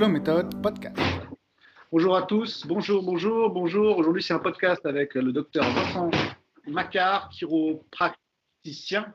[0.00, 0.96] Slow Method Podcast.
[1.92, 3.98] Bonjour à tous, bonjour, bonjour, bonjour.
[3.98, 6.10] Aujourd'hui, c'est un podcast avec le docteur Vincent
[6.66, 9.12] Macquart, chiropracticien.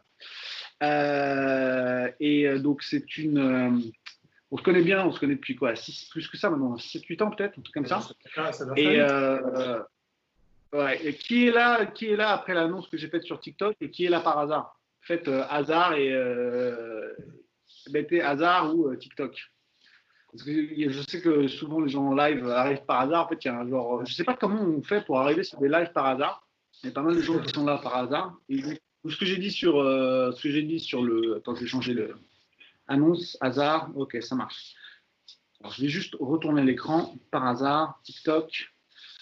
[0.84, 3.40] Euh, et euh, donc, c'est une.
[3.40, 3.80] euh,
[4.52, 7.24] on se connaît bien, on se connaît depuis quoi 6, Plus que ça maintenant, 7-8
[7.24, 8.02] ans peut-être, un truc comme ça.
[8.76, 9.84] Et, euh, euh,
[10.72, 13.76] ouais, et qui est là Qui est là après l'annonce que j'ai faite sur TikTok
[13.82, 14.80] et qui est là par hasard?
[15.02, 17.12] Faites euh, hasard et euh,
[17.92, 19.36] mettez hasard ou euh, TikTok.
[20.38, 23.26] Je sais que souvent les gens en live arrivent par hasard.
[23.26, 25.44] En fait, il y a un genre, je sais pas comment on fait pour arriver
[25.44, 26.48] sur des lives par hasard.
[26.84, 28.38] Il y a pas mal de gens qui sont là par hasard.
[28.50, 32.16] Ce que j'ai dit sur, euh, dit sur le, attends, je vais changer le
[32.88, 33.90] annonce hasard.
[33.96, 34.76] Ok, ça marche.
[35.62, 38.00] Alors, je vais juste retourner l'écran par hasard.
[38.04, 38.74] TikTok.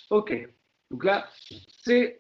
[0.09, 0.49] Ok.
[0.91, 1.29] Donc là,
[1.83, 2.19] c'est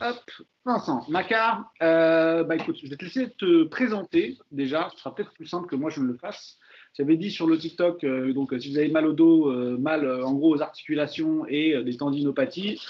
[0.00, 0.30] hop,
[0.64, 1.70] Vincent Macquart.
[1.82, 4.90] Euh, bah écoute, je vais te laisser te présenter déjà.
[4.94, 6.58] Ce sera peut-être plus simple que moi je ne le fasse.
[6.94, 10.04] J'avais dit sur le TikTok, euh, donc si vous avez mal au dos, euh, mal
[10.04, 12.80] euh, en gros aux articulations et des tendinopathies,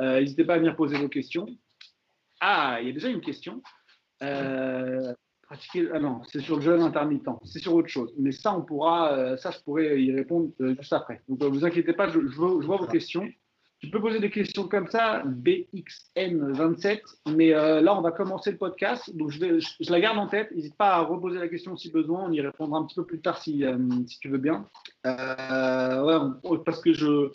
[0.00, 1.46] n'hésitez pas à venir poser vos questions.
[2.40, 3.62] Ah, il y a déjà une question.
[4.20, 8.12] Ah non, c'est sur le jeûne intermittent, c'est sur autre chose.
[8.18, 11.22] Mais ça, on pourra, ça, je pourrais y répondre juste après.
[11.28, 13.28] Donc, euh, vous inquiétez pas, je vois vos questions.
[13.82, 17.00] Tu peux poser des questions comme ça, BXN27,
[17.34, 20.52] mais euh, là, on va commencer le podcast, donc je, la garde en tête.
[20.52, 23.20] N'hésite pas à reposer la question si besoin, on y répondra un petit peu plus
[23.20, 23.76] tard si, euh,
[24.20, 24.68] tu veux bien.
[25.04, 26.30] Euh,
[26.64, 27.32] parce que je,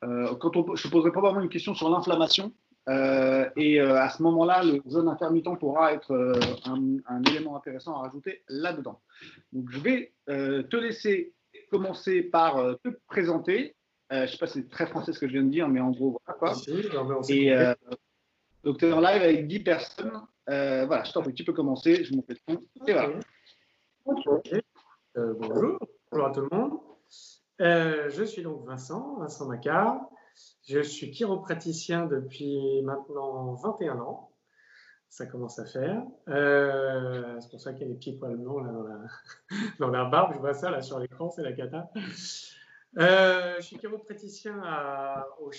[0.00, 2.54] quand on, je poserai probablement une question sur l'inflammation,
[2.88, 8.42] et à ce moment-là, le zone intermittent pourra être un, un élément intéressant à rajouter
[8.48, 9.02] là-dedans.
[9.52, 11.34] Donc, je vais te laisser
[11.70, 13.75] commencer par te présenter.
[14.12, 15.68] Euh, je ne sais pas si c'est très français ce que je viens de dire,
[15.68, 16.52] mais en gros, voilà quoi.
[17.28, 17.74] Et euh,
[18.62, 20.22] donc, tu es en live avec 10 personnes.
[20.48, 22.04] Euh, voilà, je t'en prie, tu peux commencer.
[22.04, 22.54] Je m'en fais le.
[22.86, 23.08] Et voilà.
[25.16, 25.78] Euh, bonjour.
[26.12, 26.78] bonjour à tout le monde.
[27.58, 30.08] Je suis donc Vincent, Vincent Macquart.
[30.68, 34.30] Je suis chiropraticien depuis maintenant 21 ans.
[35.08, 36.04] Ça commence à faire.
[36.28, 38.98] C'est pour ça qu'il y a des petits poils blancs là, dans, la,
[39.80, 40.34] dans la barbe.
[40.34, 41.90] Je vois ça là sur l'écran, c'est la cata.
[42.98, 44.58] Euh, je suis chiropraticien
[45.40, 45.50] au.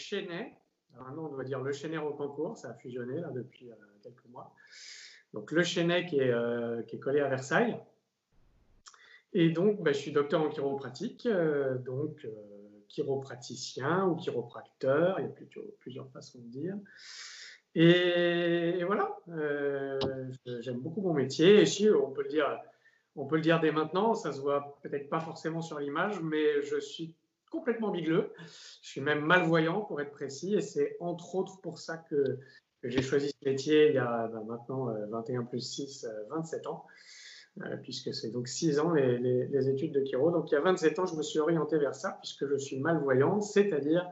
[0.93, 2.57] Alors maintenant, on doit dire le Chênay Rocancourt.
[2.57, 4.53] Ça a fusionné là, depuis euh, quelques mois.
[5.33, 7.77] Donc le est, euh, qui est collé à Versailles.
[9.33, 12.29] Et donc, bah, je suis docteur en chiropratique, euh, donc euh,
[12.87, 16.75] chiropraticien ou chiropracteur, il y a plutôt plusieurs façons de dire.
[17.75, 19.99] Et, voilà, euh,
[20.61, 21.61] j'aime beaucoup mon métier.
[21.61, 22.59] Et si, on peut le dire,
[23.15, 26.63] on peut le dire dès maintenant, ça se voit peut-être pas forcément sur l'image, mais
[26.63, 27.13] je suis
[27.49, 28.33] complètement bigleux.
[28.81, 32.39] Je suis même malvoyant pour être précis, et c'est entre autres pour ça que,
[32.83, 36.67] j'ai choisi ce métier il y a bah, maintenant euh, 21 plus 6, euh, 27
[36.67, 36.85] ans
[37.63, 40.31] euh, puisque c'est donc 6 ans les, études de chiro.
[40.31, 42.79] Donc il y a 27 ans, je me suis orienté vers ça, puisque je suis
[42.79, 44.07] malvoyant, c'est-à-dire,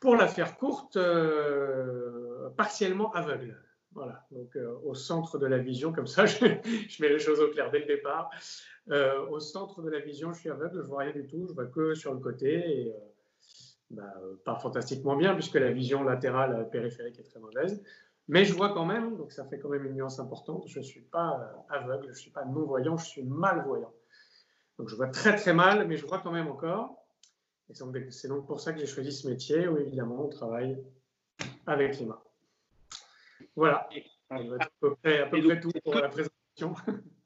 [0.00, 3.60] pour la faire courte, euh, partiellement aveugle.
[3.94, 7.48] Voilà, donc euh, au centre de la vision, comme ça, je mets les choses au
[7.48, 8.30] clair dès le départ.
[8.90, 11.52] Euh, au centre de la vision, je suis aveugle, je vois rien du tout, je
[11.52, 12.98] vois que sur le côté, et euh,
[13.90, 14.12] bah,
[14.44, 17.82] pas fantastiquement bien, puisque la vision latérale périphérique est très mauvaise.
[18.28, 20.64] Mais je vois quand même, donc ça fait quand même une nuance importante.
[20.66, 21.40] Je ne suis pas
[21.70, 23.92] euh, aveugle, je ne suis pas non-voyant, je suis malvoyant.
[24.78, 26.96] Donc je vois très très mal, mais je vois quand même encore.
[27.68, 27.74] Et
[28.10, 30.82] c'est donc, pour ça que j'ai choisi ce métier où évidemment on travaille
[31.66, 32.22] avec les mains.
[33.56, 33.88] Voilà.
[34.30, 34.38] À
[34.80, 36.74] peu près, à peu près tout pour la présentation.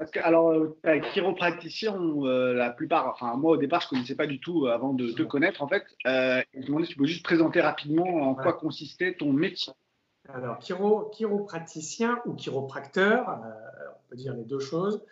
[0.00, 4.14] Parce que, alors, euh, chiropraticien, euh, la plupart, enfin, moi au départ, je ne connaissais
[4.14, 5.84] pas du tout euh, avant de te connaître, en fait.
[6.06, 9.74] Euh, je me demandais si tu peux juste présenter rapidement en quoi consistait ton métier.
[10.30, 15.04] Alors, chiro, chiropraticien ou chiropracteur, on peut dire les deux choses.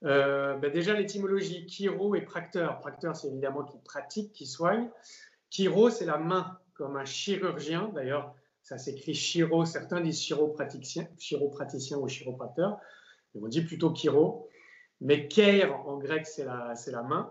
[0.00, 2.80] Ben déjà, l'étymologie chiro et practeur.
[2.80, 4.88] Practeur, c'est évidemment qui pratique, qui soigne.
[5.50, 7.90] Chiro, c'est la main, comme un chirurgien.
[7.94, 9.66] D'ailleurs, ça s'écrit chiro.
[9.66, 12.78] Certains disent chiropraticien, chiropraticien ou chiropracteur.
[13.34, 14.48] On dit plutôt chiro.
[15.00, 17.30] Mais keir, en grec, c'est la, c'est la main.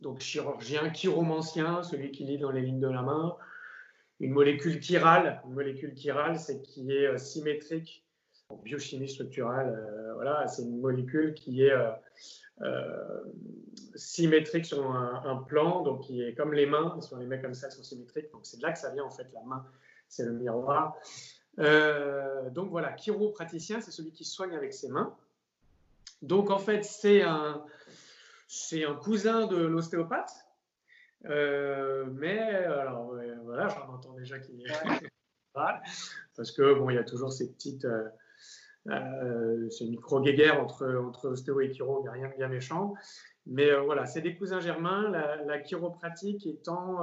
[0.00, 3.36] Donc, chirurgien, chiromancien, celui qui lit dans les lignes de la main
[4.20, 5.42] une molécule chirale.
[5.44, 8.06] Une molécule chirale, c'est qui est euh, symétrique
[8.48, 9.74] en biochimie structurale.
[9.74, 11.90] euh, voilà, c'est une molécule qui est euh,
[12.60, 13.22] euh,
[13.96, 16.98] symétrique sur un, un plan, donc qui est comme les mains.
[17.00, 18.30] Si on les met comme ça, elles sont symétriques.
[18.32, 19.26] Donc c'est de là que ça vient en fait.
[19.34, 19.66] La main,
[20.08, 20.96] c'est le miroir.
[21.58, 25.14] Euh, donc voilà, chiropraticien, c'est celui qui soigne avec ses mains.
[26.22, 27.64] Donc en fait, c'est un,
[28.48, 30.32] c'est un cousin de l'ostéopathe.
[31.26, 34.64] Euh, mais alors euh, voilà, j'en entends déjà qui
[35.54, 38.08] parce que bon, il y a toujours ces petites euh,
[38.88, 42.94] euh, ces micro guéguerres entre entre ostéo et chiro, rien de bien méchant.
[43.46, 47.00] Mais voilà, c'est des cousins germains, la, chiropratique étant,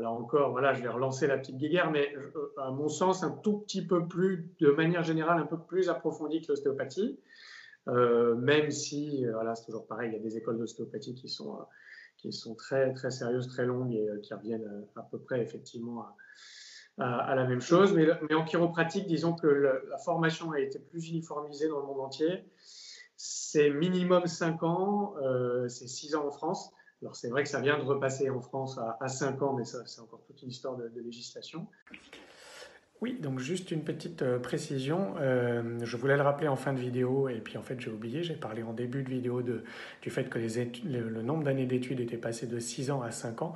[0.00, 2.14] là encore, voilà, je vais relancer la petite guéguerre, mais
[2.56, 6.42] à mon sens, un tout petit peu plus, de manière générale, un peu plus approfondie
[6.42, 7.18] que l'ostéopathie.
[7.86, 11.58] même si, voilà, c'est toujours pareil, il y a des écoles d'ostéopathie qui sont,
[12.16, 16.06] qui sont très, très sérieuses, très longues et qui reviennent à peu près effectivement
[16.98, 17.94] à, la même chose.
[17.94, 22.44] Mais, en chiropratique, disons que la formation a été plus uniformisée dans le monde entier.
[23.16, 26.72] C'est minimum 5 ans, euh, c'est 6 ans en France.
[27.02, 29.64] Alors c'est vrai que ça vient de repasser en France à, à 5 ans, mais
[29.64, 31.66] ça c'est encore toute une histoire de, de législation.
[33.02, 35.16] Oui, donc juste une petite euh, précision.
[35.20, 38.22] Euh, je voulais le rappeler en fin de vidéo et puis en fait j'ai oublié.
[38.22, 42.46] J'ai parlé en début de vidéo du fait que le, nombre d'années d'études était passé
[42.46, 43.52] de 6 ans à 5 ans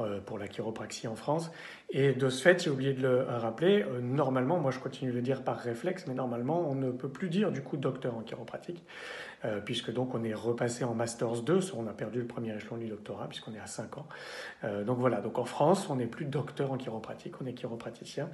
[0.00, 1.50] euh, pour la chiropraxie en France.
[1.88, 3.82] Et de ce fait, j'ai oublié de le rappeler.
[4.02, 7.30] normalement, moi je continue de le dire par réflexe, mais normalement on ne peut plus
[7.30, 8.82] dire du coup docteur en chiropratique.
[9.64, 12.88] puisque donc on est repassé en Masters 2, on a perdu le premier échelon du
[12.88, 14.06] doctorat puisqu'on est à 5 ans.
[14.86, 18.28] donc voilà, donc en France, on n'est plus docteur en chiropratique, on est chiropraticien.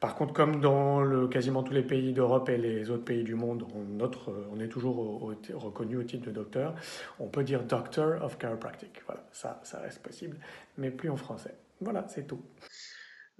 [0.00, 3.66] Par contre, comme dans quasiment tous les pays d'Europe et les autres pays du monde,
[3.74, 6.74] on, est toujours reconnu au titre de docteur,
[7.18, 9.02] on peut dire Doctor of Chiropractic.
[9.06, 10.38] Voilà, ça, ça reste possible,
[10.76, 11.56] mais plus en français.
[11.80, 12.42] Voilà, c'est tout.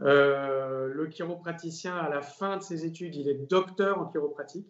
[0.00, 4.68] Euh, le chiropraticien, à la fin de ses études, il est docteur en chiropratique.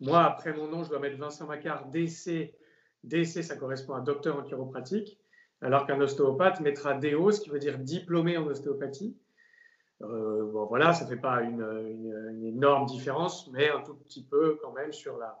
[0.00, 2.54] Moi, après mon nom, je dois mettre Vincent Macquart, DC.
[3.04, 5.18] DC, ça correspond à docteur en chiropratique,
[5.60, 9.16] alors qu'un ostéopathe mettra DO, ce qui veut dire diplômé en ostéopathie.
[10.02, 14.72] Euh, voilà, ça ne fait pas une, énorme différence, mais un tout petit peu quand
[14.72, 15.38] même sur la,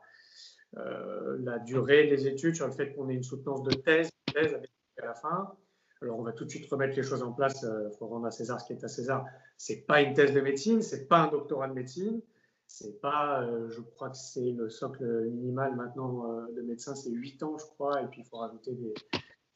[0.78, 4.56] euh, la durée des études, sur le fait qu'on ait une soutenance de thèse, thèse
[5.00, 5.54] à la fin.
[6.00, 7.62] Alors, on va tout de suite remettre les choses en place.
[7.62, 9.24] Il euh, faut rendre à César ce qui est à César.
[9.56, 12.20] C'est pas une thèse de médecine, c'est pas un doctorat de médecine,
[12.66, 17.58] c'est pas, je crois que c'est le socle minimal maintenant de médecin, c'est 8 ans,
[17.58, 18.94] je crois, et puis il faut rajouter des,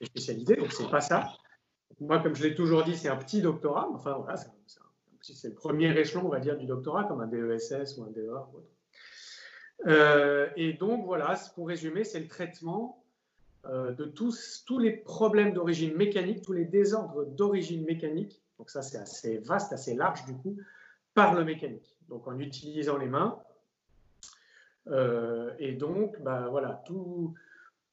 [0.04, 0.56] spécialités.
[0.56, 1.28] Donc, c'est pas ça.
[1.98, 3.88] Moi, comme je l'ai toujours dit, c'est un petit doctorat.
[3.94, 4.50] Enfin, voilà, c'est
[5.34, 8.28] c'est le premier échelon, on va dire, du doctorat, comme un DESS ou un DEA.
[8.28, 8.76] Ou autre.
[9.87, 13.05] Euh, et donc, voilà, pour résumer, c'est le traitement
[13.67, 18.43] euh, de tous, tous les problèmes d'origine mécanique, tous les désordres d'origine mécanique.
[18.58, 20.56] Donc, ça, c'est assez vaste, assez large, du coup,
[21.14, 21.96] par le mécanique.
[22.08, 23.38] Donc, en utilisant les mains.
[24.88, 27.34] Euh, et donc, bah, voilà, tout,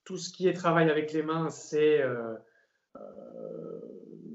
[0.05, 2.01] tout ce qui est travail avec les mains, c'est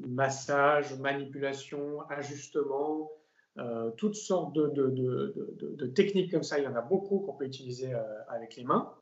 [0.06, 3.10] massage, manipulation, ajustement,
[3.58, 6.58] euh, toutes sortes de, techniques comme ça.
[6.58, 8.92] Il y en a beaucoup qu'on peut utiliser euh, avec les mains.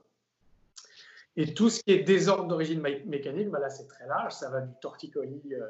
[1.37, 4.33] Et tout ce qui est désordre d'origine mécanique, bah là c'est très large.
[4.33, 5.67] Ça va du torticolis euh,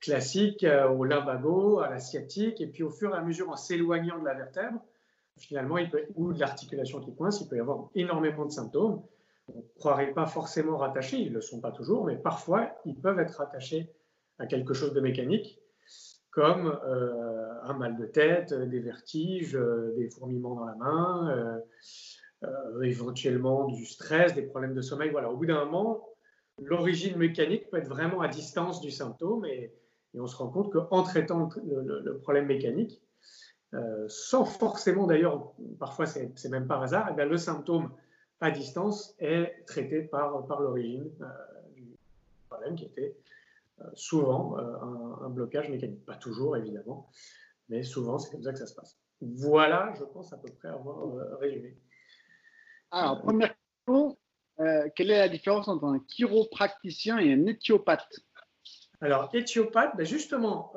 [0.00, 4.20] classique au lumbago, à la sciatique, et puis au fur et à mesure, en s'éloignant
[4.20, 4.80] de la vertèbre,
[5.36, 5.76] finalement,
[6.14, 9.02] ou de l'articulation qui coince, il peut y avoir énormément de symptômes.
[9.52, 12.94] On ne croirait pas forcément rattachés, ils ne le sont pas toujours, mais parfois ils
[12.94, 13.92] peuvent être rattachés
[14.38, 15.60] à quelque chose de mécanique,
[16.30, 21.62] comme euh, un mal de tête, des vertiges, euh, des fourmillements dans la main,
[22.44, 25.10] euh, éventuellement du stress, des problèmes de sommeil.
[25.10, 26.06] Voilà, au bout d'un moment,
[26.62, 29.72] l'origine mécanique peut être vraiment à distance du symptôme et,
[30.18, 33.02] on se rend compte qu'en traitant le, problème mécanique,
[34.08, 37.92] sans forcément d'ailleurs, parfois c'est même par hasard, eh le symptôme
[38.40, 41.10] à distance est traité par, par l'origine
[41.74, 41.84] du
[42.48, 43.25] problème qui était euh,
[43.94, 46.04] souvent euh, un, blocage mécanique.
[46.04, 47.10] Pas toujours, évidemment,
[47.68, 48.98] mais souvent, c'est comme ça que ça se passe.
[49.20, 51.76] Voilà, je pense à peu près avoir euh, résumé.
[52.90, 54.16] Alors, première question,
[54.94, 58.20] quelle est la différence entre un chiropracticien et un éthiopathe
[59.00, 60.72] Alors, éthiopathe, ben justement,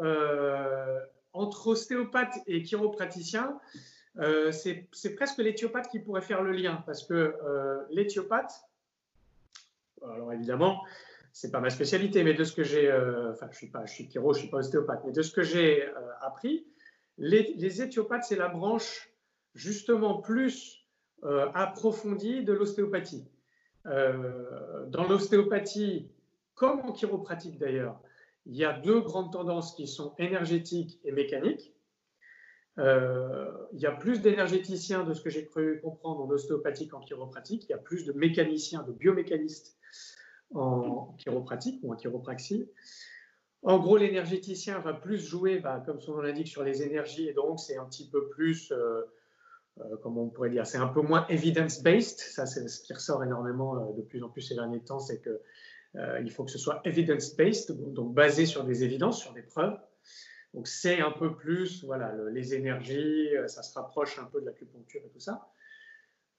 [1.31, 3.59] entre ostéopathe et chiropraticien,
[4.51, 7.35] c'est presque l'éthiopathe qui pourrait faire le lien, parce que
[7.91, 8.51] l'éthiopathe,
[10.03, 10.81] alors évidemment,
[11.31, 13.93] c'est pas ma spécialité, mais de ce que j'ai, euh, enfin, je suis pas, je
[13.93, 16.65] suis chiro, je suis pas ostéopathe, mais de ce que j'ai euh, appris,
[17.17, 19.11] les, les éthiopathes, c'est la branche
[19.53, 20.85] justement plus
[21.23, 23.27] euh, approfondie de l'ostéopathie.
[23.85, 26.11] dans l'ostéopathie,
[26.53, 27.99] comme en chiropratique d'ailleurs,
[28.45, 31.73] il y a deux grandes tendances qui sont énergétiques et mécaniques.
[32.77, 37.65] il y a plus d'énergéticiens de ce que j'ai cru comprendre en ostéopathie qu'en chiropratique.
[37.65, 39.79] Il y a plus de mécaniciens, de biomécanistes
[40.53, 42.69] en chiropratique ou en chiropraxie.
[43.61, 47.33] En gros, l'énergéticien va plus jouer, bah, comme son nom l'indique, sur les énergies, et
[47.33, 49.01] donc c'est un petit peu plus, euh,
[49.79, 52.19] euh, comment on pourrait dire, c'est un peu moins evidence-based.
[52.19, 55.19] Ça, c'est ce qui ressort énormément euh, de plus en plus ces derniers temps, c'est
[55.19, 55.41] que
[56.21, 59.75] il faut que ce soit evidence-based, donc basé sur des évidences, sur des preuves.
[60.53, 65.01] Donc c'est un peu plus, voilà, les énergies, ça se rapproche un peu de l'acupuncture
[65.03, 65.51] et tout ça.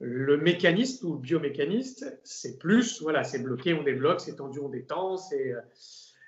[0.00, 4.70] Le mécaniste ou le biomécaniste, c'est plus, voilà, c'est bloqué, on débloque, c'est tendu, on
[4.70, 5.54] détend, c'est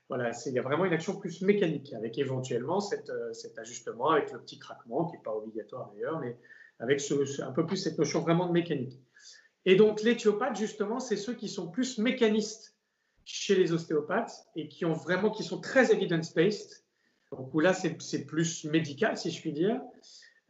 [0.09, 3.11] voilà, il y a vraiment une action plus mécanique, avec éventuellement cet
[3.57, 6.37] ajustement, avec le petit craquement, qui n'est pas obligatoire d'ailleurs, mais
[6.81, 7.01] avec
[7.41, 9.01] un peu plus cette notion vraiment de mécanique.
[9.65, 12.77] Et donc l'éthiopathe, justement, c'est ceux qui sont plus mécanistes
[13.25, 16.85] chez les ostéopathes et qui ont vraiment, qui sont très evidence-based.
[17.31, 19.81] Donc là, c'est plus médical, si je puis dire.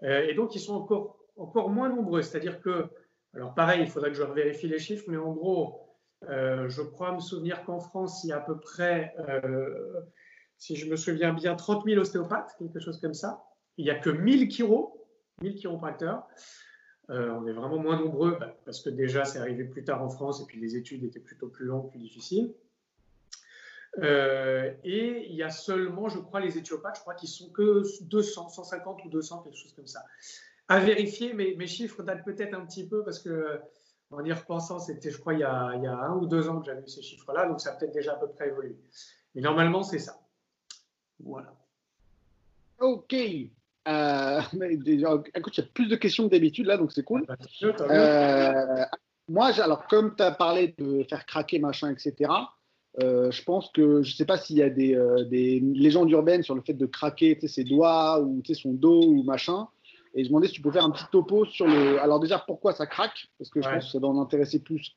[0.03, 2.23] Euh, et donc, ils sont encore, encore moins nombreux.
[2.23, 2.87] C'est-à-dire que,
[3.35, 5.81] alors pareil, il faudrait que je vérifie les chiffres, mais en gros,
[6.29, 10.01] euh, je crois me souvenir qu'en France, il y a à peu près, euh,
[10.59, 13.43] si je me souviens bien, 30 000 ostéopathes, quelque chose comme ça.
[13.79, 15.09] Il n'y a que 1000 chiro,
[15.41, 16.27] 1000 chiropracteurs.
[17.11, 20.09] Euh, on est vraiment moins nombreux bah, parce que déjà c'est arrivé plus tard en
[20.09, 22.55] France et puis les études étaient plutôt plus longues, plus difficiles.
[23.99, 27.83] Euh, et il y a seulement, je crois, les éthiopathes, je crois qu'ils sont que
[28.05, 30.05] 200, 150 ou 200, quelque chose comme ça.
[30.69, 33.61] À vérifier, mais mes chiffres datent peut-être un petit peu parce que,
[34.11, 36.49] en y repensant, c'était, je crois, il y, a, il y, a, un ou deux
[36.49, 38.77] ans que j'avais eu ces chiffres-là, donc ça a peut-être déjà à peu près évolué.
[39.35, 40.21] Mais normalement, c'est ça.
[41.21, 41.55] Voilà.
[42.81, 43.15] Ok.
[43.89, 44.41] Euh,
[45.35, 47.25] écoute, il y a plus de questions que d'habitude là, donc c'est cool.
[47.29, 48.85] Ah, bah, euh,
[49.29, 52.31] moi, alors, comme tu as parlé de faire craquer, machin, etc.,
[53.03, 54.99] euh, je pense que je ne sais pas s'il y a des,
[55.31, 59.69] des, légendes urbaines sur le fait de craquer ses doigts ou son dos ou machin.
[60.15, 62.01] Et je me demandais si tu peux faire un petit topo sur le.
[62.01, 63.29] Alors, déjà, pourquoi ça craque?
[63.39, 64.95] Parce que je pense que ça doit en intéresser plus.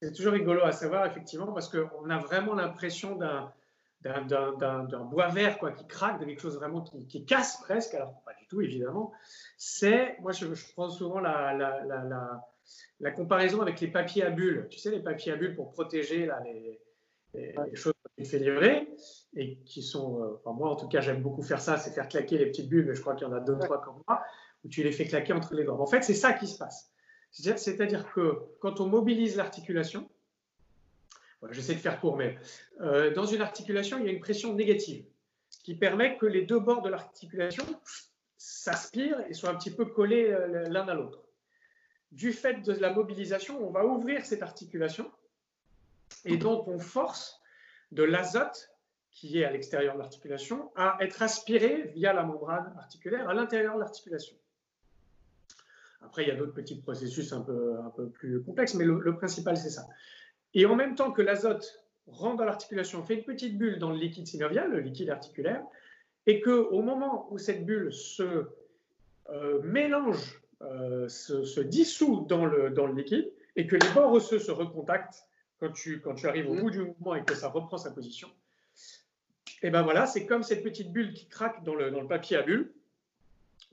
[0.00, 3.52] c'est toujours rigolo à savoir, effectivement, parce qu'on a vraiment l'impression d'un
[4.02, 8.34] d'un bois vert quoi, qui craque, de quelque chose vraiment qui, casse presque, alors pas
[8.34, 9.12] du tout évidemment,
[9.56, 12.42] c'est, moi je, prends souvent la, la, la,
[13.00, 14.68] la, comparaison avec les papiers à bulles.
[14.70, 16.80] Tu sais, les papiers à bulles pour protéger là, les,
[17.34, 18.88] les, choses fait livrer
[19.34, 22.08] et qui sont, euh, enfin, moi en tout cas j'aime beaucoup faire ça, c'est faire
[22.08, 24.22] claquer les petites bulles, mais je crois qu'il y en a deux, trois comme moi,
[24.64, 25.80] où tu les fais claquer entre les doigts.
[25.80, 26.90] En fait, c'est ça qui se passe.
[27.30, 30.08] C'est-à-dire que quand on mobilise l'articulation,
[31.50, 32.38] J'essaie de faire court, mais
[32.80, 35.04] euh, dans une articulation, il y a une pression négative,
[35.50, 37.64] ce qui permet que les deux bords de l'articulation
[38.36, 41.22] s'aspirent et soient un petit peu collés euh, l'un à l'autre.
[42.12, 45.10] Du fait de la mobilisation, on va ouvrir cette articulation
[46.24, 47.40] et donc on force
[47.92, 48.70] de l'azote
[49.10, 53.76] qui est à l'extérieur de l'articulation à être aspiré via la membrane articulaire à l'intérieur
[53.76, 54.36] de l'articulation.
[56.02, 59.16] Après, il y a d'autres petits processus un peu, un peu plus complexes, mais le
[59.16, 59.86] principal, c'est ça.
[60.54, 63.98] Et en même temps que l'azote rentre dans l'articulation, fait une petite bulle dans le
[63.98, 65.62] liquide synovial, le liquide articulaire,
[66.26, 68.46] et qu'au moment où cette bulle se
[69.30, 74.38] euh, mélange, euh, se, dissout dans le, dans le liquide, et que les bords osseux
[74.38, 75.26] se recontactent
[75.58, 76.60] quand tu, quand tu arrives au mmh.
[76.60, 78.28] bout du mouvement et que ça reprend sa position,
[79.62, 82.36] et ben voilà, c'est comme cette petite bulle qui craque dans le, dans le papier
[82.36, 82.72] à bulles,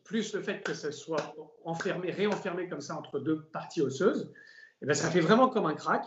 [0.03, 1.35] plus le fait que ça soit
[1.65, 4.33] enfermé, réenfermé comme ça entre deux parties osseuses,
[4.81, 6.05] et ben ça fait vraiment comme un crack.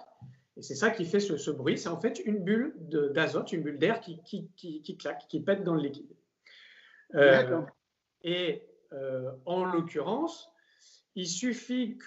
[0.57, 1.79] Et c'est ça qui fait ce, bruit.
[1.79, 2.75] C'est en fait une bulle
[3.13, 6.11] d'azote, une bulle d'air qui, qui, claque, qui pète dans le liquide.
[7.15, 7.61] Euh,
[8.23, 10.51] et euh, en l'occurrence,
[11.15, 11.99] il suffit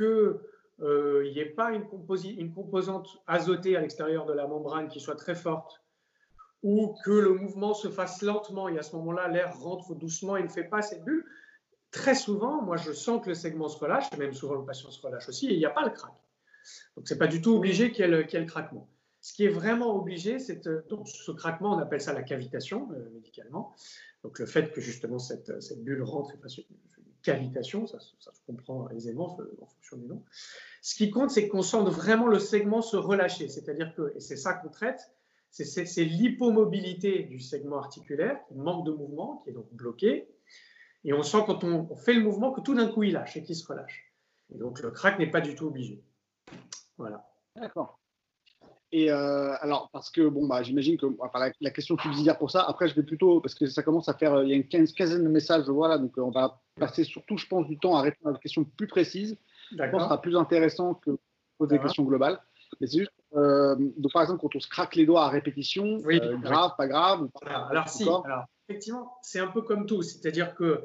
[0.79, 5.15] qu'il n'y euh, ait pas une, composante azotée à l'extérieur de la membrane qui soit
[5.15, 5.81] très forte
[6.63, 10.43] ou que le mouvement se fasse lentement et à ce moment-là, l'air rentre doucement et
[10.43, 11.25] ne fait pas cette bulle.
[11.91, 15.01] Très souvent, moi, je sens que le segment se relâche, même souvent le patient se
[15.01, 16.11] relâche aussi, et il n'y a pas le crack.
[16.95, 18.89] Donc, ce n'est pas du tout obligé qu'il y, ait le craquement.
[19.21, 22.89] Ce qui est vraiment obligé, c'est euh, donc ce craquement, on appelle ça la cavitation
[22.91, 23.75] euh, médicalement.
[24.23, 25.51] Donc le fait que justement cette,
[25.83, 26.59] bulle rentre et fasse
[27.21, 30.23] cavitation, ça, se comprend aisément en fonction du nom.
[30.81, 34.37] Ce qui compte, c'est qu'on sente vraiment le segment se relâcher, c'est-à-dire que, et c'est
[34.37, 35.11] ça qu'on traite,
[35.51, 40.29] c'est l'hypomobilité du segment articulaire qui manque de mouvement, qui est donc bloqué,
[41.03, 43.37] et on sent quand on, on fait le mouvement que tout d'un coup il lâche
[43.37, 44.13] et qu'il se relâche.
[44.53, 46.03] Et donc le crack n'est pas du tout obligé.
[46.97, 47.29] Voilà.
[47.55, 47.98] D'accord.
[48.91, 51.05] Et euh, alors, parce que, bon, bah, j'imagine que
[51.61, 54.33] la, question subsidiaire pour ça, après, je vais plutôt, parce que ça commence à faire,
[54.33, 57.37] euh, il y a une quinzaine de messages, voilà, donc euh, on va passer surtout,
[57.37, 59.37] je pense, du temps à répondre à des questions plus précises.
[59.71, 61.11] Je pense que ce sera plus intéressant que
[61.59, 62.39] poser des questions globales.
[62.81, 65.97] Mais c'est juste, donc par exemple, quand on se craque les doigts à répétition,
[66.41, 67.27] grave, pas grave.
[67.43, 70.83] alors, si, alors, effectivement, c'est un peu comme tout, c'est-à-dire que,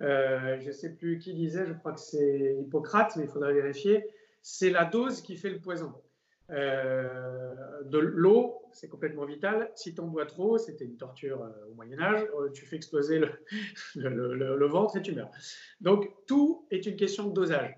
[0.00, 4.04] je ne sais plus qui disait, je crois que c'est Hippocrate, mais il faudrait vérifier
[4.44, 5.94] c'est la dose qui fait le poison.
[6.50, 9.70] Euh, de l'eau, c'est complètement vital.
[9.74, 12.76] Si tu en bois trop, c'était une torture euh, au Moyen Âge, euh, tu fais
[12.76, 13.18] exploser
[13.94, 15.30] le, ventre et tu meurs.
[15.80, 17.74] Donc tout est une question de dosage.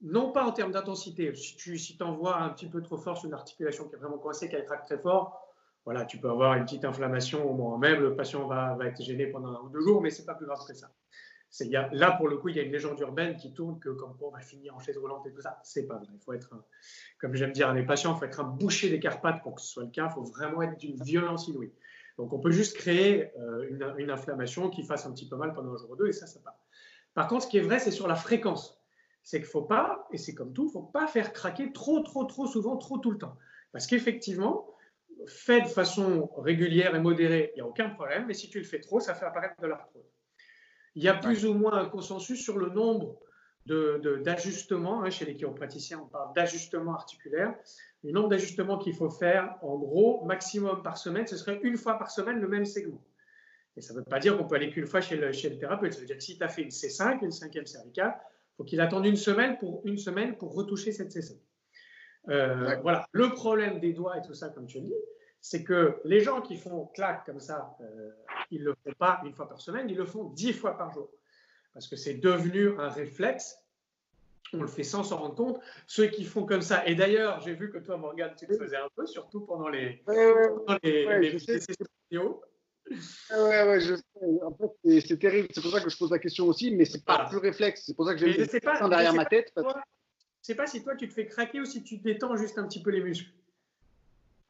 [0.00, 1.34] Non pas en termes d'intensité.
[1.34, 4.18] Si tu si envoies un petit peu trop fort sur une articulation qui est vraiment
[4.18, 5.44] coincée, qui traque très fort,
[5.84, 8.00] voilà, tu peux avoir une petite inflammation au moment même.
[8.00, 10.46] Le patient va, va être gêné pendant un ou deux jours, mais c'est pas plus
[10.46, 10.90] grave que ça.
[11.92, 14.30] Là, pour le coup, il y a une légende urbaine qui tourne que comme on
[14.30, 15.58] va finir en chaise roulante et tout ça.
[15.64, 16.06] C'est pas vrai.
[16.12, 16.50] Il faut être,
[17.18, 19.60] comme j'aime dire à mes patients, il faut être un boucher des Carpates pour que
[19.60, 20.08] ce soit le cas.
[20.10, 21.72] Il faut vraiment être d'une violence inouïe.
[22.18, 25.52] Donc, on peut juste créer euh, une, une, inflammation qui fasse un petit peu mal
[25.52, 26.58] pendant un jour ou deux et ça, ça part.
[27.14, 28.80] Par contre, ce qui est vrai, c'est sur la fréquence.
[29.22, 31.72] C'est qu'il ne faut pas, et c'est comme tout, il ne faut pas faire craquer
[31.72, 33.36] trop, trop, trop souvent, trop tout le temps.
[33.72, 34.68] Parce qu'effectivement,
[35.26, 38.64] fait de façon régulière et modérée, il n'y a aucun problème, mais si tu le
[38.64, 40.17] fais trop, ça fait apparaître de l'arthrose.
[40.94, 43.20] Il y a plus ou moins un consensus sur le nombre
[43.66, 45.02] d'ajustements.
[45.02, 47.54] De, hein, chez les chiropraticiens, on parle d'ajustements articulaires.
[48.02, 51.98] Le nombre d'ajustements qu'il faut faire, en gros, maximum par semaine, ce serait une fois
[51.98, 53.02] par semaine le même segment.
[53.76, 55.58] Et ça ne veut pas dire qu'on peut aller qu'une fois chez le, chez le
[55.58, 55.92] thérapeute.
[55.92, 58.64] Ça veut dire que si tu as fait une C5, une cinquième cervicale, il faut
[58.64, 61.36] qu'il attende une semaine pour, une semaine pour retoucher cette C5.
[62.28, 63.06] Euh, voilà.
[63.12, 64.94] Le problème des doigts et tout ça, comme tu dis,
[65.48, 68.10] c'est que les gens qui font clac comme ça, euh,
[68.50, 70.92] ils ne le font pas une fois par semaine, ils le font dix fois par
[70.92, 71.10] jour.
[71.72, 73.56] Parce que c'est devenu un réflexe.
[74.52, 75.58] On le fait sans s'en rendre compte.
[75.86, 78.76] Ceux qui font comme ça, et d'ailleurs, j'ai vu que toi, Morgane, tu le faisais
[78.76, 81.74] un peu, surtout pendant les, pendant les, les sessions
[82.10, 82.42] vidéo.
[83.30, 84.42] Ouais, ouais, je sais.
[84.42, 85.48] En fait, c'est terrible.
[85.52, 87.84] C'est pour ça que je pose la question aussi, mais c'est pas plus réflexe.
[87.84, 89.52] C'est pour ça que j'ai ça derrière ma tête.
[89.56, 89.72] Je ne
[90.40, 92.82] sais pas si toi, tu te fais craquer ou si tu détends juste un petit
[92.82, 93.30] peu les muscles.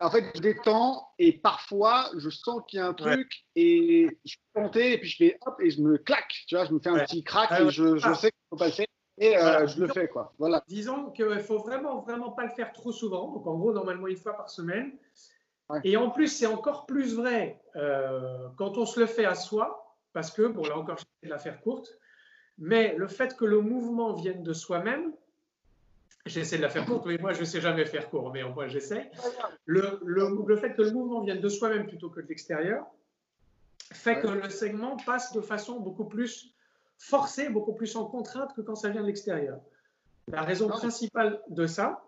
[0.01, 4.31] En fait, je détends et parfois, je sens qu'il y a un truc et je
[4.31, 6.45] suis tenté et puis je fais hop et je me claque.
[6.47, 8.67] Tu vois, je me fais un petit crack et je, je sais qu'il faut pas
[8.67, 8.87] le faire
[9.21, 10.09] et euh, je le fais.
[10.09, 10.33] Quoi.
[10.39, 10.63] Voilà.
[10.69, 13.33] Disons qu'il ne faut vraiment, vraiment pas le faire trop souvent.
[13.33, 14.93] Donc, en gros, normalement, une fois par semaine.
[15.85, 19.97] Et en plus, c'est encore plus vrai euh, quand on se le fait à soi,
[20.15, 21.91] parce que, bon, là encore, je vais la faire courte,
[22.57, 25.13] mais le fait que le mouvement vienne de soi-même,
[26.27, 28.53] j'essaie de la faire courte, mais moi, je ne sais jamais faire court, mais en
[28.53, 29.11] moi, j'essaie.
[29.67, 32.87] Le, le, le, fait que le mouvement vienne de soi-même plutôt que de l'extérieur
[33.93, 36.55] fait que le segment passe de façon beaucoup plus
[36.99, 39.61] forcée, beaucoup plus en contrainte que quand ça vient de l'extérieur.
[40.29, 42.05] La raison principale de ça,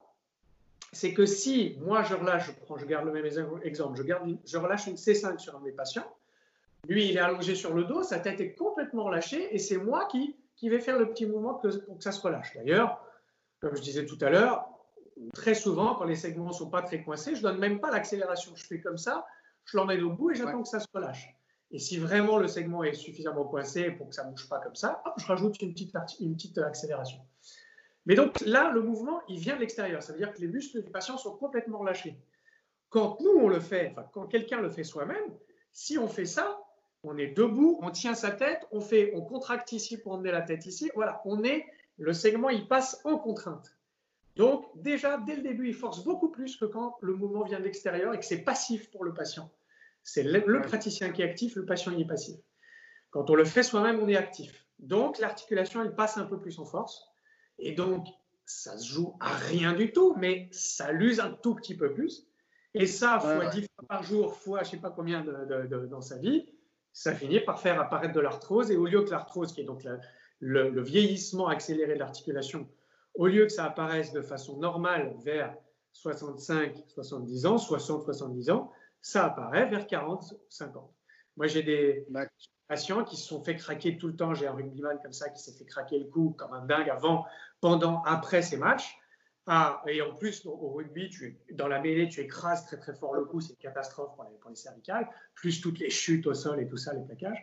[0.93, 4.37] c'est que si moi je relâche, je, prends, je garde le même exemple, je, garde,
[4.45, 6.07] je relâche une C5 sur un de mes patients,
[6.89, 10.07] lui il est allongé sur le dos, sa tête est complètement relâchée et c'est moi
[10.07, 12.55] qui, qui vais faire le petit mouvement pour que ça se relâche.
[12.55, 13.03] D'ailleurs,
[13.61, 14.69] comme je disais tout à l'heure,
[15.35, 17.91] très souvent quand les segments ne sont pas très coincés, je ne donne même pas
[17.91, 18.53] l'accélération.
[18.55, 19.27] Je fais comme ça,
[19.65, 21.35] je l'emmène au bout et j'attends que ça se relâche.
[21.73, 24.75] Et si vraiment le segment est suffisamment coincé pour que ça ne bouge pas comme
[24.75, 27.21] ça, hop, je rajoute une petite, une petite accélération.
[28.07, 30.03] Mais donc là, le mouvement, il vient de l'extérieur.
[30.03, 32.19] Ça veut dire que les muscles du patient sont complètement relâchés.
[32.89, 35.33] Quand nous, on le fait, enfin, quand quelqu'un le fait soi-même,
[35.71, 36.61] si on fait ça,
[37.05, 40.43] on est debout, on tient sa tête, on fait, on contracte ici pour emmener la
[40.43, 40.91] tête ici.
[40.95, 41.67] Voilà, on est,
[42.01, 43.77] le segment, il passe en contrainte.
[44.37, 47.65] Donc déjà, dès le début, il force beaucoup plus que quand le mouvement vient de
[47.65, 49.51] l'extérieur et que c'est passif pour le patient.
[50.03, 52.37] C'est le, le, praticien qui est actif, le patient il est passif.
[53.11, 54.67] Quand on le fait soi-même, on est actif.
[54.79, 57.07] Donc l'articulation, elle passe un peu plus en force.
[57.59, 58.07] Et donc,
[58.47, 62.27] ça se joue à rien du tout, mais ça l'use un tout petit peu plus.
[62.73, 66.01] Et ça, fois dix fois par jour, fois je ne sais pas combien de, dans
[66.01, 66.47] sa vie,
[66.93, 68.71] ça finit par faire apparaître de l'arthrose.
[68.71, 69.85] Et au lieu que l'arthrose, qui est donc
[70.41, 72.69] le, vieillissement accéléré de l'articulation,
[73.15, 75.55] au lieu que ça apparaisse de façon normale vers
[75.93, 80.91] 65, 70 ans, 60, 70 ans, ça apparaît vers 40, 50.
[81.37, 82.07] Moi, j'ai des,
[82.69, 84.33] patients qui se sont fait craquer tout le temps.
[84.35, 87.27] J'ai un rugbyman comme ça qui s'est fait craquer le cou comme un dingue avant,
[87.61, 88.97] pendant, après ces matchs.
[89.47, 93.15] Ah, et en plus, au rugby, tu dans la mêlée, tu écrases très très fort
[93.15, 96.35] le cou, c'est une catastrophe pour les, pour les, cervicales, plus toutes les chutes au
[96.35, 97.43] sol et tout ça, les plaquages.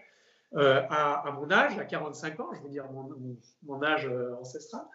[0.56, 4.86] Euh, à, mon âge, à 45 ans, je veux dire mon, mon, âge euh, ancestral,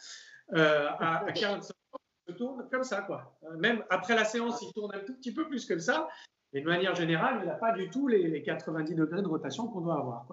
[0.55, 3.39] euh, à, à, 45 ans, je tourne comme ça, quoi.
[3.59, 6.09] Même après la séance, il tourne un tout petit peu plus comme ça,
[6.53, 9.83] mais de manière générale, il n'a pas du tout les, 90 degrés de rotation qu'on
[9.83, 10.27] doit avoir.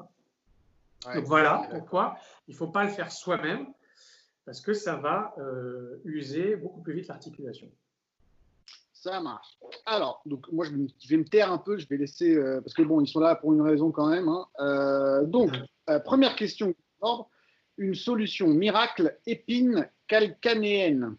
[1.13, 3.67] Donc voilà pourquoi il ne faut pas le faire soi-même,
[4.45, 7.69] parce que ça va euh, user beaucoup plus vite l'articulation.
[9.01, 9.57] Ça marche.
[9.85, 10.71] Alors, donc moi je
[11.07, 13.35] vais me taire un peu, je vais laisser, euh, parce que bon, ils sont là
[13.35, 14.27] pour une raison quand même.
[14.27, 14.45] Hein.
[14.59, 15.51] Euh, donc,
[16.03, 16.75] première question,
[17.77, 21.15] une solution miracle épine calcanéenne.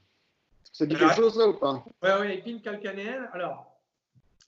[0.73, 1.83] Ça dit quelque chose là ou pas?
[2.03, 3.29] Oui, ouais, épine calcanéenne.
[3.33, 3.81] Alors,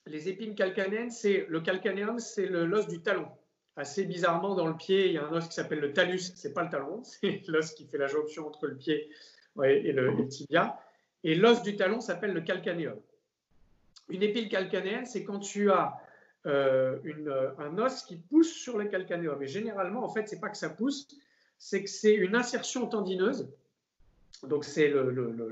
[0.05, 3.27] les épines calcanéennes, c'est le calcanéum, c'est l'os du talon.
[3.75, 6.33] Assez bizarrement, dans le pied, il y a un os qui s'appelle le talus.
[6.35, 9.09] C'est pas le talon, c'est l'os qui fait la jonction entre le pied
[9.63, 10.79] et, le, tibia.
[11.23, 12.99] Et l'os du talon s'appelle le calcanéum.
[14.09, 15.97] Une épine calcanéenne, c'est quand tu as
[16.45, 16.99] euh,
[17.57, 19.41] un os qui pousse sur le calcanéum.
[19.41, 21.07] Et généralement, en fait, c'est pas que ça pousse,
[21.57, 23.49] c'est que c'est une insertion tendineuse.
[24.43, 24.93] Donc, c'est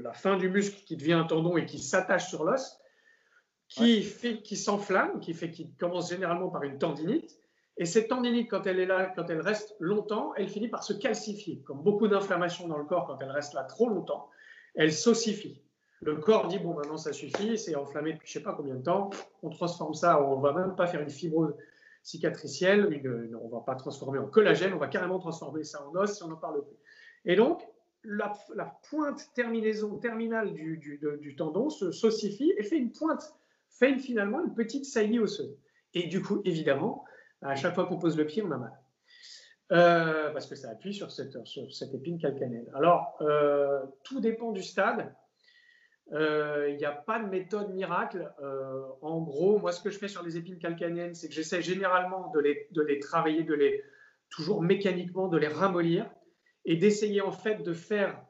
[0.03, 2.77] la fin du muscle qui devient un tendon et qui s'attache sur l'os
[3.71, 7.39] qui, fait, qui s'enflamme, qui, fait, qui commence généralement par une tendinite,
[7.77, 10.91] Et cette tendinite, quand elle est là, quand elle reste longtemps, elle finit par se
[10.91, 11.61] calcifier.
[11.61, 14.29] Comme beaucoup d'inflammations dans le corps, quand elle reste là trop longtemps,
[14.75, 15.61] elle s'ossifie.
[16.01, 18.81] Le corps dit bon maintenant ça suffit, c'est enflammé depuis je sais pas combien de
[18.81, 19.11] temps,
[19.43, 21.53] on transforme ça, on va même pas faire une fibrose
[22.01, 22.89] cicatricielle,
[23.39, 26.29] on va pas transformer en collagène, on va carrément transformer ça en os si on
[26.29, 26.77] n'en parle plus.
[27.25, 27.61] Et donc
[28.03, 28.33] la,
[28.89, 33.35] pointe terminaison terminale du, tendon se s'ossifie et fait une pointe,
[33.69, 35.55] fait finalement une petite saillie osseuse.
[35.93, 37.05] Et du coup évidemment,
[37.43, 38.73] à chaque fois qu'on pose le pied, on a mal.
[39.71, 42.69] Euh, parce que ça appuie sur cette, sur cette épine calcanéenne.
[42.73, 45.13] Alors, euh, tout dépend du stade.
[46.11, 48.33] Il euh, n'y a pas de méthode miracle.
[48.41, 51.61] Euh, en gros, moi, ce que je fais sur les épines calcanéennes, c'est que j'essaie
[51.61, 53.81] généralement de les, travailler, de les
[54.29, 56.09] toujours mécaniquement, de les ramollir
[56.65, 58.21] et d'essayer en fait de faire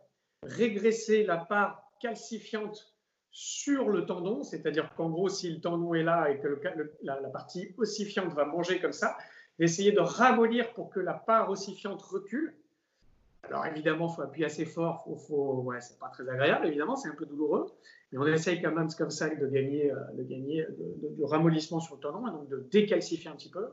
[0.44, 2.96] régresser la part calcifiante
[3.32, 6.62] sur le tendon, c'est-à-dire qu'en gros, si le tendon est là et que
[7.02, 9.17] la, partie ossifiante va manger comme ça,
[9.58, 12.56] d'essayer de ramollir pour que la part ossifiante recule
[13.43, 16.95] alors évidemment, il faut appuyer assez fort, faut, faut, ouais, c'est pas très agréable, évidemment,
[16.95, 17.71] c'est un peu douloureux,
[18.12, 20.65] mais on essaye quand même comme ça de gagner, euh, de gagner
[21.17, 23.67] du ramollissement sur le tendon et donc de décalcifier un petit peu.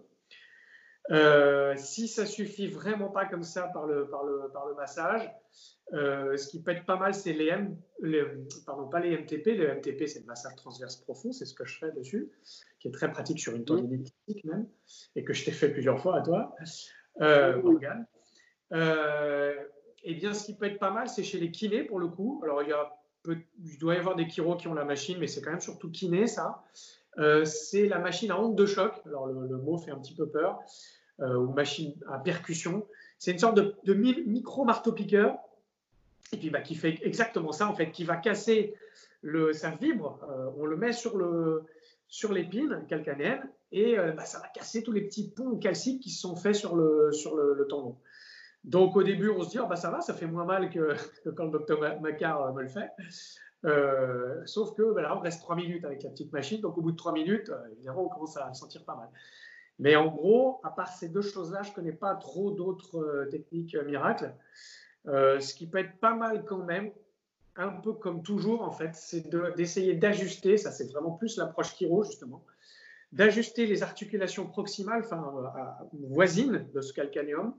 [1.11, 5.31] Euh, si ça suffit vraiment pas comme ça par le, par le, par le massage,
[5.94, 7.76] euh, ce qui peut être pas mal, c'est les, M,
[8.66, 9.46] pardon, pas les MTP.
[9.46, 12.31] Les MTP, c'est le massage transverse profond, c'est ce que je fais dessus,
[12.78, 14.12] qui est très pratique sur une tendinite
[14.44, 14.68] même,
[15.16, 16.54] et que je t'ai fait plusieurs fois à toi,
[17.20, 18.07] Morgane.
[18.72, 19.54] Euh,
[20.04, 22.40] eh bien, ce qui peut être pas mal, c'est chez les kinés pour le coup.
[22.44, 22.94] Alors, il, y a
[23.26, 25.90] il doit y avoir des chiros qui ont la machine, mais c'est quand même surtout
[25.90, 26.62] kiné, ça.
[27.18, 28.94] Euh, c'est la machine à onde de choc.
[29.07, 30.61] Alors, le, mot fait un petit peu peur.
[31.20, 32.87] Euh, ou machine à percussion.
[33.18, 35.37] C'est une sorte de, micro-marteau-piqueur.
[36.33, 38.74] Et puis, bah, qui fait exactement ça, en fait, qui va casser
[39.22, 39.52] le.
[39.52, 40.20] Ça vibre.
[40.57, 41.64] on le met sur le
[42.11, 46.37] sur l'épine calcanéenne et bah, ça va casser tous les petits ponts calciques qui sont
[46.37, 47.98] faits sur le, sur le tendon.
[48.68, 50.94] Donc au début, on se dit, oh, bah, ça va, ça fait moins mal que,
[51.37, 52.90] quand le docteur Macquart euh, me le fait.
[53.64, 56.61] Euh, sauf que bah, là, on reste trois minutes avec la petite machine.
[56.61, 59.09] Donc au bout de trois minutes, euh, évidemment, on commence à sentir pas mal.
[59.78, 63.74] Mais en gros, à part ces deux choses-là, je ne connais pas trop d'autres techniques
[63.87, 64.35] miracles.
[65.07, 66.90] ce qui peut être pas mal quand même,
[67.57, 72.02] un peu comme toujours en fait, c'est d'essayer d'ajuster, ça c'est vraiment plus l'approche chiro
[72.02, 72.44] justement,
[73.12, 75.33] d'ajuster les articulations proximales, enfin
[75.92, 77.54] voisines de ce calcanéum,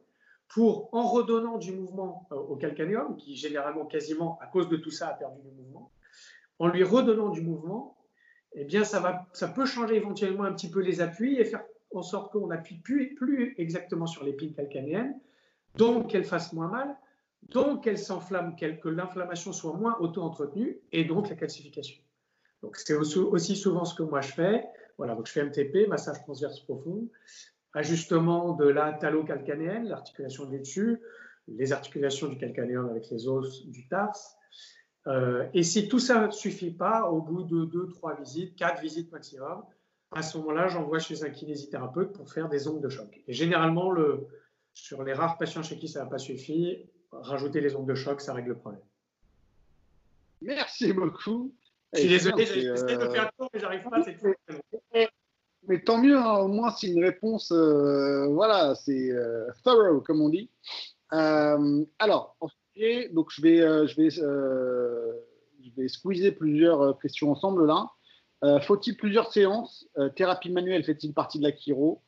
[0.49, 4.91] pour, en redonnant du mouvement euh, au calcanéum, qui généralement, quasiment, à cause de tout
[4.91, 5.91] ça, a perdu du mouvement,
[6.57, 7.95] en lui redonnant du mouvement,
[8.53, 11.63] eh bien, ça, va, ça peut changer éventuellement un petit peu les appuis et faire
[11.93, 15.19] en sorte qu'on n'appuie plus, exactement sur l'épine calcanéenne,
[15.75, 16.97] donc qu'elle fasse moins mal,
[17.43, 22.01] donc qu'elle s'enflamme, que l'inflammation soit moins auto-entretenue, et donc la calcification.
[22.63, 24.65] Donc c'est aussi souvent ce que moi je fais.
[24.97, 27.07] Voilà, donc je fais MTP, massage transverse profond
[27.73, 31.01] ajustement de la talocalcanéenne, l'articulation du dessus,
[31.47, 34.35] les articulations du calcanéum avec les os du tarse.
[35.07, 38.81] Euh, et si tout ça ne suffit pas, au bout de deux, trois visites, quatre
[38.81, 39.63] visites maximum,
[40.11, 43.21] à ce moment-là, j'envoie chez un kinésithérapeute pour faire des ondes de choc.
[43.27, 44.27] Et généralement, le,
[44.73, 48.21] sur les rares patients chez qui ça n'a pas suffi, rajouter les ondes de choc,
[48.21, 48.81] ça règle le problème.
[50.41, 51.53] Merci beaucoup.
[51.93, 54.03] Je suis désolé, j'ai essayé de faire un tour, mais j'arrive pas.
[54.03, 55.09] C'est
[55.69, 60.19] mais tant mieux, hein, au moins c'est une réponse, euh, voilà, c'est euh, thorough comme
[60.19, 60.49] on dit.
[61.13, 62.35] Euh, alors,
[63.13, 67.87] donc je vais, je vais, je vais squeezer plusieurs questions ensemble là.
[68.61, 72.01] Faut-il plusieurs séances Thérapie manuelle fait-il partie de la chiro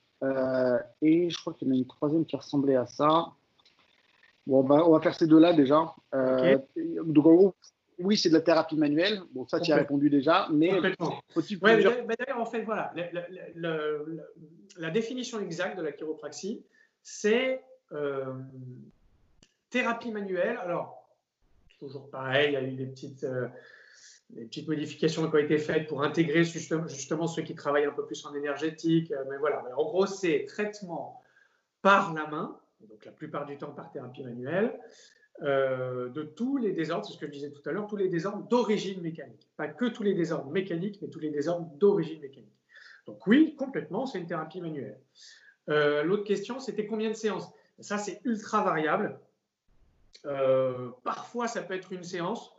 [1.01, 3.27] Et je crois qu'il y en a une troisième qui ressemblait à ça.
[4.47, 5.93] Bon, bah, on va faire ces deux-là déjà.
[6.13, 7.55] Donc en gros,
[8.03, 9.21] oui, c'est de la thérapie manuelle.
[9.33, 10.47] Bon, ça, tu as répondu déjà.
[10.51, 10.71] Mais
[11.33, 12.93] faut-il D'ailleurs, en fait, voilà,
[13.55, 16.63] la, définition exacte de la chiropraxie,
[17.01, 18.33] c'est euh,
[19.69, 20.57] thérapie manuelle.
[20.57, 21.09] Alors,
[21.79, 23.47] toujours pareil, il y a eu des petites, euh,
[24.29, 28.05] des petites modifications qui ont été faites pour intégrer justement, ceux qui travaillent un peu
[28.05, 29.11] plus en énergétique.
[29.11, 31.21] Euh, mais voilà, en gros, c'est traitement
[31.81, 34.79] par la main, donc la plupart du temps par thérapie manuelle.
[35.43, 38.09] Euh, de tous les désordres, c'est ce que je disais tout à l'heure, tous les
[38.09, 39.49] désordres d'origine mécanique.
[39.57, 42.53] Pas que tous les désordres mécaniques, mais tous les désordres d'origine mécanique.
[43.07, 44.99] Donc oui, complètement, c'est une thérapie manuelle.
[45.69, 47.51] Euh, l'autre question, c'était combien de séances?
[47.79, 49.19] Ça, c'est ultra variable.
[50.27, 52.51] Euh, parfois, ça peut être une séance.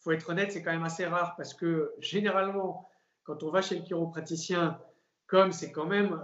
[0.00, 2.90] Il faut être honnête, c'est quand même assez rare parce que généralement,
[3.24, 4.78] quand on va chez le chiropraticien,
[5.26, 6.20] comme c'est quand même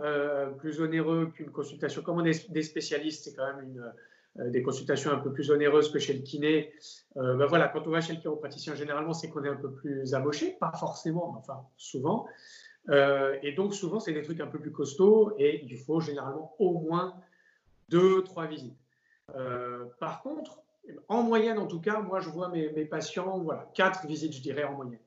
[0.59, 3.93] plus onéreux qu'une consultation, comme on est des spécialistes, c'est quand même une,
[4.39, 6.73] des consultations un peu plus onéreuses que chez le kiné.
[7.17, 9.73] Euh, ben voilà, quand on va chez le chiropraticien, généralement, c'est qu'on est un peu
[9.73, 12.27] plus amoché, pas forcément, mais enfin souvent.
[12.89, 16.55] Euh, et donc, souvent, c'est des trucs un peu plus costauds et il faut généralement
[16.59, 17.15] au moins
[17.89, 18.77] deux, trois visites.
[19.35, 20.61] Euh, par contre,
[21.09, 24.65] en moyenne, en tout cas, moi, je vois mes, patients, voilà, quatre visites, je dirais,
[24.65, 25.01] en moyenne.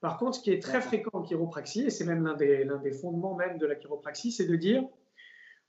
[0.00, 2.92] Par contre, ce qui est très fréquent en chiropraxie, et c'est même l'un des, des,
[2.92, 4.84] fondements même de la chiropraxie, c'est de dire,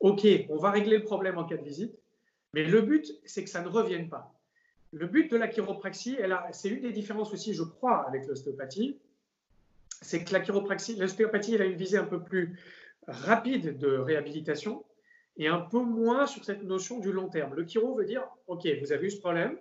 [0.01, 1.97] OK, on va régler le problème en quatre visites,
[2.53, 4.33] mais le but, c'est que ça ne revienne pas.
[4.91, 6.17] Le but de la chiropraxie,
[6.51, 8.97] c'est une des différences aussi, je crois, avec l'ostéopathie,
[10.01, 12.57] c'est que la chiropraxie, l'ostéopathie, elle a une visée un peu plus
[13.07, 14.83] rapide de réhabilitation
[15.37, 17.53] et un peu moins sur cette notion du long terme.
[17.53, 19.57] Le chiro veut dire, OK, vous avez eu ce problème,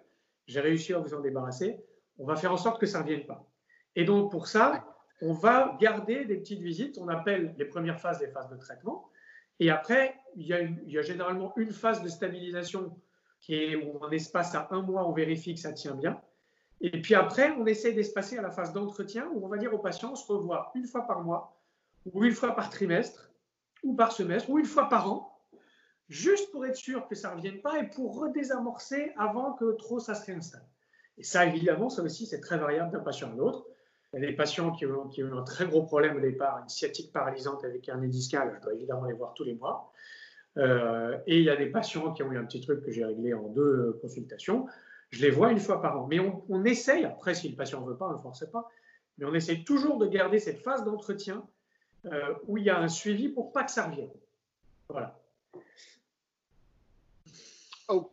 [0.47, 1.79] j'ai réussi à vous en débarrasser,
[2.19, 3.47] on va faire en sorte que ça ne revienne pas.
[3.97, 4.85] Et donc, pour ça,
[5.21, 9.11] on va garder des petites visites, on appelle les premières phases des phases de traitement.
[9.61, 12.97] Et après, il y a, généralement une phase de stabilisation
[13.41, 16.21] qui est où en espace à un mois, on vérifie que ça tient bien.
[16.81, 19.79] Et puis après, on essaie d'espacer à la phase d'entretien où on va dire aux
[19.79, 21.61] patients, on se revoit une fois par mois,
[22.13, 23.33] ou une fois par trimestre,
[23.83, 25.41] ou par semestre, ou une fois par an,
[26.09, 29.99] juste pour être sûr que ça ne revienne pas et pour redésamorcer avant que trop
[29.99, 30.67] ça se réinstalle.
[31.17, 33.67] Et ça, évidemment, ça aussi, c'est très variable d'un patient à l'autre.
[34.15, 36.61] Il y a des patients qui ont, qui ont, un très gros problème au départ,
[36.63, 39.93] une sciatique paralysante avec un discal, je dois évidemment les voir tous les mois.
[40.57, 43.05] Euh, et il y a des patients qui ont eu un petit truc que j'ai
[43.05, 44.67] réglé en deux consultations.
[45.11, 46.07] Je les vois une fois par an.
[46.07, 48.69] Mais on, essaye, après si le patient ne veut pas, ne force pas,
[49.19, 51.47] mais on essaye toujours de garder cette phase d'entretien
[52.07, 54.11] euh, où il y a un suivi pour pas que ça revienne.
[54.89, 55.19] Voilà.
[57.89, 58.11] Oh.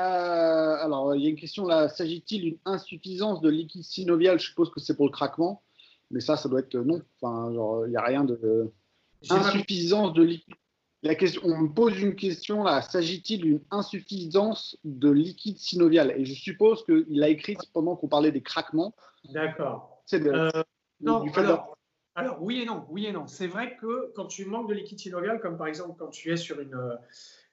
[0.00, 1.88] Euh, alors, il y a une question là.
[1.88, 4.38] S'agit-il d'une insuffisance de liquide synovial?
[4.38, 5.62] Je suppose que c'est pour le craquement,
[6.10, 7.02] mais ça, ça doit être non.
[7.20, 8.72] Enfin, genre, il n'y a rien de.
[9.28, 10.54] Insuffisance de liquide
[11.42, 12.82] on me pose une question là.
[12.82, 16.12] S'agit-il d'une insuffisance de liquide synovial?
[16.16, 18.94] Et je suppose qu'il a écrit pendant qu'on parlait des craquements.
[19.32, 20.02] D'accord.
[20.12, 20.50] Euh,
[21.00, 21.76] non, alors,
[22.40, 23.26] oui et non, oui et non.
[23.26, 26.36] C'est vrai que quand tu manques de liquide synovial, comme par exemple quand tu es
[26.36, 26.96] sur une, euh,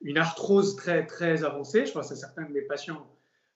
[0.01, 3.07] une arthrose très très avancée, je pense à certains de mes patients,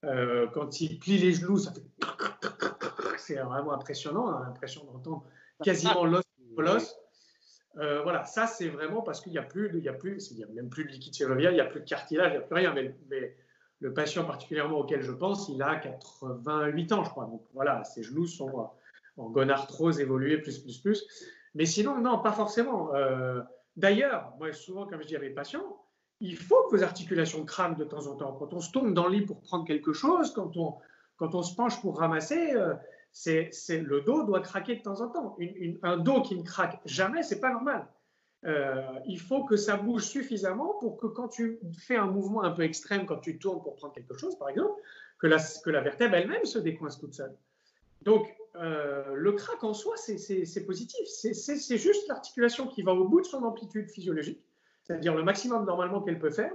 [0.03, 1.81] euh, quand ils plient les genoux, ça fait
[3.17, 4.25] c'est vraiment impressionnant.
[4.27, 5.25] On a l'impression d'entendre
[5.63, 6.23] quasiment l'os
[6.57, 6.97] l'os.
[7.77, 10.39] Euh, voilà, ça c'est vraiment parce qu'il n'y a plus, il y a plus, il
[10.39, 12.43] y a même plus de liquide synovial, il n'y a plus de cartilage, il n'y
[12.43, 12.73] a plus rien.
[12.73, 13.35] Mais,
[13.79, 17.25] le patient particulièrement auquel je pense, il a 88 ans, je crois.
[17.25, 18.69] Donc voilà, ses genoux sont
[19.21, 21.07] en gonarthrose évoluée, plus, plus, plus.
[21.55, 22.93] Mais sinon, non, pas forcément.
[22.95, 23.41] Euh,
[23.75, 25.77] d'ailleurs, moi souvent, comme je dis à mes patients,
[26.19, 28.33] il faut que vos articulations craquent de temps en temps.
[28.33, 30.75] Quand on se tourne dans le lit pour prendre quelque chose, quand on,
[31.17, 32.73] quand on se penche pour ramasser, euh,
[33.11, 35.37] c'est, le dos doit craquer de temps en temps.
[35.83, 37.87] un dos qui ne craque jamais, c'est pas normal.
[38.45, 42.51] Euh, il faut que ça bouge suffisamment pour que quand tu fais un mouvement un
[42.51, 44.73] peu extrême, quand tu tournes pour prendre quelque chose, par exemple,
[45.19, 47.35] que la, que la vertèbre elle-même se décoince toute seule.
[48.01, 51.07] Donc, euh, le crack en soi, c'est positif.
[51.07, 54.43] C'est juste l'articulation qui va au bout de son amplitude physiologique,
[54.83, 56.53] c'est-à-dire le maximum normalement qu'elle peut faire.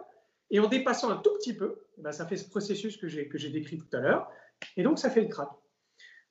[0.51, 3.79] Et en dépassant un tout petit peu, ben, ça fait ce processus que j'ai décrit
[3.79, 4.31] tout à l'heure.
[4.77, 5.49] Et donc, ça fait le crack.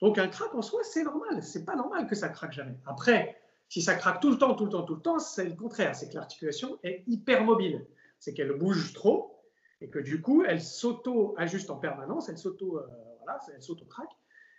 [0.02, 1.42] Donc un crack en soi, c'est normal.
[1.44, 2.78] C'est pas normal que ça craque jamais.
[2.86, 3.38] Après,
[3.70, 5.96] si ça craque tout le temps, tout le temps, tout le temps, c'est le contraire.
[5.96, 7.86] C'est que l'articulation est hyper mobile.
[8.20, 9.42] C'est qu'elle bouge trop
[9.82, 12.30] et que du coup, elle s'auto-ajuste en permanence.
[12.30, 12.88] Elle s'auto, euh,
[13.24, 14.12] voilà, s'auto-craque.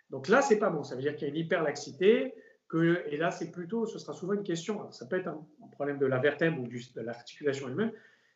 [0.09, 0.83] Donc là, c'est pas bon.
[0.83, 2.33] Ça veut dire qu'il y a une hyperlaxité.
[2.69, 4.91] Que, et là, c'est plutôt, ce sera souvent une question.
[4.91, 7.93] ça peut être un, problème de la vertèbre ou de l'articulation elle-même,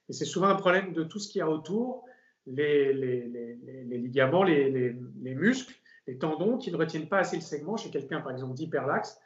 [0.07, 2.05] mais c'est souvent un problème de tout ce qu'il y a autour,
[2.47, 4.95] les, les, les ligaments, les,
[5.35, 5.75] muscles
[6.07, 9.19] les tendons qui ne retiennent pas assez le segment chez quelqu'un, par exemple, d'hyperlaxe.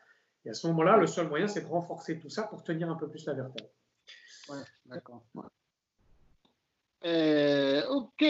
[0.45, 2.95] Et à ce moment-là, le seul moyen, c'est de renforcer tout ça pour tenir un
[2.95, 3.69] peu plus la vertèbre.
[4.49, 5.23] Ouais, d'accord.
[7.05, 8.23] Euh, ok.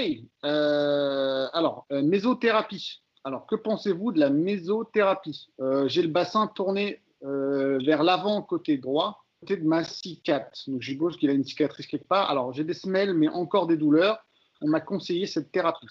[0.44, 3.02] Euh, alors, euh, mésothérapie.
[3.26, 5.50] Alors, que pensez-vous de la mésothérapie?
[5.88, 10.70] J'ai le bassin tourné vers l'avant côté droit, côté de ma cicatrice.
[10.70, 12.30] Donc, je suppose qu'il a une cicatrice quelque part.
[12.30, 14.24] Alors, j'ai des semelles, mais encore des douleurs.
[14.62, 15.88] On m'a conseillé cette thérapie.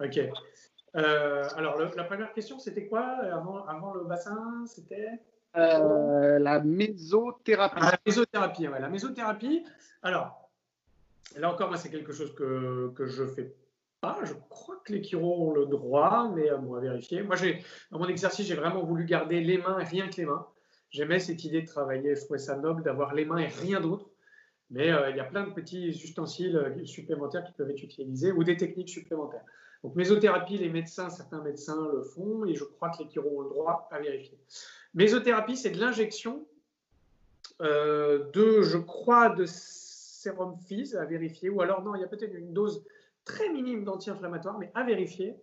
[0.00, 0.20] Ok.
[0.94, 3.02] Euh, alors, la première question, c'était quoi?
[3.66, 5.20] Avant, le bassin C'était?
[5.56, 7.80] Euh, la mésothérapie.
[7.80, 8.80] Ah, la mésothérapie, ouais.
[8.80, 9.64] La mésothérapie,
[10.02, 10.48] alors,
[11.36, 13.52] là encore, moi, c'est quelque chose que, que je fais
[14.24, 17.22] Je crois que les chiro ont le droit, mais à moi vérifier.
[17.22, 17.36] Moi,
[17.90, 20.46] dans mon exercice, j'ai vraiment voulu garder les mains et rien que les mains.
[20.90, 24.10] J'aimais cette idée de travailler, je trouvais ça noble d'avoir les mains et rien d'autre.
[24.70, 28.42] Mais euh, il y a plein de petits ustensiles supplémentaires qui peuvent être utilisés ou
[28.42, 29.44] des techniques supplémentaires.
[29.84, 33.42] Donc, mésothérapie, les médecins, certains médecins le font et je crois que les chirurgiens ont
[33.42, 34.38] le droit à vérifier.
[34.94, 36.44] Mésothérapie, c'est de l'injection
[37.60, 42.08] euh, de, je crois, de sérum FIS à vérifier, ou alors non, il y a
[42.08, 42.84] peut-être une dose
[43.24, 45.36] très minime d'anti-inflammatoire, mais à vérifier.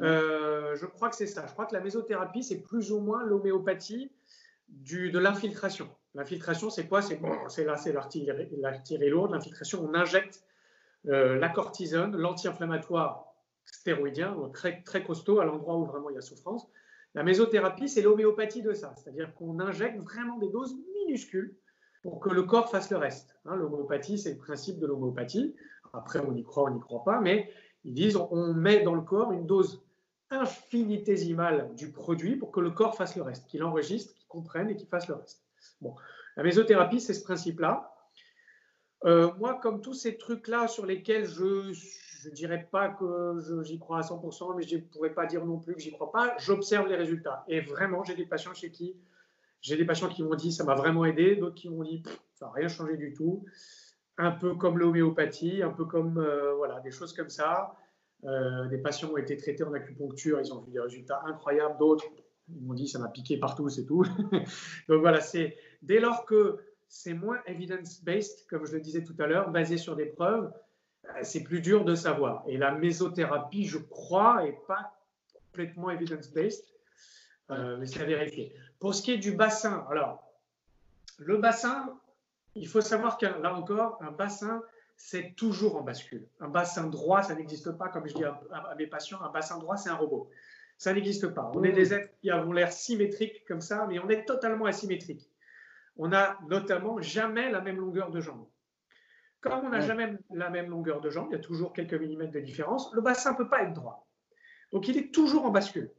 [0.00, 1.46] Euh, je crois que c'est ça.
[1.46, 4.10] Je crois que la mésothérapie, c'est plus ou moins l'homéopathie
[4.68, 5.88] de l'infiltration.
[6.14, 7.02] L'infiltration, c'est quoi?
[7.02, 9.32] C'est là, c'est l'artillerie lourde.
[9.32, 10.44] L'infiltration, on injecte
[11.06, 13.26] euh, la cortisone, l'anti-inflammatoire
[13.66, 16.68] stéroïdien, très, très costaud à l'endroit où vraiment il y a souffrance.
[17.14, 21.56] La mésothérapie, c'est l'homéopathie de ça, c'est-à-dire qu'on injecte vraiment des doses minuscules
[22.02, 23.36] pour que le corps fasse le reste.
[23.44, 25.54] Hein, l'homéopathie, c'est le principe de l'homéopathie.
[25.94, 27.50] Après, on y croit, on n'y croit pas, mais
[27.84, 29.82] ils disent on met dans le corps une dose
[30.30, 34.76] infinitésimale du produit pour que le corps fasse le reste, qu'il enregistre, qu'il comprenne et
[34.76, 35.44] qu'il fasse le reste.
[35.80, 35.94] Bon,
[36.36, 37.90] la mésothérapie, c'est ce principe-là.
[39.04, 43.98] Euh, moi, comme tous ces trucs-là sur lesquels je ne dirais pas que j'y crois
[43.98, 46.88] à 100%, mais je ne pourrais pas dire non plus que j'y crois pas, j'observe
[46.88, 47.44] les résultats.
[47.48, 48.96] Et vraiment, j'ai des patients chez qui
[49.64, 52.02] j'ai des patients qui m'ont dit ça m'a vraiment aidé, d'autres qui m'ont dit
[52.34, 53.46] ça n'a rien changé du tout.
[54.16, 57.76] Un peu comme l'homéopathie, un peu comme euh, voilà, des choses comme ça.
[58.24, 61.76] Euh, des patients ont été traités en acupuncture, ils ont vu des résultats incroyables.
[61.78, 62.06] D'autres,
[62.48, 64.04] ils m'ont dit ça m'a piqué partout, c'est tout.
[64.88, 69.26] Donc voilà, c'est dès lors que c'est moins evidence-based, comme je le disais tout à
[69.26, 70.52] l'heure, basé sur des preuves,
[71.04, 72.44] euh, c'est plus dur de savoir.
[72.46, 74.92] Et la mésothérapie, je crois, est pas
[75.46, 76.64] complètement evidence-based,
[77.50, 78.54] mais c'est à vérifier.
[78.80, 80.24] Pour ce qui est du bassin, alors,
[81.18, 81.94] le bassin,
[82.54, 84.62] il faut savoir que là encore, un bassin,
[84.96, 86.28] c'est toujours en bascule.
[86.40, 89.76] Un bassin droit, ça n'existe pas, comme je dis à, mes patients, un bassin droit,
[89.76, 90.30] c'est un robot.
[90.78, 91.50] Ça n'existe pas.
[91.54, 95.30] On est des êtres qui avons l'air symétriques comme ça, mais on est totalement asymétriques.
[95.96, 98.46] On n'a notamment jamais la même longueur de jambe.
[99.40, 102.32] Comme on n'a jamais la même longueur de jambe, il y a toujours quelques millimètres
[102.32, 104.08] de différence, le bassin ne peut pas être droit.
[104.72, 105.92] Donc il est toujours en bascule.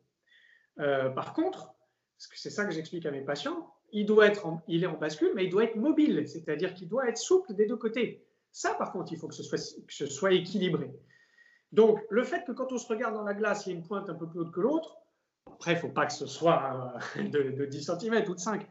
[0.80, 1.76] Euh, par contre,
[2.18, 5.46] c'est ça que j'explique à mes patients, il, doit être il est en bascule, mais
[5.46, 8.26] il doit être mobile, c'est-à-dire qu'il doit être souple des deux côtés.
[8.52, 10.92] Ça, par contre, il faut que ce soit, équilibré.
[11.72, 13.86] Donc, le fait que quand on se regarde dans la glace, il y a une
[13.86, 14.98] pointe un peu plus haute que l'autre,
[15.48, 18.68] après, il ne faut pas que ce soit euh, de, 10 cm ou de 5,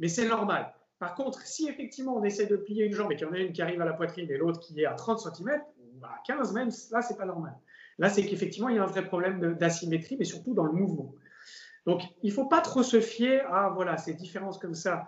[0.00, 0.74] mais c'est normal.
[0.98, 3.38] Par contre, si effectivement on essaie de plier une jambe et qu'il y en a
[3.38, 6.20] une qui arrive à la poitrine et l'autre qui est à 30 cm, ou à
[6.26, 7.54] 15 même, là, c'est pas normal.
[7.98, 11.14] Là, c'est qu'effectivement, il y a un vrai problème d'asymétrie, mais surtout dans le mouvement.
[11.86, 15.06] Donc, il ne faut pas trop se fier à voilà, ces différences comme ça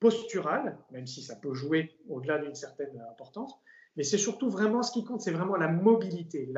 [0.00, 3.54] posturales, même si ça peut jouer au-delà d'une certaine importance.
[3.96, 6.52] Mais c'est surtout vraiment ce qui compte, c'est vraiment la mobilité,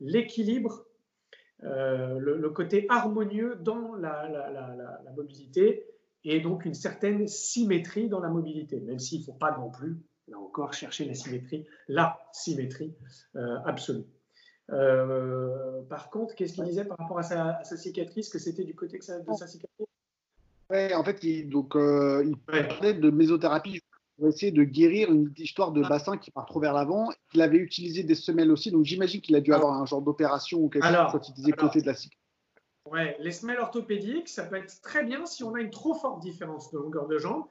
[0.00, 0.86] l'équilibre,
[1.62, 5.86] euh, le, côté harmonieux dans la, mobilité
[6.24, 9.96] et donc une certaine symétrie dans la mobilité, même s'il ne faut pas non plus,
[10.26, 12.94] là encore, chercher la symétrie, la symétrie
[13.36, 14.04] euh, absolue.
[14.70, 18.98] Euh, par contre, qu'est-ce qu'il disait par rapport à sa, cicatrice, que c'était du côté
[18.98, 19.86] de sa, cicatrice?
[20.70, 23.80] Ouais, en fait, il, donc, euh, il parlait de mésothérapie
[24.16, 27.10] pour essayer de guérir une histoire de bassin qui part trop vers l'avant.
[27.34, 30.60] Il avait utilisé des semelles aussi, donc j'imagine qu'il a dû avoir un genre d'opération
[30.60, 32.20] ou quelque chose quand il disait côté de la cicatrice.
[32.90, 36.20] Ouais, les semelles orthopédiques, ça peut être très bien si on a une trop forte
[36.20, 37.44] différence de longueur de jambe.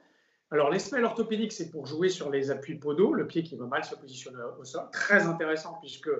[0.50, 3.66] Alors, les semelles orthopédiques, c'est pour jouer sur les appuis podaux, le pied qui va
[3.66, 4.84] mal se positionner au sol.
[4.92, 6.10] Très intéressant, puisque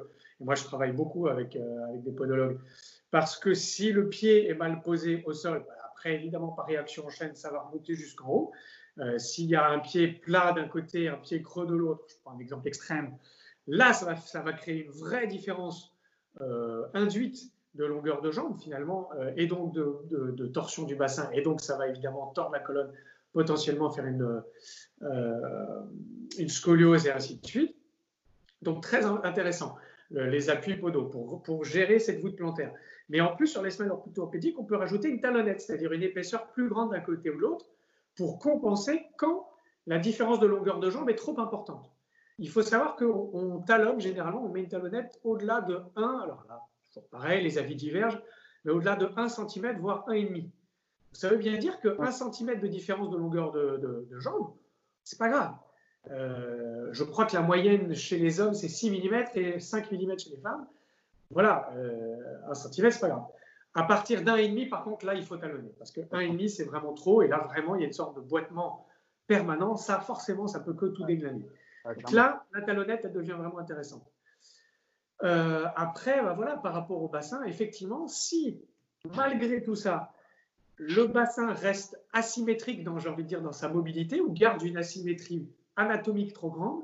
[0.40, 2.58] moi, je travaille beaucoup avec, euh, avec des podologues,
[3.10, 7.06] parce que si le pied est mal posé au sol, bah, après, évidemment, par réaction
[7.06, 8.52] en chaîne, ça va remonter jusqu'en haut.
[8.98, 12.14] Euh, s'il y a un pied plat d'un côté, un pied creux de l'autre, je
[12.22, 13.16] prends un exemple extrême,
[13.66, 15.92] là, ça va, ça va créer une vraie différence
[16.40, 21.42] euh, induite de longueur de jambe finalement, et donc de, de, torsion du bassin, et
[21.42, 22.92] donc ça va évidemment tordre la colonne,
[23.34, 24.42] potentiellement faire une,
[26.38, 27.76] une scoliose et ainsi de suite.
[28.62, 29.76] Donc très intéressant
[30.10, 32.72] les appuis podaux pour, gérer cette voûte plantaire.
[33.08, 36.46] Mais en plus, sur les semelles orthopédiques, on peut rajouter une talonnette, c'est-à-dire une épaisseur
[36.48, 37.66] plus grande d'un côté ou l'autre,
[38.16, 39.48] pour compenser quand
[39.86, 41.90] la différence de longueur de jambe est trop importante.
[42.38, 46.60] Il faut savoir qu'on talonne généralement, on met une talonnette au-delà de 1, alors là,
[47.10, 48.20] pareil, les avis divergent,
[48.64, 50.48] mais au-delà de 1 cm, voire 1,5.
[51.14, 54.52] Ça veut bien dire 1 cm de différence de longueur de, de, de jambe,
[55.04, 55.54] c'est pas grave.
[56.10, 60.18] Euh, je crois que la moyenne chez les hommes, c'est 6 mm et 5 mm
[60.18, 60.66] chez les femmes.
[61.30, 62.16] Voilà, euh,
[62.48, 63.26] un centimètre, c'est pas grave.
[63.74, 65.72] À partir d'un et demi, par contre, là, il faut talonner.
[65.78, 67.22] Parce que un et demi, c'est vraiment trop.
[67.22, 68.86] Et là, vraiment, il y a une sorte de boitement
[69.26, 69.76] permanent.
[69.76, 71.48] Ça, forcément, ça peut que tout déglaner.
[71.84, 74.06] Donc là, la talonnette, elle devient vraiment intéressante.
[75.22, 78.62] Euh, après, bah, voilà, par rapport au bassin, effectivement, si
[79.16, 80.12] malgré tout ça,
[80.76, 85.48] le bassin reste asymétrique dans, j'ai envie dire, dans sa mobilité ou garde une asymétrie
[85.76, 86.82] anatomique trop grande,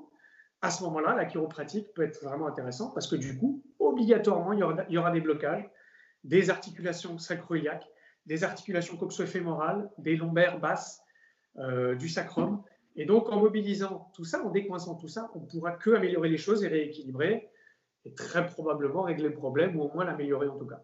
[0.63, 4.59] à ce moment-là, la chiropratique peut être vraiment intéressante parce que du coup, obligatoirement, il
[4.91, 5.69] y aura, des blocages,
[6.23, 7.89] des articulations sacroiliaques,
[8.27, 11.01] des articulations coxo-fémorales, des lombaires basses,
[11.57, 12.63] euh, du sacrum.
[12.95, 16.37] Et donc, en mobilisant tout ça, en décoinçant tout ça, on pourra que améliorer les
[16.37, 17.49] choses et rééquilibrer
[18.05, 20.83] et très probablement régler le problème ou au moins l'améliorer en tout cas.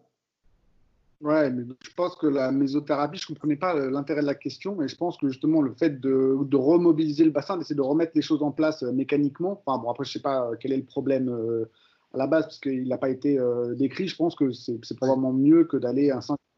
[1.21, 4.81] Ouais, mais je pense que la mésothérapie, je ne comprenais pas l'intérêt de la question,
[4.83, 8.11] et je pense que justement le fait de, de remobiliser le bassin, d'essayer de remettre
[8.13, 10.73] les choses en place euh, mécaniquement, enfin bon, après je ne sais pas euh, quel
[10.73, 11.71] est le problème euh,
[12.13, 13.37] à la base, parce qu'il n'a pas été
[13.75, 16.11] décrit, je pense que c'est probablement mieux que d'aller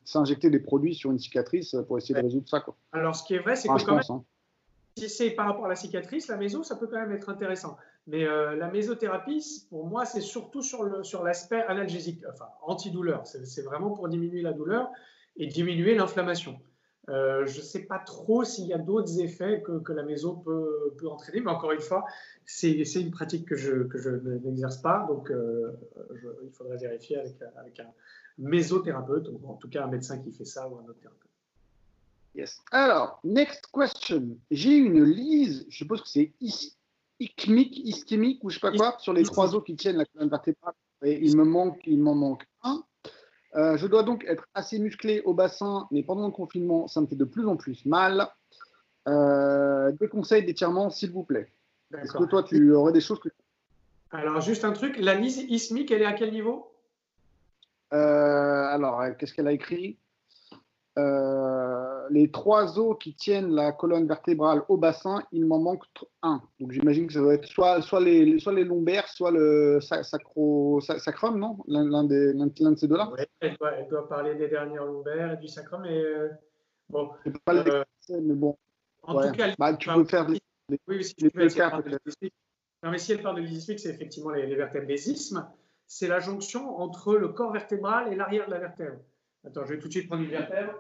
[0.06, 2.60] s'injecter des produits sur une cicatrice pour essayer de résoudre ça.
[2.60, 2.76] Quoi.
[2.92, 4.24] Alors ce qui est vrai, c'est que quand même, hein.
[4.96, 7.78] si c'est par rapport à la cicatrice, la méso, ça peut quand même être intéressant.
[8.10, 13.28] Mais euh, la mésothérapie, pour moi, c'est surtout sur l'aspect analgésique, enfin antidouleur.
[13.28, 14.90] C'est vraiment pour diminuer la douleur
[15.38, 16.60] et diminuer l'inflammation.
[17.10, 20.92] Euh, je ne sais pas trop s'il y a d'autres effets que, la méso peut,
[21.08, 22.04] entraîner, mais encore une fois,
[22.46, 25.72] c'est une pratique que je, que je n'exerce pas, donc euh,
[26.44, 27.92] il faudrait vérifier avec, avec, un
[28.40, 31.30] mésothérapeute, ou en tout cas un médecin qui fait ça ou un autre thérapeute.
[32.34, 32.60] Yes.
[32.72, 34.38] Alors, next question.
[34.50, 36.76] J'ai une lise, je suppose que c'est ici,
[37.20, 40.30] ischémique, ischémique ou je sais pas quoi, sur les trois os qui tiennent la colonne
[40.30, 40.74] vertébrale.
[41.04, 42.84] Et il me manque, il m'en manque un.
[43.56, 47.08] Euh, je dois donc être assez musclé au bassin, mais pendant le confinement, ça me
[47.08, 48.30] fait de plus en plus mal.
[49.08, 51.52] Euh, des conseils d'étirement, s'il vous plaît.
[51.98, 53.30] Est-ce que toi, tu aurais des choses que.
[54.12, 56.72] Alors, juste un truc, la lise ismique, elle est à quel niveau?
[57.94, 59.98] Euh, Alors, qu'est-ce qu'elle a écrit?
[60.98, 65.84] Euh, les trois os qui tiennent la colonne vertébrale au bassin, il m'en manque
[66.22, 66.42] un.
[66.60, 70.80] Donc j'imagine que ça doit être soit, soit, les, soit les lombaires, soit le sacro,
[70.82, 71.58] sacrum, non?
[71.68, 73.12] L'un de ces deux-là?
[73.40, 73.58] Elle,
[73.90, 75.86] doit, parler des dernières lombaires et du sacrum.
[75.86, 76.30] Et, euh,
[76.90, 77.10] bon,
[77.46, 78.58] pas euh, mais bon.
[79.04, 80.40] En tout cas, bah, tu peux faire les,
[80.88, 81.82] oui, si tu deux cas.
[82.82, 85.46] Non, mais si elle parle de l'ismique, c'est effectivement les, les vertèbres des isthmes.
[85.86, 89.00] C'est la jonction entre le corps vertébral et l'arrière de la vertèbre.
[89.46, 90.74] Attends, je vais tout de suite prendre une vertèbre.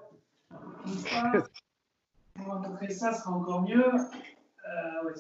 [0.52, 3.86] Va montrer ça, sera encore mieux.
[3.86, 5.14] Euh,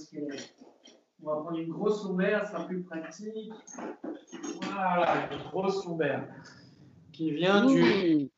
[1.21, 3.51] On va prendre une grosse lombaire, ça sera plus pratique.
[4.61, 6.27] Voilà, une grosse lombaire
[7.11, 8.29] qui vient du,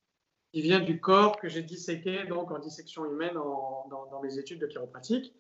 [0.52, 4.60] qui vient du corps que j'ai disséqué donc en dissection humaine en, dans, mes études
[4.60, 5.36] de chiropratique.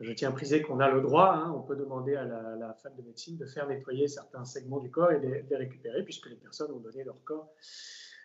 [0.00, 2.74] Je tiens à préciser qu'on a le droit, hein, on peut demander à la, la,
[2.74, 6.28] fac de médecine de faire nettoyer certains segments du corps et de les récupérer, puisque
[6.28, 7.54] les personnes ont donné leur corps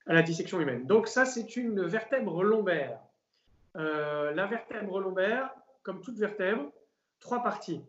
[0.06, 0.86] à la dissection humaine.
[0.86, 3.00] Donc ça, c'est une vertèbre lombaire.
[3.76, 6.72] Euh, la vertèbre lombaire, comme toute vertèbre,
[7.20, 7.82] trois parties.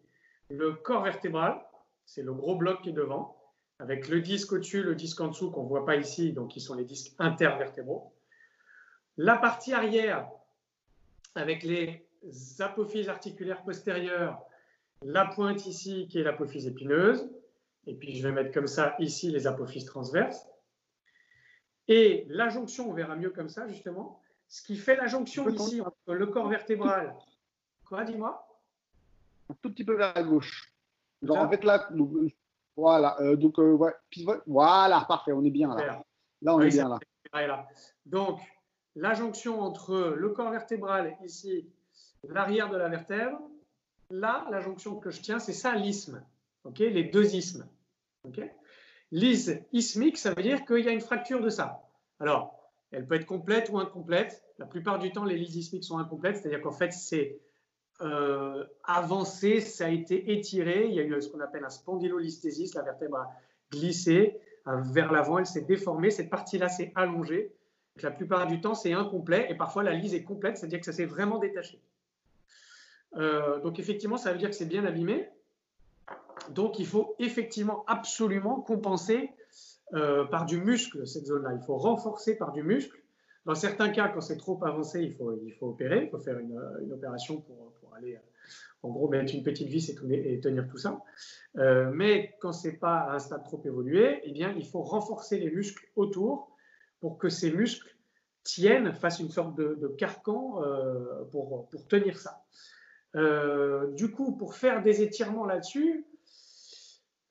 [0.51, 1.61] Le corps vertébral,
[2.05, 3.37] c'est le gros bloc qui est devant,
[3.79, 6.61] avec le disque au-dessus, le disque en dessous qu'on ne voit pas ici, donc qui
[6.61, 8.13] sont les disques intervertébraux.
[9.17, 10.29] La partie arrière,
[11.35, 12.07] avec les
[12.59, 14.39] apophyses articulaires postérieures,
[15.03, 17.31] la pointe ici qui est l'apophyse épineuse,
[17.87, 20.47] et puis je vais mettre comme ça ici les apophyses transverses.
[21.89, 24.21] Et la jonction, on verra mieux comme ça, justement.
[24.49, 27.15] Ce qui fait la jonction ici entre le corps vertébral.
[27.85, 28.47] Quoi, dis-moi?
[29.49, 30.73] Un tout petit peu vers la gauche.
[31.29, 31.89] en fait, là,
[32.77, 33.21] voilà.
[33.21, 33.79] Euh, donc, euh,
[34.47, 36.05] voilà, parfait, on est bien là.
[36.43, 36.89] Là, on est bien
[37.35, 37.69] là.
[38.07, 38.41] Donc,
[38.97, 41.69] la jonction entre le corps vertébral, ici,
[42.29, 43.41] l'arrière de la vertèbre.
[44.11, 46.23] Là, la jonction que je tiens, c'est ça l'isthme.
[46.65, 47.67] ok Les deux isthmes.
[48.25, 48.41] ok?
[49.13, 51.83] Lise ismique, ça veut dire qu'il y a une fracture de ça.
[52.21, 52.61] Alors,
[52.93, 54.45] elle peut être complète ou incomplète.
[54.59, 57.41] La plupart du temps, les lises ismiques sont incomplètes, c'est-à-dire qu'en fait, c'est
[58.03, 60.87] euh, avancé, ça a été étiré.
[60.87, 63.33] Il y a eu ce qu'on appelle un spondylolisthésis, la vertèbre a
[63.71, 66.11] glissé euh, vers l'avant, elle s'est déformée.
[66.11, 67.53] Cette partie-là s'est allongée.
[68.03, 70.93] la plupart du temps, c'est incomplet et parfois la lise est complète, c'est-à-dire que ça
[70.93, 71.81] s'est vraiment détaché.
[73.17, 75.29] Euh, donc effectivement, ça veut dire que c'est bien abîmé.
[76.51, 79.31] Donc, il faut effectivement absolument compenser
[79.95, 81.51] euh, par du muscle cette zone-là.
[81.55, 82.97] Il faut renforcer par du muscle.
[83.45, 87.41] Dans certains cas, quand c'est trop avancé, il faut, opérer, il faut faire une, opération
[87.41, 88.21] pour, aller, euh,
[88.85, 91.01] en gros, mettre une petite vis et, tenir tout ça.
[91.57, 95.41] Euh, mais quand c'est pas à un stade trop évolué, eh bien, il faut renforcer
[95.41, 96.57] les muscles autour
[97.01, 97.97] pour que ces muscles
[98.45, 100.63] tiennent, fassent une sorte de, de carcan
[101.33, 102.45] pour, tenir ça.
[103.95, 106.07] Du coup, pour faire des étirements là-dessus,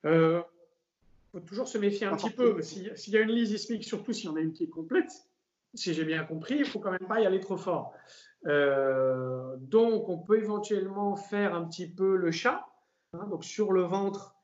[0.06, 0.42] euh,
[1.32, 2.60] faut toujours se méfier un petit peu.
[2.62, 5.10] S'il y a une lise ismique, surtout si on a une qui est complète,
[5.74, 7.92] si j'ai bien compris, il faut quand même pas y aller trop fort.
[8.46, 12.66] Euh, donc, on peut éventuellement faire un petit peu le chat,
[13.12, 14.34] hein, donc sur le ventre,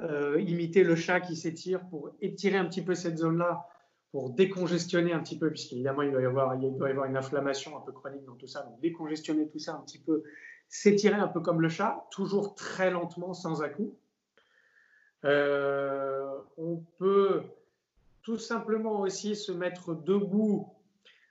[0.00, 3.66] euh, imiter le chat qui s'étire pour étirer un petit peu cette zone-là,
[4.12, 7.16] pour décongestionner un petit peu, puisqu'évidemment, il, doit y avoir, il doit y avoir une
[7.16, 10.22] inflammation un peu chronique dans tout ça, donc décongestionner tout ça un petit peu,
[10.68, 13.94] s'étirer un peu comme le chat, toujours très lentement, sans à-coup.
[15.24, 17.42] Euh, on peut
[18.22, 20.72] tout simplement aussi se mettre debout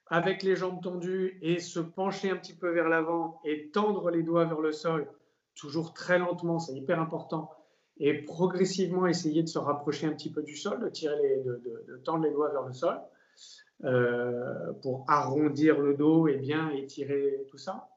[0.08, 4.24] avec les jambes tendues et se pencher un petit peu vers l'avant et tendre les
[4.24, 5.08] doigts vers le sol,
[5.56, 7.52] toujours très lentement, c'est hyper important,
[7.98, 12.02] et progressivement essayer de se rapprocher un petit peu du sol, de, tirer les, de,
[12.04, 13.00] tendre les doigts vers le sol.
[14.82, 17.88] pour arrondir le dos et bien étirer tout ça.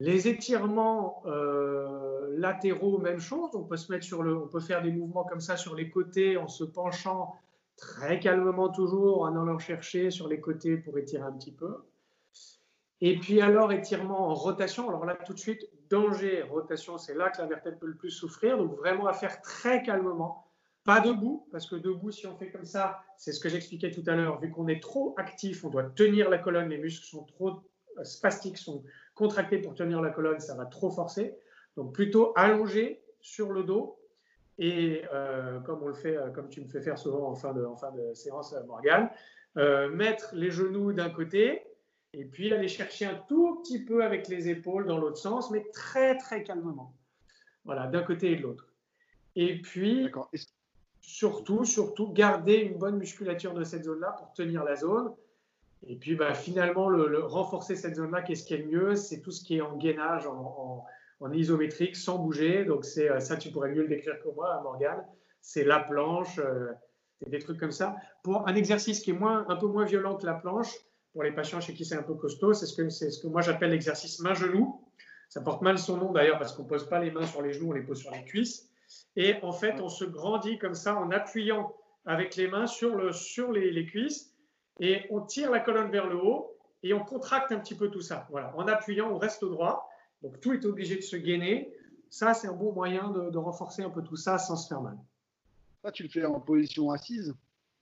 [0.00, 1.22] Les étirements
[2.30, 3.50] latéraux, même chose.
[3.54, 5.90] On peut se mettre sur le, on peut faire des mouvements comme ça sur les
[5.90, 7.34] côtés en se penchant
[7.76, 11.84] très calmement toujours, en allant chercher sur les côtés pour étirer un petit peu.
[13.00, 14.88] Et puis alors, étirement en rotation.
[14.88, 18.10] Alors là, tout de suite, danger, rotation, c'est là que la vertèbre peut le plus
[18.10, 18.56] souffrir.
[18.56, 20.46] Donc vraiment à faire très calmement.
[20.84, 24.04] Pas debout, parce que debout, si on fait comme ça, c'est ce que j'expliquais tout
[24.06, 27.24] à l'heure, vu qu'on est trop actif, on doit tenir la colonne, les muscles sont
[27.24, 27.62] trop
[28.02, 28.82] spastiques, sont
[29.14, 31.34] contractés pour tenir la colonne, ça va trop forcer.
[31.76, 33.98] Donc plutôt allongé sur le dos,
[34.58, 37.52] et euh, comme on le fait, euh, comme tu me fais faire souvent en fin
[37.52, 39.10] de, en fin de séance, euh, Morgane,
[39.92, 41.62] mettre les genoux d'un côté
[42.12, 45.64] et puis aller chercher un tout petit peu avec les épaules dans l'autre sens, mais
[45.72, 46.92] très très calmement.
[47.64, 48.68] Voilà, d'un côté et de l'autre.
[49.36, 50.10] Et puis,
[51.00, 55.12] surtout, surtout, garder une bonne musculature de cette zone-là pour tenir la zone.
[55.86, 58.94] Et puis, bah, finalement, le, renforcer cette zone-là, qu'est-ce qui est le mieux?
[58.96, 60.84] C'est tout ce qui est en gainage, en
[61.32, 62.64] isométrique sans bouger.
[62.64, 65.04] Donc, c'est euh, ça, tu pourrais mieux le décrire que moi, Morgane.
[65.40, 66.72] C'est la planche, euh,
[67.26, 67.96] des trucs comme ça.
[68.22, 70.74] Pour un exercice qui est moins, un peu moins violent que la planche,
[71.12, 72.74] pour les patients chez qui c'est un peu costaud, c'est ce
[73.22, 74.80] que, moi j'appelle l'exercice main-genou.
[75.28, 77.52] Ça porte mal son nom d'ailleurs parce qu'on ne pose pas les mains sur les
[77.52, 78.68] genoux, on les pose sur les cuisses.
[79.16, 81.74] Et en fait, on se grandit comme ça en appuyant
[82.04, 84.33] avec les mains sur, le, sur les, les cuisses
[84.80, 88.00] et on tire la colonne vers le haut et on contracte un petit peu tout
[88.00, 88.26] ça.
[88.30, 88.54] Voilà.
[88.56, 89.88] En appuyant, on reste droit
[90.24, 91.70] donc tout est obligé de se gainer.
[92.08, 94.96] Ça, c'est un bon moyen de, renforcer un peu tout ça sans se faire mal.
[95.84, 97.34] Ça, tu le fais en position assise?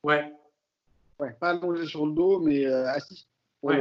[0.03, 0.33] Ouais.
[1.21, 3.29] Ouais, pas allongé sur le dos, mais euh, assis.
[3.63, 3.77] Ouais,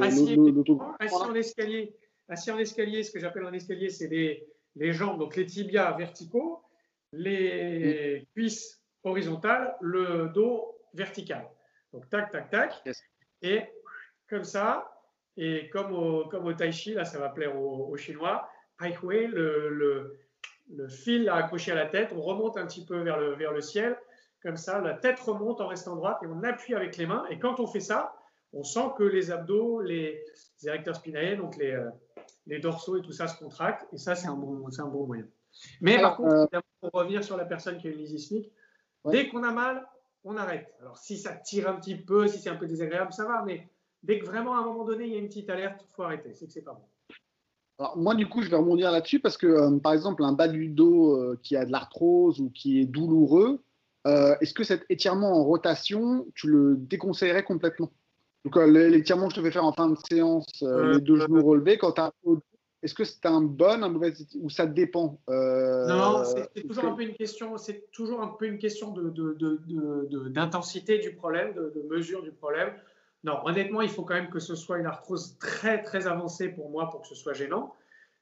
[0.00, 1.94] assis, en escalier.
[2.28, 5.92] Assis en escalier, ce que j'appelle un escalier, c'est les, les, jambes, donc les tibias
[5.96, 6.64] verticaux,
[7.12, 11.48] les cuisses horizontales, le dos vertical.
[11.92, 12.82] Donc tac, tac, tac.
[13.42, 13.62] Et
[14.28, 14.92] comme ça,
[15.36, 18.48] et comme au, comme au tai chi, là, ça va plaire aux, Chinois,
[18.80, 20.18] Hai Hui, le, le,
[20.74, 23.60] le, fil accroché à la tête, on remonte un petit peu vers le, vers le
[23.60, 23.96] ciel.
[24.42, 27.24] Comme ça, la tête remonte en restant droite et on appuie avec les mains.
[27.30, 28.14] Et quand on fait ça,
[28.52, 30.22] on sent que les abdos, les,
[30.64, 31.88] érecteurs spinaires, donc les, euh,
[32.46, 33.86] les, dorsaux et tout ça se contractent.
[33.92, 35.26] Et ça, c'est un, bon, un bon moyen.
[35.80, 38.50] Mais par contre, euh, pour revenir sur la personne qui a une lysismique,
[39.04, 39.86] dès qu'on a mal,
[40.24, 40.74] on arrête.
[40.80, 43.42] Alors, si ça tire un petit peu, si c'est un peu désagréable, ça va.
[43.44, 43.68] Mais
[44.02, 46.02] dès que vraiment à un moment donné il y a une petite alerte, il faut
[46.02, 46.32] arrêter.
[46.34, 46.86] C'est que c'est pas bon.
[47.78, 50.48] Alors, moi, du coup, je vais rebondir là-dessus parce que, euh, par exemple, un bas
[50.48, 53.62] du dos euh, qui a de l'arthrose ou qui est douloureux,
[54.06, 57.90] euh, est-ce que cet étirement en rotation, tu le déconseillerais complètement?
[58.44, 61.78] Donc, l'étirement que je te fais faire en fin de séance, les deux genoux relevés,
[61.78, 62.12] quand tu as
[62.82, 67.02] est-ce que c'est un bon, un mauvais ou ça dépend Non, c'est toujours un peu
[67.02, 67.56] une question.
[67.56, 68.92] C'est toujours un peu une question
[70.30, 72.74] d'intensité de, de, du problème, de, mesure du problème.
[73.24, 76.70] Non, honnêtement, il faut quand même que ce soit une arthrose très très avancée pour
[76.70, 77.72] moi pour que ce soit gênant.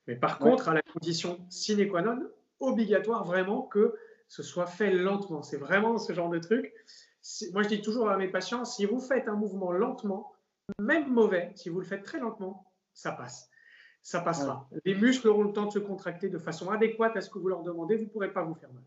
[0.07, 2.21] Mais par contre, à la condition sine qua non,
[2.59, 3.95] obligatoire vraiment que
[4.29, 5.43] ce soit fait lentement.
[5.43, 6.73] C'est vraiment ce genre de truc.
[7.53, 10.33] Moi, je dis toujours à mes patients, si vous faites un mouvement lentement,
[10.79, 13.49] même mauvais, si vous le faites très lentement, ça passe.
[14.03, 14.68] Ça passera.
[14.84, 17.48] Les muscles auront le temps de se contracter de façon adéquate à ce que vous
[17.48, 17.96] leur demandez.
[17.96, 18.82] Vous ne pourrez pas vous faire mal.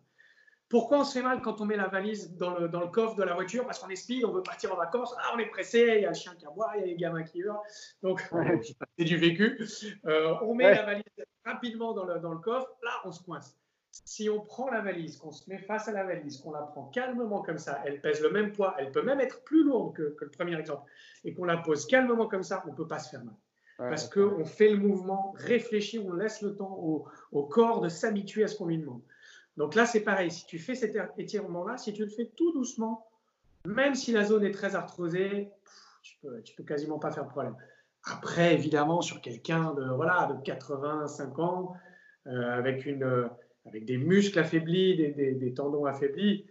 [0.74, 3.16] Pourquoi on se fait mal quand on met la valise dans le, dans le coffre
[3.16, 3.64] de la voiture?
[3.64, 6.06] Parce qu'on est speed, on veut partir en vacances, ah, on est pressé, il y
[6.06, 7.60] a le chien qui aboie, il y a les gamins qui hurlent.
[8.02, 8.24] Donc,
[8.98, 9.64] c'est du vécu.
[10.08, 11.04] Euh, on met la valise
[11.46, 13.56] rapidement dans le, dans le coffre, là, on se coince.
[14.04, 16.86] Si on prend la valise, qu'on se met face à la valise, qu'on la prend
[16.86, 20.16] calmement comme ça, elle pèse le même poids, elle peut même être plus lourde que,
[20.16, 20.90] que le premier exemple,
[21.24, 23.36] et qu'on la pose calmement comme ça, on ne peut pas se faire mal.
[23.90, 28.44] Parce qu'on fait le mouvement réfléchi, on laisse le temps au, au corps de s'habituer
[28.44, 29.02] à ce qu'on lui demande.
[29.58, 30.32] Donc là, c'est pareil.
[30.32, 33.08] Si tu fais cet étirement-là, si tu le fais tout doucement,
[33.66, 35.50] même si la zone est très arthrosée,
[36.02, 37.56] tu peux, tu peux quasiment pas faire de problème.
[38.06, 41.74] Après, évidemment, sur quelqu'un de, voilà, de 85 ans,
[42.28, 43.30] euh, avec, une,
[43.66, 46.46] avec des muscles affaiblis, des, des, tendons affaiblis,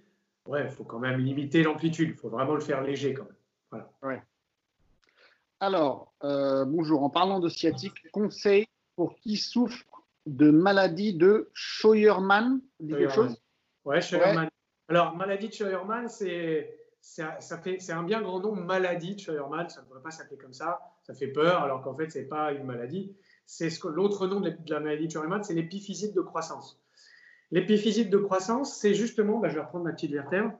[0.46, 2.10] ouais, il faut quand même limiter l'amplitude.
[2.10, 3.36] Il faut vraiment le faire léger quand même.
[3.70, 3.90] Voilà.
[4.02, 4.22] Ouais.
[5.60, 7.02] Alors, euh, bonjour.
[7.02, 8.66] En parlant de sciatique, conseil
[8.96, 9.84] pour qui souffre
[10.26, 12.60] de maladie de Scheuermann.
[12.78, 13.36] quelque chose
[13.84, 14.48] Ouais, Scheuermann.
[14.88, 17.38] Alors, maladie de Scheuermann, c'est ça,
[17.88, 19.68] un bien grand nom, maladie de Scheuermann.
[19.68, 20.80] Ça ne devrait pas s'appeler comme ça.
[21.02, 23.16] Ça fait peur, alors qu'en fait, c'est pas une maladie.
[23.46, 26.80] C'est ce l'autre nom de la maladie de Scheuermann, c'est l'épiphysite de croissance.
[27.50, 30.52] L'épiphysite de croissance, c'est justement, bah, je vais reprendre ma petite vertèbre.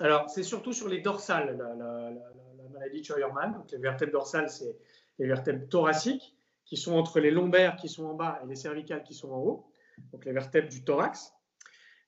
[0.00, 3.52] Alors, c'est surtout sur les dorsales, la, la maladie de Scheuermann.
[3.54, 4.76] Donc, les vertèbres dorsales, c'est
[5.18, 9.02] les vertèbres thoraciques qui sont entre les lombaires qui sont en bas et les cervicales
[9.02, 9.66] qui sont en haut,
[10.12, 11.32] donc les vertèbres du thorax.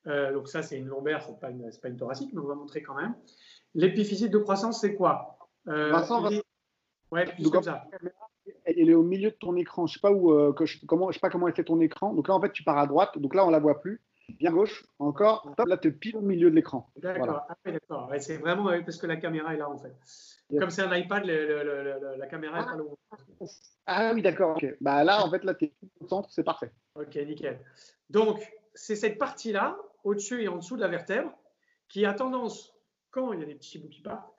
[0.06, 1.48] Euh, donc ça, c'est une lombaire, ce n'est pas,
[1.82, 3.14] pas, une thoracique, mais on va montrer quand même.
[3.74, 5.38] L'épiphyse de croissance, c'est quoi?
[5.68, 6.30] Euh, Vincent,
[7.12, 7.84] Ouais, comme ça.
[8.64, 9.86] Elle est au milieu de ton écran.
[9.86, 12.12] Je sais pas où, euh, je, comment, je sais pas comment est fait ton écran.
[12.14, 13.16] Donc là, en fait, tu pars à droite.
[13.18, 14.02] Donc là, on la voit plus.
[14.28, 15.54] Bien gauche, encore.
[15.66, 16.90] là, tu es pile au milieu de l'écran.
[16.96, 17.46] D'accord.
[17.48, 18.12] Ah d'accord.
[18.18, 19.94] c'est vraiment parce que la caméra est là, en fait.
[20.58, 22.94] Comme c'est un iPad, la caméra est pas loin.
[23.86, 24.58] Ah oui, d'accord.
[24.80, 26.72] Bah là, en fait, là, tu es au centre, c'est parfait.
[26.94, 27.60] Ok, nickel.
[28.10, 28.40] Donc,
[28.74, 31.32] c'est cette partie-là, au-dessus et en dessous de la vertèbre,
[31.88, 32.74] qui a tendance,
[33.10, 34.32] quand il y a des petits bouts qui partent,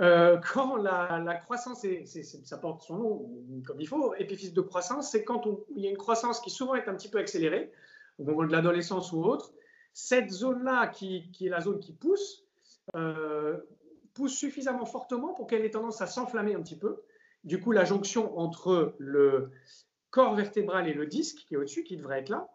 [0.00, 3.30] euh, quand la, croissance, est, ça porte son nom
[3.64, 5.44] comme il faut, épiphyse de croissance, c'est quand
[5.76, 7.72] il y a une croissance qui souvent est un petit peu accélérée,
[8.18, 9.52] au moment de l'adolescence ou autre.
[9.92, 12.44] Cette zone-là, qui, est la zone qui pousse,
[12.96, 13.58] euh,
[14.12, 17.02] pousse suffisamment fortement pour qu'elle ait tendance à s'enflammer un petit peu.
[17.44, 19.50] Du coup, la jonction entre le
[20.10, 22.48] corps vertébral et le disque qui est au-dessus, qui devrait être là,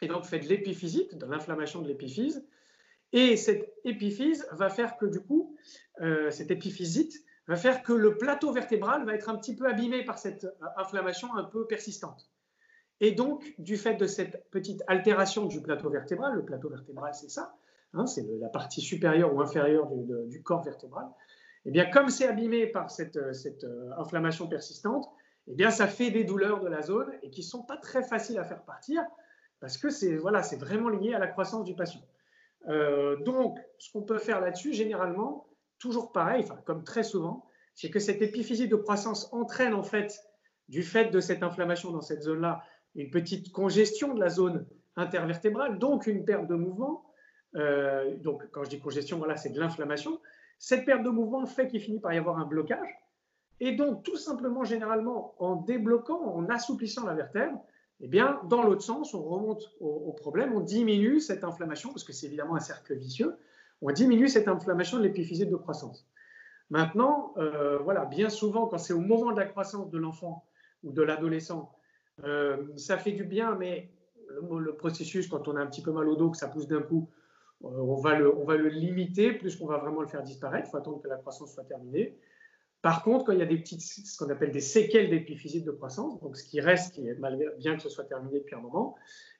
[0.00, 2.44] et donc fait de l'épiphysite, de l'inflammation de l'épiphyse.
[3.12, 5.56] Et cette épiphyse va faire que du coup,
[6.00, 10.04] euh, cette épiphysite va faire que le plateau vertébral va être un petit peu abîmé
[10.04, 12.30] par cette euh, inflammation un peu persistante.
[13.00, 17.30] Et donc, du fait de cette petite altération du plateau vertébral, le plateau vertébral c'est
[17.30, 17.54] ça,
[17.94, 19.88] hein, c'est la partie supérieure ou inférieure
[20.26, 21.06] du, corps vertébral,
[21.64, 25.08] eh bien comme c'est abîmé par cette, euh, cette inflammation persistante,
[25.46, 28.02] eh bien ça fait des douleurs de la zone et qui ne sont pas très
[28.02, 29.02] faciles à faire partir
[29.60, 32.00] parce que c'est voilà, vraiment lié à la croissance du patient.
[32.68, 37.98] Euh, donc, ce qu'on peut faire là-dessus, généralement, toujours pareil, comme très souvent, c'est que
[37.98, 40.20] cette épiphysie de croissance entraîne en fait,
[40.68, 42.62] du fait de cette inflammation dans cette zone-là,
[42.94, 44.66] une petite congestion de la zone
[44.96, 47.04] intervertébrale, donc une perte de mouvement.
[47.56, 50.20] Euh, donc, quand je dis congestion, voilà, c'est de l'inflammation.
[50.58, 52.88] Cette perte de mouvement fait qu'il finit par y avoir un blocage.
[53.60, 57.64] Et donc, tout simplement, généralement, en débloquant, en assouplissant la vertèbre,
[58.00, 62.12] eh bien, dans l'autre sens, on remonte au, problème, on diminue cette inflammation, parce que
[62.12, 63.36] c'est évidemment un cercle vicieux,
[63.82, 66.08] on diminue cette inflammation de l'épiphysite de croissance.
[66.70, 70.44] Maintenant, euh, voilà, bien souvent, quand c'est au moment de la croissance de l'enfant
[70.84, 71.72] ou de l'adolescent,
[72.24, 73.90] euh, ça fait du bien, mais
[74.42, 76.82] le, processus, quand on a un petit peu mal au dos, que ça pousse d'un
[76.82, 77.08] coup,
[77.64, 80.68] euh, on, va le, limiter plus qu'on va vraiment le faire disparaître.
[80.68, 82.16] Il faut attendre que la croissance soit terminée.
[82.82, 85.72] Par contre, quand il y a des petites, ce qu'on appelle des séquelles d'épiphysite de
[85.72, 87.18] croissance, donc ce qui reste, qui est
[87.58, 88.94] bien que ce soit terminé depuis un moment,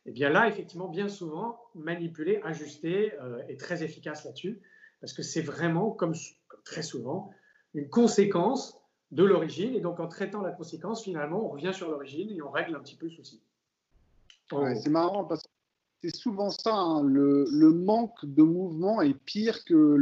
[0.07, 4.61] et eh bien là, effectivement, bien souvent, manipuler, ajuster euh, est très efficace là-dessus,
[5.01, 6.15] parce que c'est vraiment, comme,
[6.65, 7.31] très souvent,
[7.75, 8.78] une conséquence
[9.11, 9.75] de l'origine.
[9.75, 12.81] Et donc, en traitant la conséquence, finalement, on revient sur l'origine et on règle un
[12.81, 13.41] petit peu le souci.
[14.51, 15.49] c'est marrant parce que
[16.03, 17.03] c'est souvent ça, hein.
[17.03, 19.97] le, manque de mouvement est pire que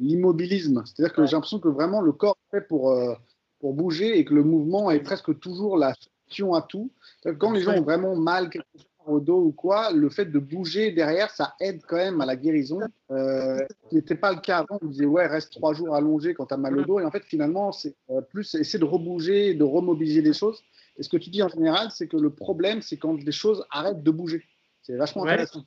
[0.00, 0.82] l'immobilisme.
[0.86, 3.14] C'est-à-dire que j'ai l'impression que vraiment le corps est fait pour, euh,
[3.58, 6.90] pour bouger et que le mouvement est presque toujours la solution à tout.
[7.38, 8.66] Quand les gens ont vraiment mal quelque
[9.10, 12.36] au dos ou quoi, le fait de bouger derrière, ça aide quand même à la
[12.36, 12.80] guérison.
[13.10, 13.58] Euh,
[13.90, 14.78] ce n'était pas le cas avant.
[14.80, 17.00] On disait, ouais, reste trois jours allongé quand tu as mal au dos.
[17.00, 20.62] Et en fait, finalement, c'est euh, plus essayer de rebouger, de remobiliser les choses.
[20.96, 23.64] Et ce que tu dis en général, c'est que le problème, c'est quand des choses
[23.70, 24.44] arrêtent de bouger.
[24.82, 25.64] C'est vachement intéressant.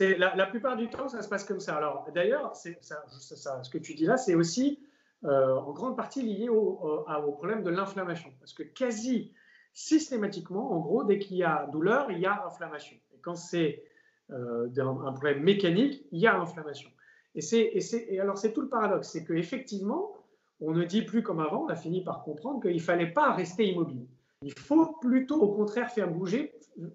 [0.00, 1.74] La, la, plupart du temps, ça se passe comme ça.
[1.74, 4.78] Alors, d'ailleurs, ce que tu dis là, c'est aussi
[5.24, 8.32] euh, en grande partie lié au, au, problème de l'inflammation.
[8.38, 9.32] Parce que quasi
[9.78, 12.96] systématiquement, en gros, dès qu'il y a douleur, il y a inflammation.
[13.14, 13.84] Et quand c'est
[14.32, 16.90] euh, un, problème mécanique, il y a inflammation.
[17.36, 20.16] Et, et, et alors, c'est tout le paradoxe, c'est qu'effectivement,
[20.60, 23.32] on ne dit plus comme avant, on a fini par comprendre qu'il ne fallait pas
[23.32, 24.04] rester immobile.
[24.42, 26.52] Il faut plutôt au contraire faire bouger,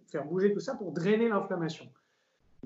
[0.07, 1.87] faire bouger tout ça pour drainer l'inflammation.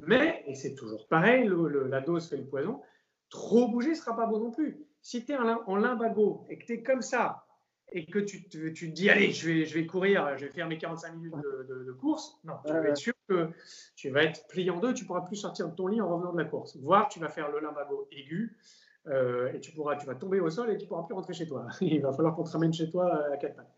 [0.07, 1.47] Mais, et c'est toujours pareil,
[1.89, 2.82] la dose fait le poison,
[3.30, 4.84] trop bouger ne sera pas bon non plus.
[4.99, 7.45] Si tu es en, limbago et que tu es comme ça,
[7.91, 10.67] et que tu te, tu dis, allez, je vais, je vais courir, je vais faire
[10.67, 11.33] mes 45 minutes
[11.69, 13.49] de, course, non, tu vas être sûr que
[13.95, 16.33] tu vas être plié en deux, tu pourras plus sortir de ton lit en revenant
[16.33, 16.77] de la course.
[16.77, 18.57] Voire tu vas faire le limbago aigu,
[19.09, 21.47] euh, et tu, pourras, tu vas tomber au sol et tu pourras plus rentrer chez
[21.47, 21.67] toi.
[21.81, 23.75] Il va falloir qu'on te ramène chez toi à quatre pattes.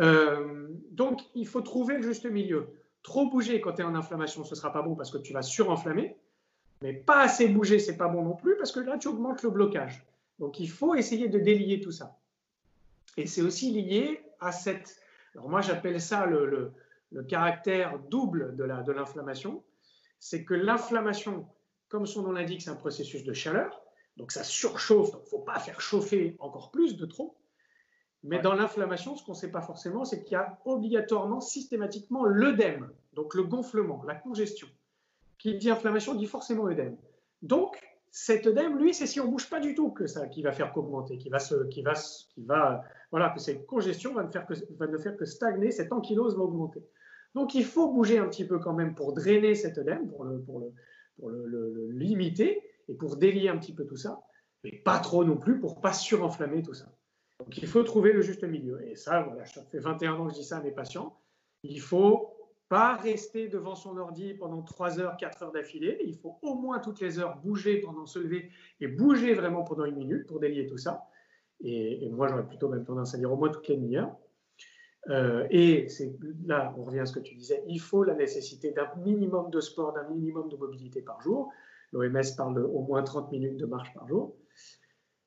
[0.00, 2.68] Euh, donc, il faut trouver le juste milieu.
[3.02, 5.32] Trop bouger quand tu es en inflammation, ce ne sera pas bon parce que tu
[5.32, 6.16] vas surenflammer.
[6.82, 9.50] Mais pas assez bouger, c'est pas bon non plus parce que là, tu augmentes le
[9.50, 10.04] blocage.
[10.38, 12.18] Donc, il faut essayer de délier tout ça.
[13.16, 15.00] Et c'est aussi lié à cette.
[15.34, 16.72] Alors, moi, j'appelle ça le,
[17.28, 19.62] caractère double de l'inflammation.
[20.18, 21.48] c'est que l'inflammation,
[21.88, 23.82] comme son nom l'indique, c'est un processus de chaleur.
[24.16, 25.12] Donc, ça surchauffe.
[25.12, 27.36] Donc, il ne faut pas faire chauffer encore plus de trop.
[28.22, 32.24] Mais dans l'inflammation, ce qu'on ne sait pas forcément, c'est qu'il y a obligatoirement, systématiquement,
[32.24, 34.68] l'œdème, donc le gonflement, la congestion.
[35.38, 36.96] Qui dit inflammation dit forcément œdème.
[37.42, 37.78] Donc,
[38.18, 40.72] cet œdème, lui, c'est si on bouge pas du tout que ça qui va faire
[40.72, 44.86] qu'augmenter, qui va se, qui va, voilà, que cette congestion va ne faire que, va
[44.86, 46.82] ne faire que stagner, cette ankylose va augmenter.
[47.34, 50.40] Donc, il faut bouger un petit peu quand même pour drainer cet œdème, pour le,
[50.40, 50.72] pour le,
[51.18, 52.62] pour le limiter.
[52.88, 54.22] et pour délier un petit peu tout ça,
[54.64, 56.86] mais pas trop non plus pour pas surenflammer tout ça.
[57.40, 58.82] Donc il faut trouver le juste milieu.
[58.88, 61.20] Et ça, voilà, ça fait 21 ans que je dis ça à mes patients.
[61.64, 62.35] Il faut
[62.68, 65.98] pas rester devant son ordi pendant 3 heures, 4 heures d'affilée.
[66.04, 68.50] Il faut au moins toutes les heures bouger pendant se lever
[68.80, 71.06] et bouger vraiment pendant une minute pour délier tout ça.
[71.62, 74.14] Et, moi, j'aurais plutôt même tendance à dire au moins toutes les demi-heures.
[75.08, 75.86] Euh, et
[76.44, 79.60] là, on revient à ce que tu disais, il faut la nécessité d'un minimum de
[79.60, 81.52] sport, d'un minimum de mobilité par jour.
[81.92, 84.36] L'OMS parle au moins 30 minutes de marche par jour.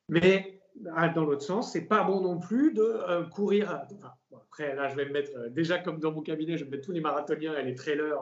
[0.09, 3.85] Mais dans l'autre sens, c'est pas bon non plus de euh, courir.
[4.33, 6.85] après, là, je vais me mettre euh, déjà comme dans mon cabinet, je vais mettre
[6.85, 8.19] tous les marathoniens et les trailers,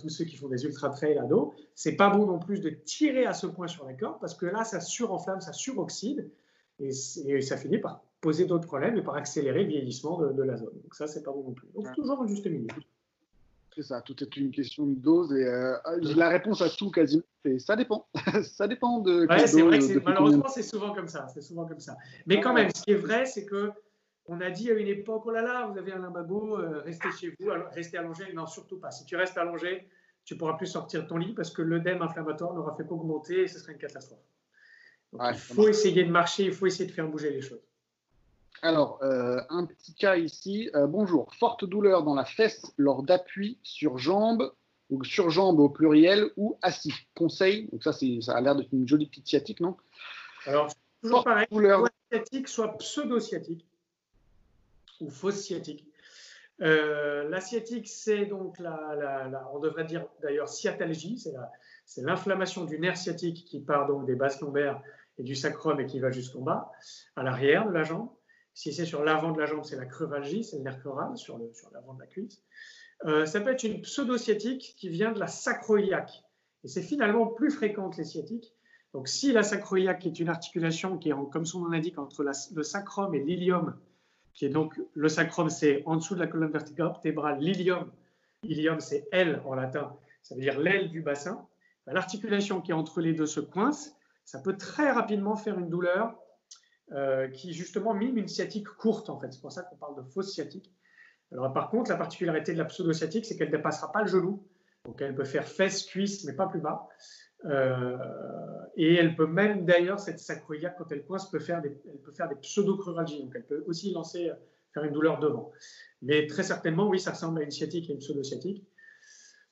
[0.00, 1.54] tous ceux qui font des ultra trails à dos.
[1.74, 4.46] C'est pas bon non plus de tirer à ce point sur la corde parce que
[4.46, 6.30] là, ça surenflamme, ça suroxyde
[6.78, 10.74] et, ça finit par poser d'autres problèmes et par accélérer le vieillissement de, la zone.
[10.82, 11.68] Donc ça, c'est pas bon non plus.
[11.74, 12.68] Donc toujours un juste milieu.
[13.74, 15.76] C'est ça, tout est une question de dose et euh,
[16.16, 18.06] la réponse à tout quasiment, c'est ça dépend.
[18.42, 19.26] ça dépend de.
[19.26, 21.96] Ouais, c'est vrai que malheureusement c'est souvent comme ça, c'est souvent comme ça.
[22.26, 23.72] Mais quand même, ce qui est vrai, c'est que
[24.26, 27.10] on a dit à une époque, oh là là, vous avez un limbago, euh, restez
[27.18, 28.32] chez vous, restez allongé.
[28.34, 28.90] Non, surtout pas.
[28.90, 29.88] Si tu restes allongé,
[30.24, 33.48] tu pourras plus sortir de ton lit parce que l'œdème inflammatoire n'aura fait qu'augmenter et
[33.48, 34.20] ce serait une catastrophe
[35.12, 37.60] il faut essayer de marcher, il faut essayer de faire bouger les choses.
[38.60, 40.70] Alors, euh, un petit cas ici.
[40.74, 41.34] Euh, bonjour.
[41.34, 44.52] Forte douleur dans la fesse lors d'appui sur jambe,
[44.90, 46.94] ou sur jambe au pluriel, ou assis.
[47.16, 47.68] Conseil.
[47.72, 49.76] Donc, ça, ça a l'air d'être une jolie petite sciatique, non
[50.46, 50.68] Alors,
[51.02, 51.46] toujours pareil.
[51.50, 51.80] Douleur.
[51.80, 53.66] Soit sciatique, soit pseudo-sciatique,
[55.00, 55.86] ou fausse sciatique.
[56.60, 61.18] Euh, la sciatique, c'est donc la, on devrait dire d'ailleurs sciatalgie,
[61.86, 64.80] c'est l'inflammation du nerf sciatique qui part donc des bases lombaires
[65.18, 66.70] et du sacrum et qui va jusqu'en bas,
[67.16, 68.10] à l'arrière de la jambe.
[68.54, 71.38] Si c'est sur l'avant de la jambe, c'est la crevalgie, c'est le nerf crural sur
[71.72, 72.42] l'avant de la cuisse.
[73.04, 76.22] Euh, ça peut être une pseudo-sciatique qui vient de la sacroiliaque.
[76.64, 78.52] Et c'est finalement plus fréquent que les sciatiques.
[78.92, 82.62] Donc si la sacroiliaque est une articulation qui est, comme son nom l'indique, entre le
[82.62, 83.76] sacrum et l'ilium,
[84.34, 87.90] qui est donc le sacrum, c'est en dessous de la colonne vertébrale, l'ilium.
[88.44, 91.46] Ilium, c'est L en latin, ça veut dire l'aile du bassin.
[91.86, 96.14] L'articulation qui est entre les deux se coince ça peut très rapidement faire une douleur
[96.94, 99.32] euh, qui justement mime une sciatique courte en fait.
[99.32, 100.72] C'est pour ça qu'on parle de fausse sciatique.
[101.32, 104.46] Alors par contre, la particularité de la pseudo-sciatique, c'est qu'elle ne dépassera pas le genou.
[104.84, 106.88] Donc elle peut faire fesse, cuisse, mais pas plus bas.
[107.46, 107.96] Euh,
[108.76, 112.12] et elle peut même d'ailleurs, cette sacroiliaque, quand elle coince, peut faire des, elle peut
[112.12, 113.22] faire des pseudo-cruralgies.
[113.22, 114.30] Donc elle peut aussi lancer,
[114.74, 115.50] faire une douleur devant.
[116.02, 118.66] Mais très certainement, oui, ça ressemble à une sciatique et une pseudo-sciatique.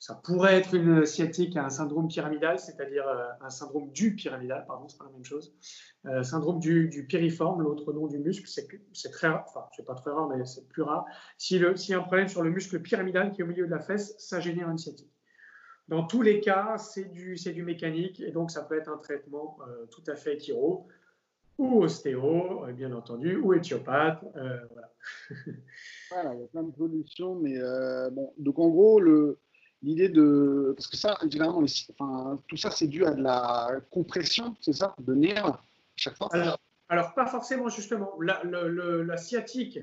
[0.01, 4.65] Ça pourrait être une sciatique à un syndrome pyramidal, c'est-à-dire euh, un syndrome du pyramidal,
[4.65, 5.53] pardon, c'est pas la même chose.
[6.07, 10.09] Euh, syndrome du, périforme, l'autre nom du muscle, c'est très rare, enfin, c'est pas très
[10.09, 11.05] rare, mais c'est plus rare.
[11.37, 13.79] S'il y a un problème sur le muscle pyramidal qui est au milieu de la
[13.79, 15.13] fesse, ça génère une sciatique.
[15.87, 19.59] Dans tous les cas, c'est du, du mécanique et donc ça peut être un traitement
[19.67, 20.87] euh, tout à fait chiro
[21.59, 24.23] ou ostéo, bien entendu, ou éthiopathe.
[26.09, 27.59] voilà, il y a plein de solutions, mais
[28.11, 29.37] bon, donc en gros, le,
[29.81, 30.73] l'idée de.
[30.75, 31.65] Parce que ça, généralement,
[32.47, 35.57] tout ça, c'est dû à de la compression, c'est ça, de nerfs,
[35.95, 36.29] chaque fois
[36.91, 38.11] alors, pas forcément, justement.
[38.19, 39.79] La, la, sciatique,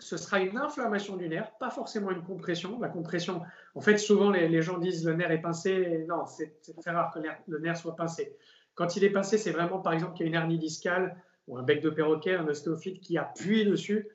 [0.00, 2.80] ce sera une inflammation du nerf, pas forcément une compression.
[2.80, 3.42] La compression,
[3.74, 6.06] en fait, souvent, les, gens disent le nerf est pincé.
[6.08, 8.34] Non, c'est très rare que le nerf soit pincé.
[8.74, 11.58] Quand il est pincé, c'est vraiment, par exemple, qu'il y a une hernie discale ou
[11.58, 14.08] un bec de perroquet, un ostéophyte qui appuie dessus.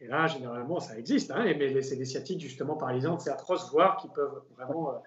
[0.00, 3.96] Et là, généralement, ça existe, hein, mais c'est des sciatiques justement paralysantes, c'est atroce, voire
[3.96, 4.98] qui peuvent vraiment euh,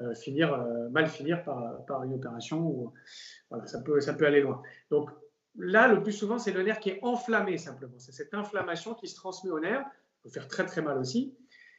[0.00, 2.92] euh, finir, euh, mal finir par, une opération.
[3.50, 4.60] Voilà, ça, peut, ça peut aller loin.
[4.90, 5.10] Donc
[5.56, 7.98] là, le plus souvent, c'est le nerf qui est enflammé simplement.
[7.98, 9.84] C'est cette inflammation qui se transmet au nerf,
[10.24, 11.36] peut faire très très mal aussi,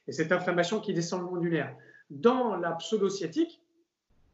[0.08, 1.76] et cette inflammation qui descend le long du nerf.
[2.10, 3.62] Dans la pseudo-sciatique,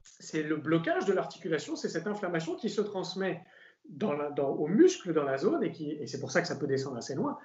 [0.03, 3.43] c'est le blocage de l'articulation, c'est cette inflammation qui se transmet
[3.87, 6.97] dans dans, au muscle dans la zone, et c'est pour ça que ça peut descendre
[6.97, 7.39] assez loin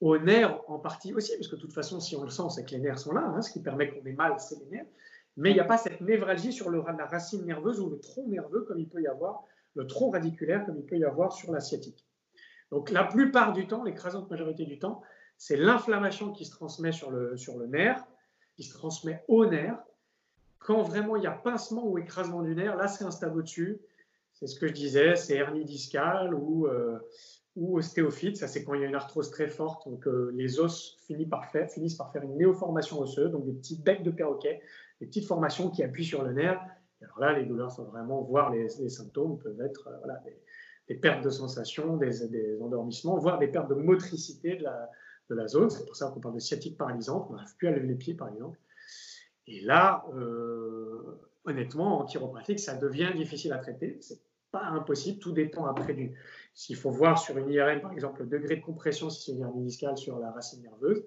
[0.00, 2.64] aux nerfs en partie aussi, parce que de toute façon, si on le sent, c'est
[2.64, 4.86] que les nerfs sont là, hein, ce qui permet qu'on ait mal, c'est les nerfs.
[5.36, 8.26] Mais il n'y a pas cette névralgie sur le, la racine nerveuse ou le tronc
[8.26, 9.44] nerveux comme il peut y avoir,
[9.74, 12.04] le tronc radiculaire comme il peut y avoir sur la sciatique.
[12.70, 15.02] Donc la plupart du temps, l'écrasante majorité du temps,
[15.36, 18.04] c'est l'inflammation qui se transmet sur le, sur le nerf,
[18.56, 19.78] qui se transmet au nerf.
[20.58, 23.80] Quand vraiment il y a pincement ou écrasement du nerf, là c'est un stade au-dessus.
[24.32, 26.98] C'est ce que je disais, c'est hernie discale ou, euh,
[27.58, 30.60] ou ostéophyte, ça c'est quand il y a une arthrose très forte, donc euh, les
[30.60, 34.12] os finissent par, faire, finissent par faire une néoformation osseuse, donc des petits becs de
[34.12, 34.62] perroquet,
[35.00, 36.60] des petites formations qui appuient sur le nerf.
[37.02, 40.30] alors là, les douleurs sont vraiment, voire les, symptômes peuvent être euh,
[40.86, 44.88] des, pertes de sensation, des, endormissements, voire des pertes de motricité de la,
[45.28, 45.68] de la zone.
[45.68, 48.14] C'est pour ça qu'on parle de sciatique paralysante, on n'arrive plus à lever les pieds
[48.14, 48.58] par exemple.
[49.48, 53.98] Et là, euh, honnêtement, en chiropratique, ça devient difficile à traiter.
[54.00, 56.14] C'est pas impossible, tout dépend après du.
[56.58, 59.42] S'il faut voir sur une IRM, par exemple, le degré de compression, si c'est une
[59.42, 61.06] hernie discale sur la racine nerveuse,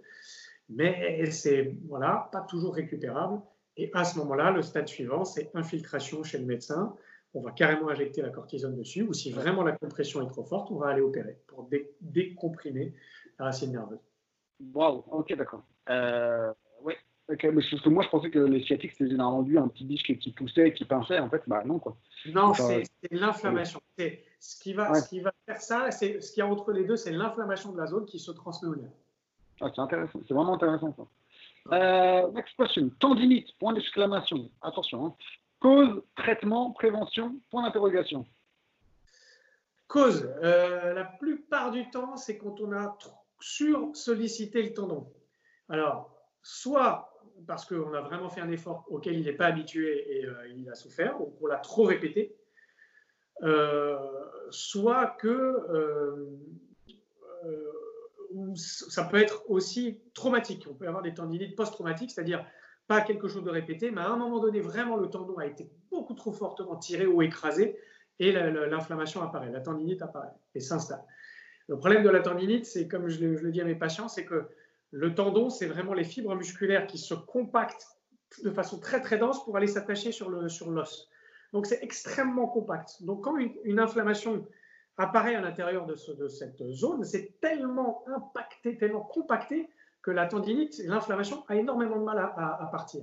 [0.70, 3.41] mais c'est voilà, pas toujours récupérable.
[3.76, 6.95] Et à ce moment-là, le stade suivant, c'est infiltration chez le médecin.
[7.34, 10.72] On va carrément injecter la cortisone dessus, ou si vraiment la compression est trop forte,
[10.72, 12.93] on va aller opérer pour décomprimer
[13.38, 13.99] la racine nerveuse.
[14.74, 15.66] Waouh, ok, d'accord.
[15.89, 16.93] Euh, oui,
[17.28, 19.84] ok, mais parce que moi je pensais que les sciatiques c'était généralement dû un petit
[19.84, 21.97] disque qui poussait, qui pinçait, en fait, bah non quoi.
[22.28, 23.82] Non, c'est l'inflammation.
[24.42, 26.84] Ce, qui va, ce qui va faire ça, c'est ce qu'il y a entre les
[26.84, 28.89] deux, c'est l'inflammation de la zone qui se transmet au nerf.
[29.62, 31.04] Ah, c'est intéressant, c'est vraiment intéressant ça.
[31.72, 32.89] Euh, next question.
[33.00, 34.50] Tendinite, point d'exclamation.
[34.64, 35.06] Attention.
[35.06, 35.16] Hein.
[35.60, 38.26] Cause, traitement, prévention, point d'interrogation.
[39.88, 42.98] Cause, euh, la plupart du temps, c'est quand on a
[43.39, 45.08] sur-sollicité le tendon.
[45.70, 46.10] Alors,
[46.42, 47.14] soit
[47.46, 50.68] parce qu'on a vraiment fait un effort auquel il n'est pas habitué et euh, il
[50.68, 52.36] a souffert, ou qu'on l'a trop répété,
[54.50, 55.58] soit que
[58.56, 60.68] ça peut être aussi traumatique.
[60.70, 62.46] On peut avoir des tendinites post-traumatiques, c'est-à-dire
[62.88, 65.70] pas quelque chose de répété, mais à un moment donné, vraiment, le tendon a été
[65.89, 67.78] beaucoup trop fortement tiré ou écrasé
[68.20, 71.04] et l'inflammation apparaît, la tendinite apparaît et s'installe.
[71.68, 74.48] Le problème de la tendinite, c'est comme je le, dis à mes patients, c'est que
[74.92, 77.88] le tendon, c'est vraiment les fibres musculaires qui se compactent
[78.44, 81.10] de façon très très dense pour aller s'attacher sur l'os.
[81.54, 83.04] Donc c'est extrêmement compact.
[83.04, 84.45] Donc quand une inflammation
[84.97, 85.95] apparaît à l'intérieur de,
[86.28, 89.70] cette zone, c'est tellement impacté, tellement compacté
[90.02, 93.02] que la tendinite, l'inflammation a énormément de mal à, partir,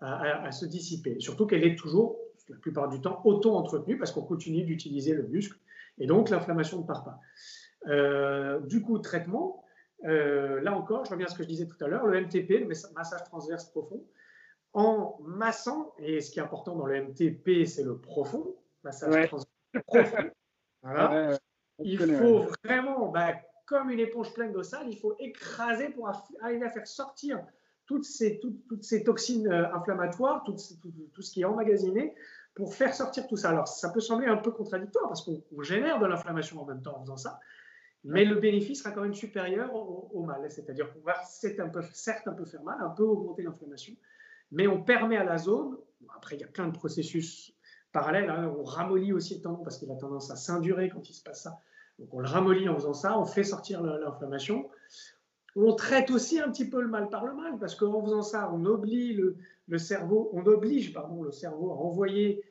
[0.00, 1.18] à, se dissiper.
[1.20, 2.18] Surtout qu'elle est toujours,
[2.48, 5.58] la plupart du temps, auto-entretenue parce qu'on continue d'utiliser le muscle
[5.98, 7.20] et donc l'inflammation ne part pas.
[7.88, 9.64] Euh, du coup, traitement,
[10.04, 12.60] euh, là encore, je reviens à ce que je disais tout à l'heure, le MTP,
[12.60, 14.02] le massage transverse profond,
[14.72, 19.46] en massant, et ce qui est important dans le MTP, c'est le profond, massage profond,
[21.80, 23.34] il faut vraiment, bah,
[23.66, 26.10] comme une éponge pleine d'eau sale, il faut écraser pour
[26.40, 27.44] arriver à faire sortir
[27.86, 30.54] toutes ces, toutes, ces toxines euh, inflammatoires, tout,
[31.12, 32.14] tout, ce qui est emmagasiné,
[32.54, 33.50] pour faire sortir tout ça.
[33.50, 36.96] Alors, ça peut sembler un peu contradictoire parce qu'on génère de l'inflammation en même temps
[36.96, 37.40] en faisant ça,
[38.04, 40.48] mais le bénéfice sera quand même supérieur au, mal.
[40.50, 41.16] C'est-à-dire qu'on va
[41.58, 43.94] un peu, certes un peu faire mal, un peu augmenter l'inflammation,
[44.52, 45.76] mais on permet à la zone,
[46.16, 47.54] après il y a plein de processus
[47.92, 48.30] parallèle.
[48.30, 48.54] Hein.
[48.58, 51.42] on ramollit aussi le tendon parce qu'il a tendance à s'indurer quand il se passe
[51.42, 51.58] ça.
[51.98, 54.68] Donc on le ramollit en faisant ça, on fait sortir l'inflammation.
[55.56, 58.50] On traite aussi un petit peu le mal par le mal parce qu'en faisant ça,
[58.52, 59.20] on oblige
[59.66, 62.44] le, cerveau, à envoyer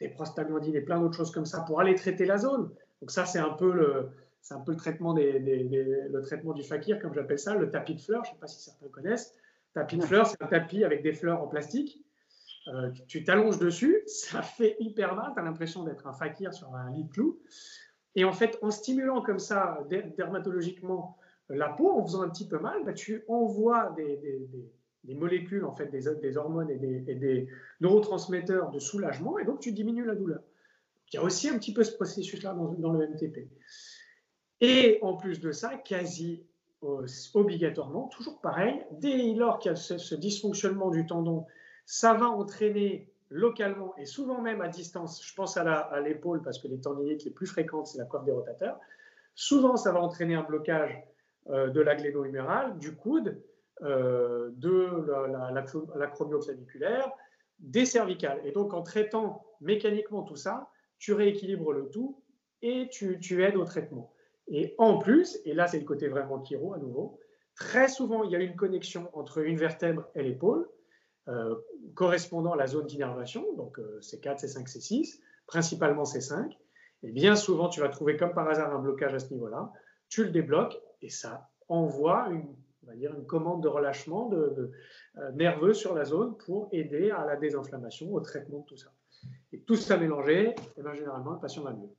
[0.00, 2.70] des prostaglandines et plein d'autres choses comme ça pour aller traiter la zone.
[3.00, 4.10] Donc ça, c'est un peu le
[4.76, 8.24] traitement du fakir, comme j'appelle ça, le tapis de fleurs.
[8.24, 9.34] Je ne sais pas si certains connaissent.
[9.76, 12.02] Tapis de fleurs, c'est un tapis avec des fleurs en plastique
[12.68, 16.74] euh, tu t'allonges dessus, ça fait hyper mal, tu as l'impression d'être un fakir sur
[16.74, 17.38] un lit de clous.
[18.16, 21.16] Et en fait, en stimulant comme ça dermatologiquement
[21.48, 25.86] la peau, en faisant un petit peu mal, bah, tu envoies des, molécules, en fait,
[25.86, 27.48] des, hormones et des,
[27.80, 30.40] neurotransmetteurs de soulagement, et donc tu diminues la douleur.
[31.12, 33.48] Il y a aussi un petit peu ce processus-là dans, le MTP.
[34.60, 36.55] Et en plus de ça, quasi euh,
[37.34, 41.46] obligatoirement, toujours pareil, dès lors qu'il y a ce dysfonctionnement du tendon
[41.86, 46.68] ça va entraîner localement et souvent même à distance, je pense à l'épaule parce que
[46.68, 48.78] les tendinites les plus fréquentes, c'est la coiffe des rotateurs.
[49.34, 51.00] Souvent, ça va entraîner un blocage
[51.48, 53.40] euh, de la gléno-humérale, du coude,
[53.82, 55.06] euh, de
[55.96, 57.10] l'acromioclaviculaire,
[57.58, 58.40] des cervicales.
[58.44, 62.22] Et donc, en traitant mécaniquement tout ça, tu rééquilibres le tout
[62.62, 64.12] et tu, tu aides au traitement.
[64.48, 67.18] Et en plus, et là c'est le côté vraiment chiro à nouveau,
[67.54, 70.68] très souvent il y a une connexion entre une vertèbre et l'épaule,
[71.28, 71.56] euh,
[71.94, 76.56] correspondant à la zone d'innervation, donc C4, C5, C6, principalement C5.
[77.02, 79.72] Et bien souvent, tu vas trouver comme par hasard un blocage à ce niveau-là.
[80.08, 84.70] Tu le débloques et ça envoie une, on va dire une commande de relâchement euh,
[85.32, 88.92] nerveux sur la zone pour aider à la désinflammation, au traitement de tout ça.
[89.52, 91.90] Et tout ça mélangé, et eh bien, généralement, le patient va mieux.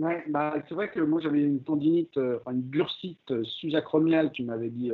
[0.00, 4.70] Ouais, bah, c'est vrai que moi j'avais une tendinite, euh, une bursite sous-acromiale, tu m'avais
[4.70, 4.90] dit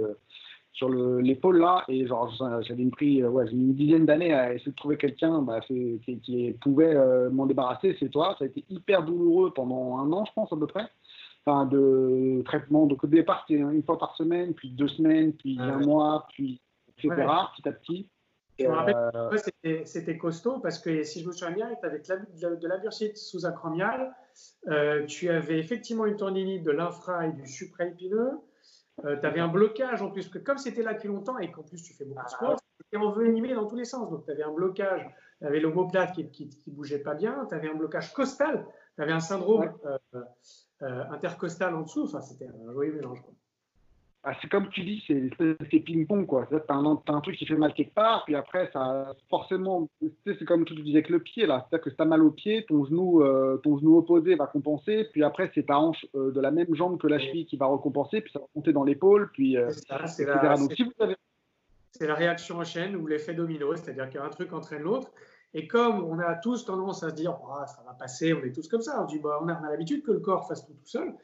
[0.79, 2.33] sur l'épaule là et genre
[2.63, 6.55] j'avais pris euh, ouais, une dizaine d'années à essayer de trouver quelqu'un bah, qui, qui,
[6.61, 8.37] pouvait euh, m'en débarrasser c'est toi.
[8.39, 10.87] Ça a été hyper douloureux pendant un an je pense à peu près.
[11.45, 15.57] Enfin de traitement donc au départ c'était une fois par semaine puis deux semaines puis
[15.61, 16.61] ah un mois puis
[16.97, 17.27] etc
[17.57, 18.09] petit à petit.
[18.61, 21.99] Je me rappelle, euh, c'était costaud parce que si je me souviens bien, tu avais
[22.01, 24.13] de, de la bursite sous-acromiale,
[25.07, 28.41] tu avais effectivement une tendinite de l'infra et du supraépineux,
[29.05, 31.63] euh, tu avais un blocage en plus, que comme c'était là depuis longtemps et qu'en
[31.63, 32.61] plus tu fais beaucoup de sport,
[32.91, 34.11] tu envenimé dans tous les sens.
[34.11, 35.09] Donc tu avais un blocage
[35.41, 38.67] tu avais l'omoplate qui ne bougeait pas bien, tu avais un blocage costal,
[38.97, 39.73] tu avais un syndrome
[40.81, 42.05] intercostal en dessous.
[42.05, 43.23] Enfin, c'était un joyeux mélange.
[44.25, 46.47] Ah, c'est comme tu dis, c'est ping-pong, quoi.
[46.51, 49.89] Tu as, un truc qui fait mal quelque part, puis après, ça forcément,
[50.27, 51.67] c'est comme tu disais avec le pied, là.
[51.69, 54.47] C'est-à-dire que si tu as mal au pied, ton genou, euh, ton genou opposé va
[54.47, 57.57] compenser, puis après, c'est ta hanche euh, de la même jambe que la cheville qui
[57.57, 59.57] va recompenser, puis ça va monter dans l'épaule, puis.
[59.57, 60.43] Euh, c'est la,
[62.01, 65.13] la, réaction en chaîne ou l'effet domino, c'est-à-dire qu'un truc entraîne l'autre.
[65.55, 68.53] Et comme on a tous tendance à se dire, oh, ça va passer, on est
[68.53, 70.73] tous comme ça, on dit, bah, on a, a l'habitude que le corps fasse tout
[70.73, 71.15] tout seul.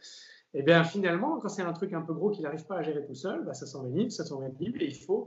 [0.55, 2.83] Et eh bien finalement, quand c'est un truc un peu gros qu'il n'arrive pas à
[2.83, 5.27] gérer tout seul, bah, ça s'envenime, ça s'envenime et il faut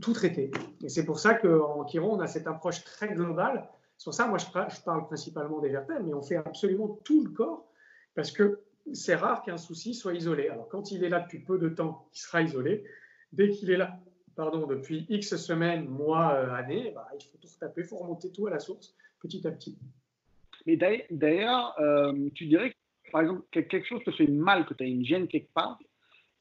[0.00, 0.50] tout traiter.
[0.82, 3.68] Et c'est pour ça qu'en Chiron, on a cette approche très globale.
[4.02, 4.46] Pour ça, moi, je,
[4.82, 7.66] parle principalement des vertèbres, mais on fait absolument tout le corps
[8.14, 8.60] parce que
[8.94, 10.48] c'est rare qu'un souci soit isolé.
[10.48, 12.84] Alors, quand il est là depuis peu de temps, il sera isolé.
[13.34, 14.00] Dès qu'il est là,
[14.36, 18.32] pardon, depuis X semaines, mois, euh, années, bah, il faut tout retaper, il faut remonter
[18.32, 19.78] tout à la source, petit à petit.
[20.66, 20.78] Mais
[21.10, 22.79] d'ailleurs, euh, tu dirais que
[23.10, 25.78] par exemple, quelque chose te fait mal, que tu as une gêne quelque part,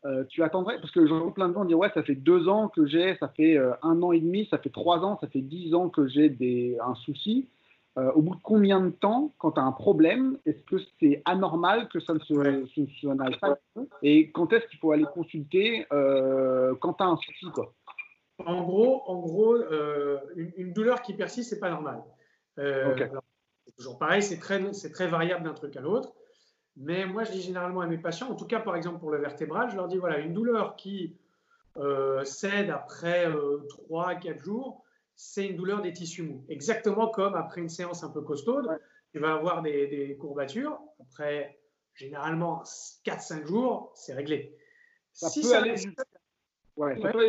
[0.06, 2.70] euh, tu attendrais, parce que j'entends plein de gens dire ouais, ça fait deux ans
[2.70, 5.42] que j'ai, ça fait euh, un an et demi, ça fait trois ans, ça fait
[5.42, 7.50] dix ans que j'ai des, un souci.
[7.98, 11.22] Euh, au bout de combien de temps, quand tu as un problème, est-ce que c'est
[11.26, 13.58] anormal que ça ne se, se, pas?
[14.02, 17.74] Et quand est-ce qu'il faut aller consulter quand tu as un souci quoi?
[18.46, 19.58] En gros, en gros
[20.36, 22.02] une, douleur qui persiste, c'est pas normal.
[22.56, 24.62] c'est toujours pareil, c'est très,
[24.94, 26.14] très variable d'un truc à l'autre.
[26.80, 29.20] Mais moi, je dis généralement à mes patients, en tout cas par exemple pour le
[29.20, 31.18] vertébral, je leur dis voilà, une douleur qui
[31.76, 33.28] euh, cède après
[33.68, 36.46] 3 euh, 4 jours, c'est une douleur des tissus mous.
[36.48, 38.80] Exactement comme après une séance un peu costaude,
[39.12, 40.80] tu vas avoir des, courbatures.
[41.02, 41.60] Après,
[41.96, 42.64] généralement,
[43.06, 44.56] 4-5 jours, c'est réglé.
[45.12, 45.76] Ça, peut, aller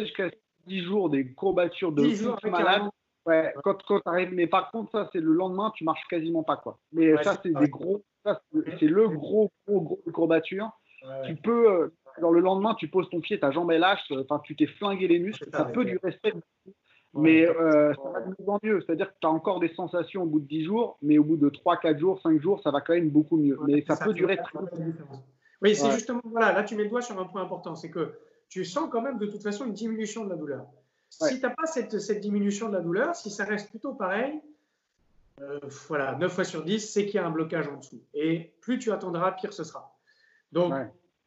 [0.05, 0.31] jusqu'à
[0.67, 2.83] 10 jours des courbatures de 10 jours malade.
[3.27, 6.57] Ouais, quand, quand arrives, mais par contre, ça, c'est le lendemain, tu marches quasiment pas.
[6.57, 6.79] quoi.
[6.93, 10.71] Mais ça, c'est des gros c'est le gros, gros, gros courbature.
[11.27, 11.89] Tu peux, euh,
[12.21, 14.67] dans le lendemain, tu poses ton pied, ta jambe est lâche, euh, enfin, tu t'es
[14.67, 16.35] flingué les muscles, ça, peut du respect.
[17.15, 18.81] Mais euh, ça va de mieux en mieux.
[18.83, 21.37] C'est-à-dire que tu as encore des sensations au bout de 10 jours, mais au bout
[21.37, 23.59] de 3, 4 jours, 5 jours, ça va quand même beaucoup mieux.
[23.67, 24.77] mais ça, peut durer très longtemps.
[25.63, 28.15] Oui, c'est justement, voilà, là tu mets le doigt sur un point important, c'est que
[28.49, 30.67] tu sens quand même de toute façon une diminution de la douleur.
[31.11, 34.41] Si tu n'as pas cette, cette, diminution de la douleur, si ça reste plutôt pareil,
[35.41, 38.03] euh, voilà, 9 fois sur 10, c'est qu'il y a un blocage en dessous.
[38.15, 39.97] Et plus tu attendras, pire ce sera.
[40.53, 40.73] Donc,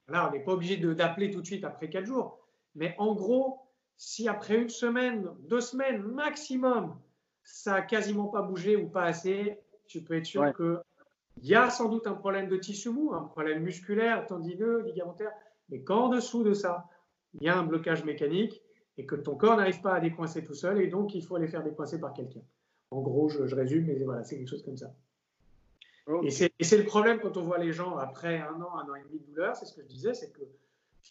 [0.07, 2.39] là, on n'est pas obligé d'appeler tout de suite après 4 jours.
[2.76, 3.61] Mais en gros,
[3.97, 6.99] si après une semaine, deux semaines maximum,
[7.43, 10.80] ça n'a quasiment pas bougé ou pas assez, tu peux être sûr que
[11.36, 15.32] qu'il y a sans doute un problème de tissu mou, un problème musculaire, tendineux, ligamentaire,
[15.70, 16.88] mais qu'en dessous de ça,
[17.34, 18.61] il y a un blocage mécanique
[18.97, 21.47] et que ton corps n'arrive pas à décoincer tout seul et donc il faut aller
[21.47, 22.41] faire décoincer par quelqu'un.
[22.94, 24.94] En gros, je, résume, mais voilà, c'est quelque chose comme ça.
[26.24, 26.30] Et
[26.64, 29.20] c'est le problème quand on voit les gens après un an, un an et demi
[29.20, 30.46] de douleur, c'est ce que je disais, c'est qu'il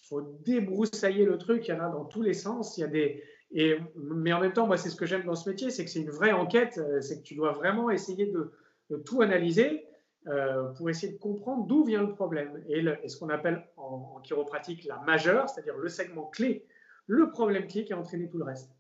[0.09, 2.89] faut débroussailler le truc, il y en a dans tous les sens, il y a
[2.89, 3.23] des...
[3.51, 5.91] Et, mais en même temps, moi, c'est ce que j'aime dans ce métier, c'est que
[5.91, 8.53] c'est une vraie enquête, euh, c'est que tu dois vraiment essayer de,
[9.05, 9.87] tout analyser
[10.29, 12.63] euh, pour essayer de comprendre d'où vient le problème.
[12.69, 16.65] Et, ce qu'on appelle en, en, chiropratique la majeure, c'est-à-dire le segment clé,
[17.07, 18.71] le problème clé qui a entraîné tout le reste.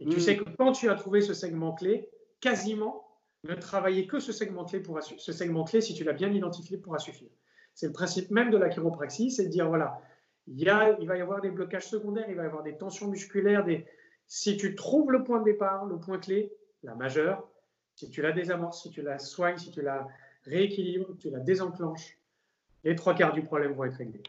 [0.00, 0.20] Et tu mmh.
[0.20, 2.08] sais que quand tu as trouvé ce segment clé,
[2.40, 3.08] quasiment
[3.44, 6.76] ne travailler que ce segment clé, pour, ce segment clé si tu l'as bien identifié,
[6.76, 7.30] pourra suffire.
[7.74, 10.00] C'est le principe même de la chiropraxie, c'est de dire voilà,
[10.46, 12.76] il, y a, il va y avoir des blocages secondaires, il va y avoir des
[12.76, 13.64] tensions musculaires.
[14.26, 17.48] Si tu trouves le point de départ, le point clé, la majeure,
[17.94, 20.06] si tu la désamorces, si tu la soignes, si tu la
[20.44, 22.18] rééquilibres, tu la désenclenches,
[22.84, 24.22] les trois quarts du problème vont être réglés.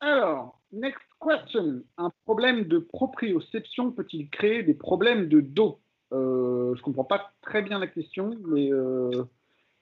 [0.00, 1.82] Alors, next question.
[1.98, 5.80] Un problème de proprioception peut-il créer des problèmes de dos?
[6.12, 9.10] Euh, Je ne comprends pas très bien la question, mais euh,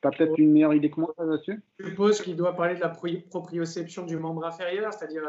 [0.02, 1.60] tu as peut-être une meilleure idée que moi là-dessus?
[1.78, 5.22] Je suppose qu'il doit parler de la proprioception du membre inférieur, c'est-à-dire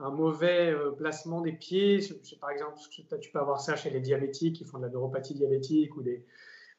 [0.00, 2.00] un mauvais euh, placement des pieds.
[2.40, 5.96] Par exemple, tu peux avoir ça chez les diabétiques qui font de la neuropathie diabétique
[5.96, 6.24] ou des,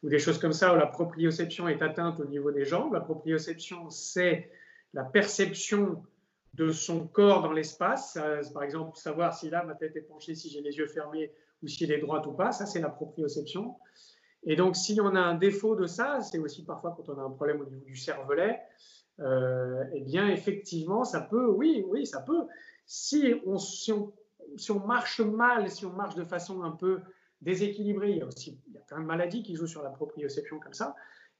[0.03, 2.93] ou des choses comme ça où la proprioception est atteinte au niveau des jambes.
[2.93, 4.49] La proprioception, c'est
[4.93, 6.03] la perception
[6.53, 8.17] de son corps dans l'espace.
[8.53, 11.31] Par exemple, savoir si là, ma tête est penchée, si j'ai les yeux fermés
[11.63, 12.51] ou si elle est droite ou pas.
[12.51, 13.75] Ça, c'est la proprioception.
[14.43, 17.23] Et donc, si on a un défaut de ça, c'est aussi parfois quand on a
[17.23, 18.59] un problème au niveau du cervelet,
[19.19, 22.47] euh, eh bien, effectivement, ça peut, oui, oui, ça peut.
[22.85, 24.11] Si on, si on,
[24.57, 27.01] si on marche mal, si on marche de façon un peu
[27.41, 29.89] déséquilibrée, il y a aussi il y a plein de maladies qui jouent sur la
[29.89, 30.95] proprioception comme ça.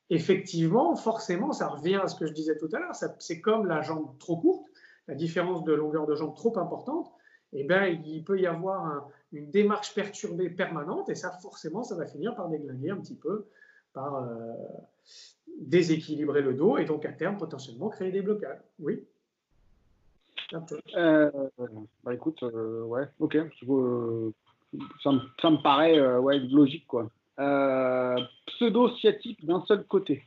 [0.09, 2.95] Effectivement, forcément, ça revient à ce que je disais tout à l'heure.
[3.20, 4.71] C'est comme la jambe trop courte
[5.08, 7.12] la différence de longueur de jambe trop importante,
[7.54, 12.06] eh bien, il peut y avoir une démarche perturbée permanente et ça, forcément, ça va
[12.06, 13.45] finir par déglinguer un petit peu,
[13.93, 14.54] par euh,
[15.60, 18.62] déséquilibrer le dos et donc à terme potentiellement créer des blocages.
[18.80, 19.04] Oui?
[20.95, 21.32] Euh,
[22.04, 23.38] bah écoute, euh, ouais, ok.
[25.02, 25.97] ça, me, paraît
[26.39, 27.10] logique, quoi.
[28.47, 30.24] Pseudo-sciatique d'un seul côté.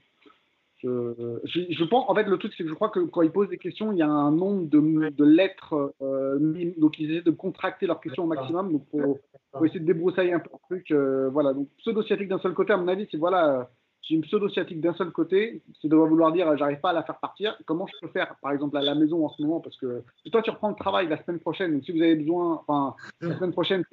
[0.85, 3.59] Je, pense, en fait, le truc, c'est que je crois que quand ils posent des
[3.59, 6.39] questions, il y a un nombre de, lettres, euh,
[6.79, 8.73] donc ils essaient de contracter leurs questions au maximum.
[8.73, 10.91] Donc, faut, essayer de débroussailler un peu le truc.
[10.91, 13.71] Euh, voilà, donc pseudo-sciatique d'un seul côté, à mon avis, c'est voilà,
[14.03, 17.19] j'ai une pseudo-sciatique d'un seul côté, ça doit vouloir dire j'arrive pas à la faire
[17.19, 17.57] partir.
[17.65, 19.61] Comment je peux faire, par exemple, à la maison en ce moment?
[19.61, 22.63] Parce que toi, tu reprends le travail la semaine prochaine, donc si vous avez besoin,
[22.67, 23.85] enfin, la semaine prochaine,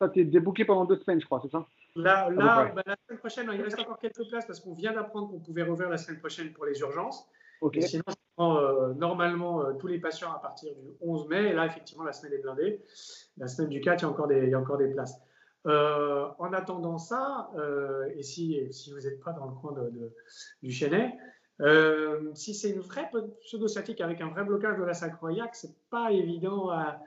[0.00, 1.66] ça t'es débouqué pendant deux semaines, je crois, c'est ça?
[1.94, 5.30] Là, là bah, la semaine prochaine, il reste encore quelques places parce qu'on vient d'apprendre
[5.30, 7.26] qu'on pouvait rouvrir la semaine prochaine pour les urgences.
[7.80, 11.46] sinon, je prends euh, normalement euh, tous les patients à partir du 11 mai.
[11.46, 12.82] Et là, effectivement, la semaine est blindée.
[13.38, 15.18] La semaine du 4, il y a encore des, il y a encore des places.
[15.66, 17.50] Euh, en attendant ça,
[18.14, 20.12] et si, si vous n'êtes pas dans le coin de,
[20.62, 21.16] du Chenet,
[22.34, 26.70] si c'est une vraie pseudo-sciatique avec un vrai blocage de la sacroiliaque, c'est pas évident
[26.70, 27.00] à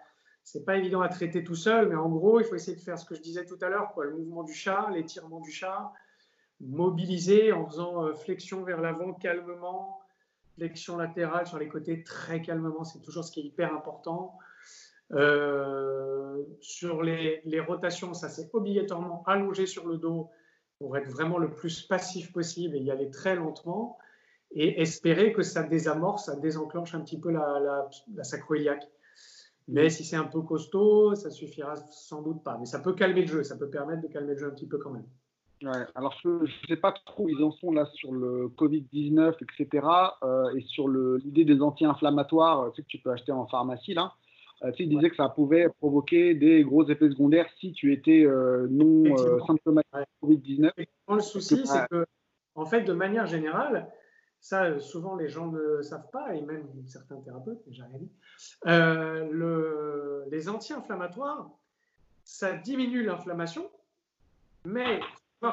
[0.52, 2.97] c'est pas évident à traiter tout seul, mais en gros, il faut essayer de faire
[2.97, 5.93] ce que je disais tout à l'heure, le mouvement du chat, l'étirement du chat,
[6.60, 10.02] mobiliser en faisant euh, flexion vers l'avant calmement,
[10.56, 14.39] flexion latérale sur les côtés très calmement, c'est toujours ce qui est hyper important.
[15.12, 20.32] Euh, sur les, rotations, ça c'est obligatoirement allongé sur le dos
[20.80, 24.00] pour être vraiment le plus passif possible et y aller très lentement
[24.52, 28.24] et espérer que ça désamorce, ça désenclenche un petit peu la, la, la.
[29.72, 32.57] Mais si c'est un peu costaud, ça suffira sans doute pas.
[32.57, 34.67] Mais ça peut calmer le jeu, ça peut permettre de calmer le jeu un petit
[34.67, 35.05] peu quand même.
[35.61, 39.36] Ouais, alors je ne sais pas trop où ils en sont là sur le Covid-19,
[39.41, 39.88] etc.
[40.24, 43.93] Euh, et sur l'idée des anti-inflammatoires tu sais, que tu peux acheter en pharmacie.
[43.93, 44.13] Là.
[44.63, 47.93] Euh, tu sais, ils disaient que ça pouvait provoquer des gros effets secondaires si tu
[47.93, 49.15] étais euh, non
[49.45, 49.91] symptomatique
[50.24, 50.72] Covid-19.
[51.09, 52.05] Le souci, c'est que,
[52.55, 53.88] en fait, de manière générale,
[54.41, 58.11] ça, euh, souvent, les gens ne savent pas, et même certains thérapeutes, j'ai rien dit.
[58.67, 61.49] Euh, le, les anti-inflammatoires,
[62.23, 63.69] ça diminue l'inflammation,
[64.65, 64.99] mais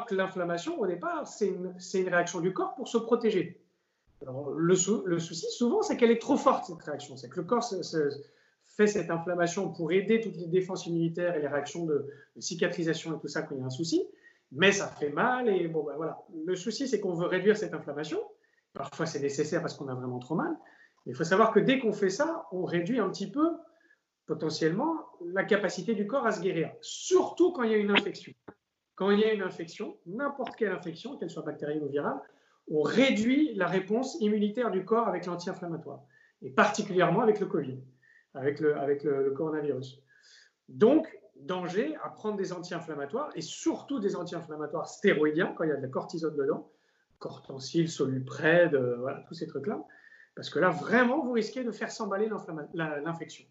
[0.09, 3.61] que l'inflammation, au départ, c'est une, une, réaction du corps pour se protéger.
[4.23, 7.17] Le, le, souci, souvent, c'est qu'elle est trop forte, cette réaction.
[7.17, 8.11] C'est que le corps se,
[8.65, 13.17] fait cette inflammation pour aider toutes les défenses immunitaires et les réactions de, de, cicatrisation
[13.17, 14.05] et tout ça quand il y a un souci,
[14.53, 15.49] mais ça fait mal.
[15.49, 16.23] Et bon, ben voilà.
[16.45, 18.21] Le souci, c'est qu'on veut réduire cette inflammation,
[18.77, 20.55] Parfois, c'est nécessaire parce qu'on a vraiment trop mal.
[21.07, 23.53] Il faut savoir que dès qu'on fait ça, on réduit un petit peu,
[24.27, 26.73] potentiellement, la capacité du corps à se guérir.
[26.83, 28.33] Surtout quand il y a une infection.
[28.95, 32.21] Quand il y a une infection, n'importe quelle infection, qu'elle soit bactérienne ou virale,
[32.69, 36.01] on réduit la réponse immunitaire du corps avec l'anti-inflammatoire.
[36.43, 37.79] Et particulièrement avec le Covid,
[38.35, 40.03] avec le, avec le coronavirus.
[40.69, 45.77] Donc, danger à prendre des anti-inflammatoires et surtout des anti-inflammatoires stéroïdiens quand il y a
[45.77, 46.71] de la cortisone dedans
[47.19, 49.83] cortencil, soluprède, euh, voilà, tous ces trucs-là.
[50.35, 52.29] Parce que là, vraiment, vous risquez de faire s'emballer
[52.75, 53.45] l'infection.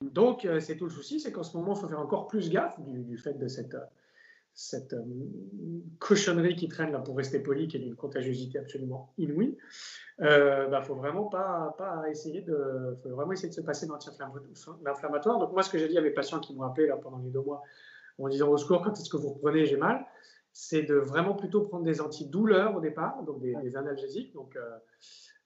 [0.00, 2.48] Donc, euh, c'est tout le souci, c'est qu'en ce moment, il faut faire encore plus
[2.48, 3.76] gaffe du, fait de cette,
[4.54, 5.02] cette euh,
[5.98, 9.58] cochonnerie qui traîne là pour rester poli, qui est d'une contagiosité absolument inouïe.
[10.20, 13.86] Il ne bah, faut vraiment pas, pas essayer de, faut vraiment essayer de se passer
[13.86, 15.40] l'anti-inflammatoire.
[15.40, 17.30] Donc moi, ce que j'ai dit à mes patients qui m'ont appelé là pendant les
[17.30, 17.64] deux mois
[18.18, 20.04] en disant au secours, quand est-ce que vous reprenez, j'ai mal,
[20.60, 24.78] c'est de vraiment plutôt prendre des antidouleurs au départ, donc des, analgésiques, donc euh,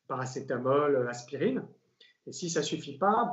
[0.08, 1.62] paracétamol, aspirine.
[2.26, 3.30] Et si ça ne suffit pas,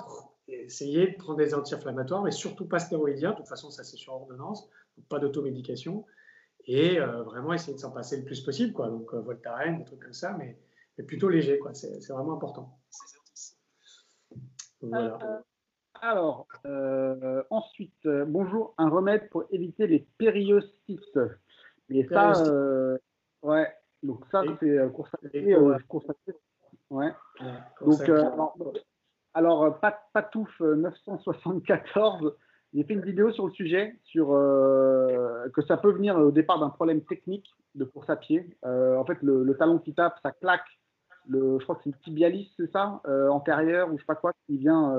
[0.50, 3.32] essayez de prendre des anti-inflammatoires, mais surtout pas stéroïdiens.
[3.32, 6.06] De toute façon, ça c'est sur ordonnance, donc pas d'automédication.
[6.66, 8.90] Et euh, vraiment essayer de s'en passer le plus possible, quoi.
[8.90, 10.60] Donc euh, Voltaren, des trucs comme ça, mais,
[11.08, 11.74] plutôt léger, quoi.
[11.74, 12.78] C'est vraiment important.
[14.82, 15.44] Voilà.
[16.02, 16.46] Alors,
[17.50, 21.20] ensuite, bonjour, un remède pour éviter les périostites.
[21.90, 22.98] Et ça, euh,
[23.42, 23.68] ouais,
[24.04, 25.54] donc ça, c'est euh, course à pied.
[25.54, 25.78] Euh,
[26.90, 27.12] ouais.
[27.82, 28.12] Donc,
[29.34, 32.36] alors, Pat, Patouf 974,
[32.74, 36.70] j'ai fait une vidéo sur le sujet, sur que ça peut venir au départ d'un
[36.70, 38.58] problème technique de course à pied.
[38.64, 40.66] en fait, le, talon qui tape, ça claque.
[41.28, 44.34] Le, je crois que c'est le tibialis, c'est ça, antérieur ou je sais pas quoi,
[44.46, 44.96] qui vient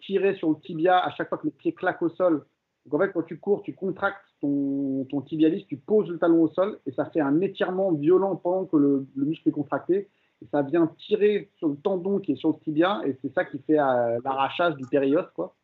[0.00, 2.44] tirer sur le tibia à chaque fois que le pied claque au sol.
[2.86, 6.42] Donc en fait, quand tu cours, tu contractes ton, ton tibialis, tu poses le talon
[6.42, 10.08] au sol et ça fait un étirement violent pendant que le, muscle est contracté.
[10.42, 13.44] Et ça vient tirer sur le tendon qui est sur le tibia et c'est ça
[13.44, 15.54] qui fait euh, l'arrachage du périos, quoi.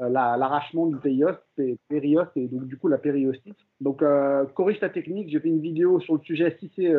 [0.00, 1.30] Euh, l'arrachement du périos,
[1.88, 3.56] périos et donc du coup la périostite.
[3.80, 6.92] Donc euh, corrige ta technique, j'ai fait une vidéo sur le sujet si c'est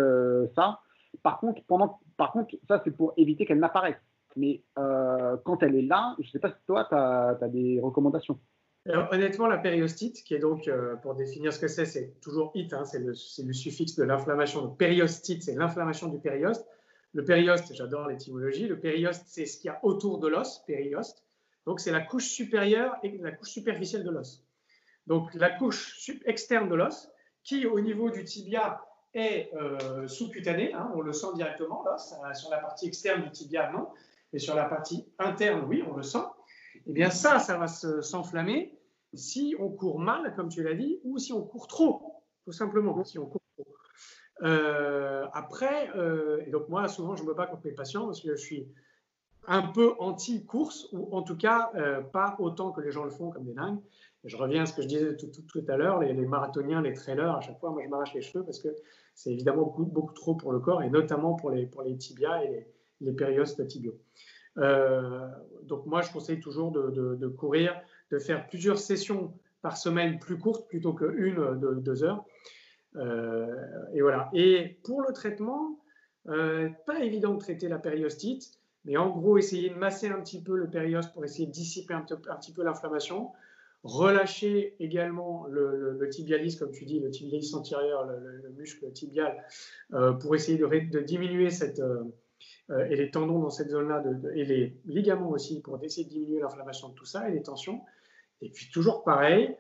[0.56, 0.80] ça.
[1.24, 4.02] Par contre, pendant, par contre, ça c'est pour éviter qu'elle n'apparaisse.
[4.36, 8.40] Mais quand elle est là, je ne sais pas si toi tu as des recommandations.
[9.12, 12.74] Honnêtement, la périostite, qui est donc, euh, pour définir ce que c'est, c'est toujours it,
[12.74, 14.62] hein, c'est le, suffixe de l'inflammation.
[14.62, 16.66] Donc, périostite, c'est l'inflammation du périoste.
[17.14, 21.24] Le périoste, j'adore l'étymologie, le périoste, c'est ce qu'il y a autour de l'os, périoste.
[21.66, 24.46] Donc, c'est la couche supérieure et la couche superficielle de l'os.
[25.08, 27.10] Donc, la couche externe de l'os,
[27.44, 28.82] qui au niveau du tibia
[29.14, 33.72] est euh, sous-cutanée, hein, on le sent directement, l'os, sur la partie externe du tibia,
[33.72, 33.88] non,
[34.34, 36.24] et sur la partie interne, oui, on le sent.
[36.86, 38.77] Eh bien, ça, ça va s'enflammer
[39.14, 43.04] si on court mal, comme tu l'as dit, ou si on court trop, tout simplement,
[43.04, 43.68] si on court trop.
[44.44, 48.36] Euh, après, euh, et donc moi, souvent, je me bats contre mes patients parce que
[48.36, 48.68] je suis
[49.48, 53.30] un peu anti-course, ou en tout cas, euh, pas autant que les gens le font
[53.30, 53.80] comme des dingues.
[54.26, 57.42] je reviens à ce que je disais tout, à l'heure, les, marathoniens, les trailers, à
[57.42, 58.70] chaque fois, moi, je m'arrache les cheveux parce que
[59.16, 62.44] c'est évidemment beaucoup, beaucoup, trop pour le corps, et notamment pour les, pour les tibias
[62.44, 62.68] et les,
[63.02, 63.98] les périostes tibiaux.
[64.58, 67.74] donc moi, je conseille toujours de, de, de courir
[68.12, 72.26] de faire plusieurs sessions par semaine plus courtes plutôt qu'une de deux heures.
[72.96, 73.48] Euh,
[73.94, 74.30] et voilà.
[74.34, 75.80] Et pour le traitement,
[76.28, 80.42] euh, pas évident de traiter la périostite, mais en gros, essayer de masser un petit
[80.42, 83.32] peu le périoste pour essayer de dissiper un, petit peu l'inflammation.
[83.84, 89.44] Relâcher également le, tibialis, comme tu dis, le tibialis antérieur, le, muscle tibial,
[89.94, 91.82] euh, pour essayer de, diminuer cette,
[92.90, 94.04] et les tendons dans cette zone-là,
[94.34, 97.82] et les ligaments aussi, pour essayer de diminuer l'inflammation de tout ça et les tensions.
[98.42, 99.56] Et puis toujours pareil,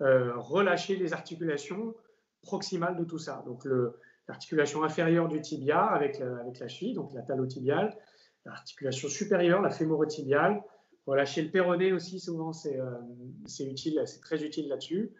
[0.00, 1.94] euh, relâcher les articulations
[2.42, 3.42] proximales de tout ça.
[3.46, 3.66] Donc
[4.28, 7.96] l'articulation inférieure du tibia avec la, avec la cheville, donc la talotibiale,
[8.44, 10.62] l'articulation supérieure, la fémorotibiale,
[11.06, 12.98] relâcher le péroné aussi, souvent c'est euh,
[13.60, 15.12] utile, c'est très utile là-dessus.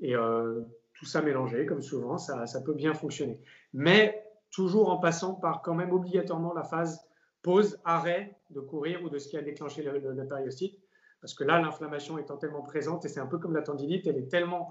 [0.00, 0.62] Et euh,
[0.94, 3.40] tout ça mélangé, comme souvent, ça, ça, peut bien fonctionner.
[3.72, 7.00] Mais toujours en passant par quand même obligatoirement la phase
[7.42, 10.78] pause, arrêt de courir ou de ce qui a déclenché le, le, périostite
[11.22, 14.18] parce que là, l'inflammation étant tellement présente, et c'est un peu comme la tendinite, elle
[14.18, 14.70] est tellement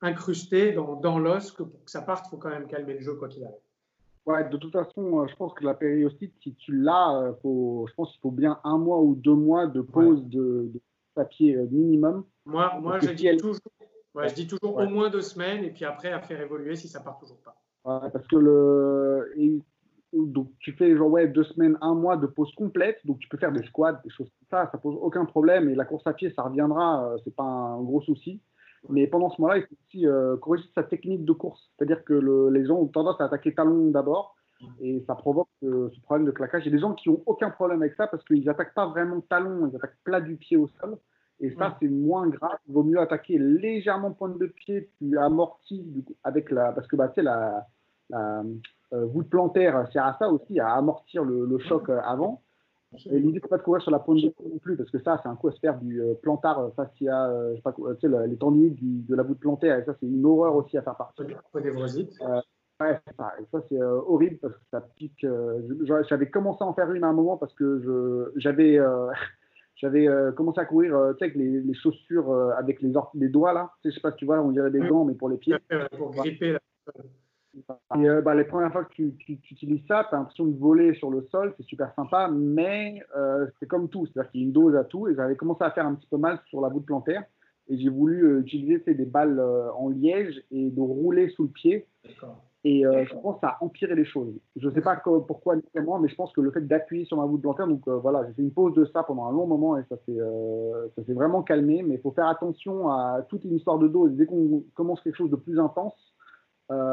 [0.00, 3.00] incrustée dans, dans l'os que pour que ça parte, il faut quand même calmer le
[3.00, 3.56] jeu quoi qu'il arrive.
[4.24, 7.94] Ouais, de toute façon, euh, je pense que la périostite, si tu l'as, euh, je
[7.94, 10.70] pense qu'il faut bien un mois ou deux mois de pause de,
[11.14, 12.24] papier euh, minimum.
[12.46, 13.60] Moi, moi je, dis toujours,
[14.14, 17.00] je dis toujours au moins deux semaines et puis après à faire évoluer si ça
[17.00, 17.54] part toujours pas.
[17.84, 19.62] Ouais, parce que le,
[20.12, 23.38] donc tu fais genre ouais deux semaines, un mois de pause complète, donc tu peux
[23.38, 26.12] faire des squats, des choses comme ça, ça pose aucun problème et la course à
[26.12, 28.40] pied ça reviendra, euh, c'est pas un gros souci.
[28.88, 32.14] Mais pendant ce moment-là, il faut aussi euh, corriger sa technique de course, c'est-à-dire que
[32.50, 34.34] les gens ont tendance à attaquer talon d'abord
[34.80, 36.62] et ça provoque euh, ce problème de claquage.
[36.64, 38.86] Il y a des gens qui ont aucun problème avec ça parce qu'ils attaquent pas
[38.86, 40.98] vraiment talon, ils attaquent plat du pied au sol.
[41.40, 42.56] Et ça, c'est moins grave.
[42.68, 46.70] Il vaut mieux attaquer légèrement pointe de pied, puis amorti avec la.
[46.70, 47.66] Parce que bah, tu sais, la,
[48.10, 48.44] la,
[48.92, 52.42] voûte plantaire sert à ça aussi, à amortir le, choc euh, avant.
[53.06, 54.98] Et l'idée, c'est pas de courir sur la pointe de pied non plus, parce que
[54.98, 57.82] ça, c'est un coup à se faire du euh, plantard fascia, je sais pas, tu
[58.00, 60.96] sais, les tendinites de la voûte plantaire, et ça, c'est une horreur aussi à faire
[60.96, 61.22] partie.
[62.20, 62.40] Euh,
[62.82, 63.32] ouais, ça.
[63.70, 65.26] C'est horrible parce que ça pique.
[66.08, 68.78] j'avais commencé à en faire une à un moment parce que j'avais
[69.76, 70.06] j'avais
[70.36, 73.70] commencé à courir tu sais, avec les, chaussures avec les, les doigts là.
[73.80, 75.38] Tu sais, je sais pas si tu vois, on dirait des gants, mais pour les
[75.38, 75.56] pieds.
[75.96, 76.58] Pour gripper.
[77.54, 80.94] Et euh, bah, les premières fois que tu, utilises ça, tu as l'impression de voler
[80.94, 84.46] sur le sol, c'est super sympa, mais euh, c'est comme tout, c'est-à-dire qu'il y a
[84.46, 86.68] une dose à tout, et j'avais commencé à faire un petit peu mal sur la
[86.68, 87.24] voûte plantaire,
[87.68, 89.40] et j'ai voulu euh, utiliser des balles
[89.76, 91.86] en liège et de rouler sous le pied.
[92.64, 94.32] Et je pense que ça a empiré les choses.
[94.54, 97.42] Je ne sais pas pourquoi mais je pense que le fait d'appuyer sur ma voûte
[97.42, 99.96] plantaire, donc voilà, j'ai fait une pause de ça pendant un long moment et ça
[100.06, 104.12] s'est vraiment calmé, mais il faut faire attention à toute une histoire de dose.
[104.12, 106.11] Dès qu'on commence quelque chose de plus intense, euh,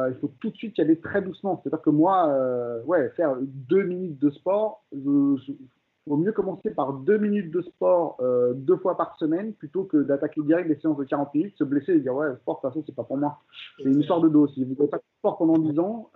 [0.09, 1.59] il faut tout de suite y aller très doucement.
[1.61, 6.93] C'est-à-dire que moi, euh, ouais, faire deux minutes de sport, il vaut mieux commencer par
[6.93, 10.97] deux minutes de sport euh, deux fois par semaine plutôt que d'attaquer direct des séances
[10.97, 13.03] de 40 minutes, se blesser et dire ouais, le sport, de toute façon, c'est pas
[13.03, 13.39] pour moi.
[13.77, 14.47] C'est une histoire de dos.
[14.47, 16.09] Si vous n'avez pas de sport pendant 10 ans,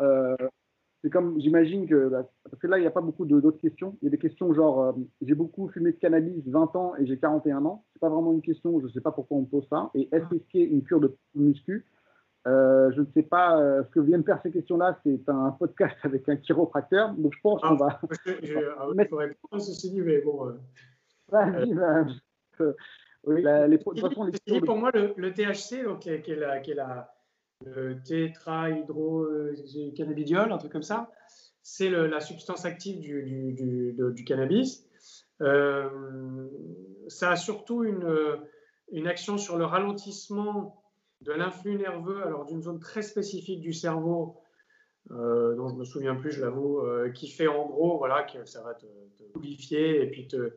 [1.03, 3.97] c'est comme, j'imagine que, bah, parce que là, il n'y a pas beaucoup d'autres questions.
[4.01, 7.17] Il y a des questions genre, j'ai beaucoup fumé de cannabis 20 ans et j'ai
[7.17, 7.83] 41 ans.
[7.91, 9.91] C'est pas vraiment une question, je ne sais pas pourquoi on pose ça.
[9.95, 11.85] Et est-ce qu'il y a une cure de muscu?
[12.45, 14.99] Euh, je ne sais pas euh, ce que vient de faire ces questions-là.
[15.05, 17.13] C'est un podcast avec un chiropracteur.
[17.13, 18.01] Donc, je pense qu'on va.
[18.25, 19.15] Ah, je, ah, mettre...
[19.49, 20.47] pas ceci dit, mais bon.
[20.47, 20.53] Euh,
[21.29, 22.05] Vas-y, bah,
[23.25, 26.33] oui, la, les, de façon, les pour moi, le, le THC, donc, qui, est, qui
[26.33, 27.09] est la, qui est la
[27.65, 31.09] le tétrahydrocannabidiol, un truc comme ça,
[31.61, 34.85] c'est la substance active du, du, du, du cannabis.
[35.39, 36.49] Euh,
[37.07, 38.37] ça a surtout une,
[38.91, 40.82] une action sur le ralentissement
[41.23, 44.37] de l'influx nerveux, alors d'une zone très spécifique du cerveau,
[45.11, 48.45] euh, dont je me souviens plus, je l'avoue, euh, qui fait en gros, voilà, que
[48.45, 50.53] ça va te, te et puis te,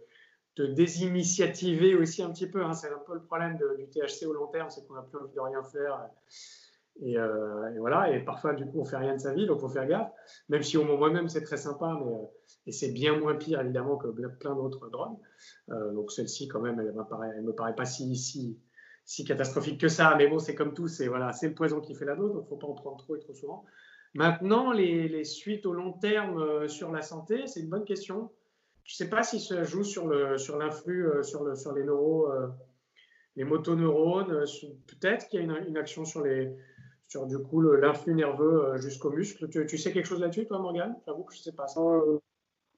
[0.59, 2.65] désinitiativer aussi un petit peu.
[2.65, 2.73] Hein.
[2.73, 5.35] C'est un peu le problème du THC au long terme, c'est qu'on n'a plus envie
[5.35, 6.09] de rien faire.
[7.03, 9.69] Euh, et, voilà, et parfois, du coup, on fait rien de sa vie, donc faut
[9.69, 10.11] faire gaffe.
[10.49, 12.31] Même si au moi-même, c'est très sympa, mais,
[12.67, 15.19] et c'est bien moins pire, évidemment, que plein d'autres drogues.
[15.69, 18.59] Donc celle-ci, quand même, elle me, paraît, me paraît pas si, si,
[19.07, 20.15] si catastrophique que ça.
[20.19, 22.45] Mais bon, c'est comme tout, c'est voilà, le poison qui fait la dose, donc il
[22.45, 23.65] ne faut pas en prendre trop et trop souvent.
[24.13, 28.31] Maintenant, les, les suites au long terme sur la santé, c'est une bonne question.
[28.85, 32.29] Je ne sais pas si ça joue sur l'influx, sur, sur, le, sur les neuros,
[33.37, 34.45] les motoneurones.
[34.87, 36.57] Peut-être qu'il y a une, action sur les
[37.09, 39.49] sur du coup l'influx nerveux euh, jusqu'au muscle.
[39.49, 40.97] Tu, sais quelque chose là-dessus, toi, Morgane?
[41.07, 41.81] J'avoue que je ne sais pas ça.
[41.81, 42.19] Euh,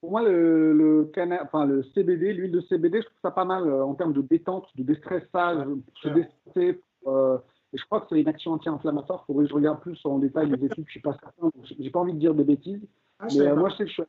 [0.01, 1.11] pour moi, le, le,
[1.43, 4.23] enfin, le CBD, l'huile de CBD, je trouve ça pas mal euh, en termes de
[4.23, 5.67] détente, de déstressage,
[6.03, 6.81] se déstresser.
[7.07, 9.25] et je crois que c'est une action anti-inflammatoire.
[9.25, 11.51] Il faudrait que je regarde plus en détail les études, je ne suis pas certain.
[11.79, 12.87] J'ai pas envie de dire de bêtises.
[13.19, 14.03] Ah, mais moi, je sais que je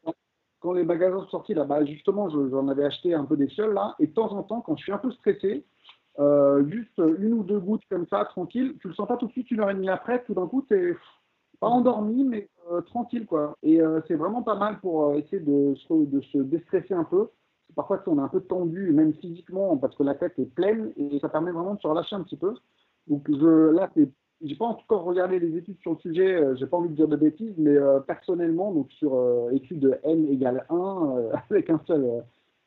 [0.59, 3.73] quand les magasins sont sortis, là, bah, justement, j'en avais acheté un peu des seuls
[3.73, 3.95] là.
[3.99, 5.65] Et de temps en temps, quand je suis un peu stressé,
[6.19, 8.75] euh, juste une ou deux gouttes comme ça, tranquille.
[8.81, 10.65] Tu le sens pas tout de suite une heure et demie après, tout d'un coup,
[10.67, 10.95] tu n'es
[11.59, 13.25] pas endormi, mais euh, tranquille.
[13.25, 13.55] quoi.
[13.63, 17.29] Et euh, c'est vraiment pas mal pour essayer de se, de se déstresser un peu.
[17.75, 21.19] Parfois, on est un peu tendu, même physiquement, parce que la tête est pleine, et
[21.19, 22.55] ça permet vraiment de se relâcher un petit peu.
[23.07, 23.89] Donc je, là,
[24.41, 27.15] j'ai pas encore regardé les études sur le sujet, j'ai pas envie de dire de
[27.15, 27.75] bêtises, mais
[28.07, 32.23] personnellement, donc sur étude de n égale 1, avec un seul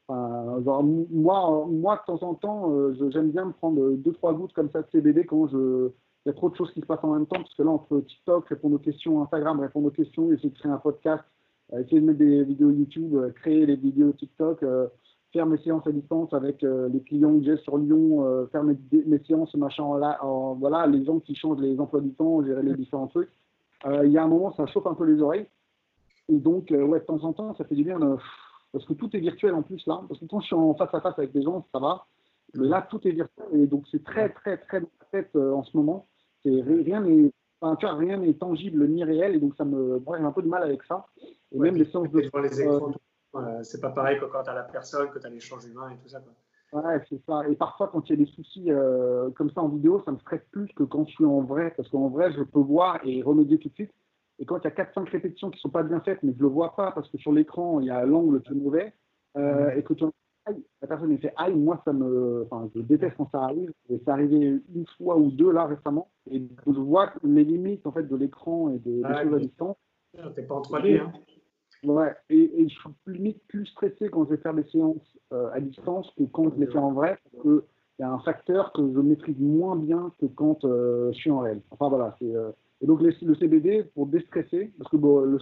[0.09, 4.70] moi, moi, de temps en temps, euh, j'aime bien me prendre deux, trois gouttes comme
[4.70, 5.90] ça de CBD quand je,
[6.24, 7.70] il y a trop de choses qui se passent en même temps, parce que là,
[7.70, 11.24] entre TikTok, répondre aux questions, Instagram, répondre aux questions, essayer de créer un podcast,
[11.73, 14.65] euh, essayer de mettre des vidéos YouTube, euh, créer les vidéos TikTok,
[15.32, 18.77] faire mes séances à distance avec les clients que j'ai sur Lyon, faire mes,
[19.27, 20.20] séances, machin, là,
[20.59, 23.31] voilà, les gens qui changent les emplois du temps, gérer les différents trucs.
[24.05, 25.47] il y a un moment, ça chauffe un peu les oreilles.
[26.28, 27.99] Et donc, ouais, de temps en temps, ça fait du bien
[28.73, 30.03] parce que tout est virtuel en plus là.
[30.09, 32.07] Parce que quand je suis en face à face avec des gens, ça va.
[32.55, 35.62] Là, tout est virtuel et donc c'est très, très, très dans la tête euh, en
[35.62, 36.07] ce moment.
[36.44, 40.43] Rien n'est, enfin, rien n'est tangible ni réel et donc ça me, j'ai un peu
[40.43, 41.06] de mal avec ça.
[41.52, 42.20] Et même les séances de.
[42.20, 42.93] écrans,
[43.35, 45.90] euh, c'est pas pareil que quand tu as la personne, que tu as l'échange humain
[45.90, 46.20] et tout ça.
[46.20, 46.32] Quoi.
[46.73, 47.47] Ouais, c'est ça.
[47.48, 50.19] Et parfois, quand il y a des soucis euh, comme ça en vidéo, ça me
[50.19, 51.73] stresse plus que quand je suis en vrai.
[51.77, 53.93] Parce qu'en vrai, je peux voir et remédier tout de suite.
[54.39, 56.39] Et quand il y a 4-5 répétitions qui ne sont pas bien faites, mais je
[56.39, 58.93] ne le vois pas parce que sur l'écran, il y a l'angle qui est mauvais,
[59.36, 60.05] euh, et que tu
[60.47, 63.73] la personne fait aïe, moi, ça me, enfin, je déteste quand ça arrive.
[63.89, 66.09] Et c'est arrivé une fois ou deux là récemment.
[66.31, 69.39] Et je vois les limites en fait de l'écran et de, des ah, choses à
[69.39, 69.77] distance.
[70.35, 71.12] T'es pas en 3D, hein.
[71.85, 75.59] Ouais, et, je suis limite plus stressé quand je vais faire des séances euh, à
[75.59, 77.62] distance que quand je les fais en vrai, parce qu'il
[77.98, 81.40] y a un facteur que je maîtrise moins bien que quand euh, je suis en
[81.40, 81.60] réel.
[81.73, 82.32] Enfin voilà, c'est
[82.82, 85.39] et donc le, CBD pour déstresser, parce que le,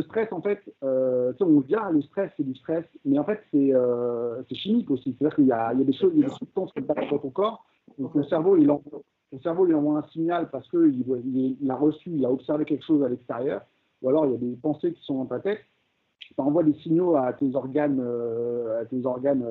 [0.00, 3.40] stress en fait, euh, on se dit le stress c'est du stress, mais en fait
[3.52, 5.14] c'est euh, chimique aussi.
[5.18, 7.30] C'est-à-dire qu'il y, a des choses, il y a des substances qui passent dans ton
[7.30, 7.64] corps.
[7.98, 9.02] Donc le cerveau il envoie,
[9.32, 11.04] le il envoie un signal parce qu'il
[11.60, 13.62] il, a reçu, il a observé quelque chose à l'extérieur,
[14.00, 15.60] ou alors il y a des pensées qui sont dans ta tête.
[16.36, 19.44] Ça envoie des signaux à tes organes, euh, à tes organes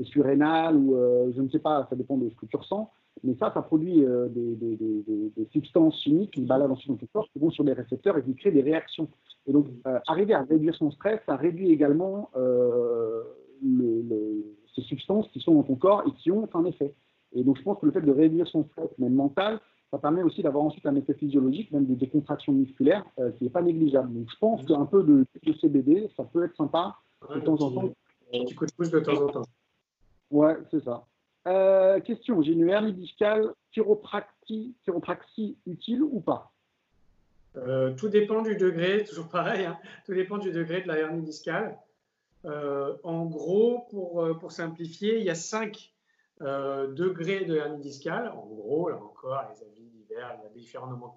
[0.00, 0.96] euh, surrénales ou
[1.34, 2.90] je ne sais pas, ça dépend de ce que tu ressens.
[3.22, 6.96] Mais ça, ça produit euh, des, des, des, des, substances chimiques qui baladent ensuite dans
[6.96, 9.08] ton corps, qui vont sur des récepteurs et qui créent des réactions.
[9.46, 13.22] Et donc, euh, arriver à réduire son stress, ça réduit également euh,
[13.62, 14.44] le,
[14.74, 16.92] ces substances qui sont dans ton corps et qui ont un effet.
[17.32, 19.60] Et donc, je pense que le fait de réduire son stress, même mental,
[19.90, 23.04] ça permet aussi d'avoir ensuite un effet physiologique, même des décontractions musculaires,
[23.38, 24.12] qui n'est pas négligeable.
[24.12, 26.96] Donc, je pense qu'un peu de, de, CBD, ça peut être sympa
[27.32, 27.90] de temps en temps.
[28.46, 29.42] Tu coup de temps en temps.
[30.34, 31.06] Ouais, c'est ça.
[31.46, 36.50] Euh, question, j'ai une hernie discale, chiropraxie, chiropraxie utile ou pas?
[37.56, 39.78] Euh, Tout dépend du degré, toujours pareil, hein.
[40.04, 41.78] tout dépend du degré de la hernie discale.
[42.46, 45.92] Euh, en gros, pour, pour, simplifier, il y a 5
[46.40, 48.28] degrés de hernie discale.
[48.30, 50.50] En gros, là encore, les avis divers, il y a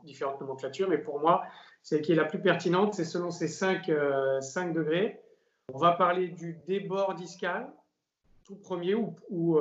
[0.03, 1.43] différentes, nomenclatures, mais pour moi,
[1.81, 3.91] celle qui est la plus pertinente, c'est selon ces 5,
[4.41, 5.19] 5 degrés.
[5.73, 7.73] On va parler du débord discal,
[8.47, 9.59] tout premier, ou, ou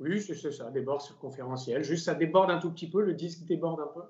[0.00, 1.84] oui, c'est ça, débord circonférentiel.
[1.84, 4.02] Juste, ça déborde un tout petit peu, le disque déborde un peu.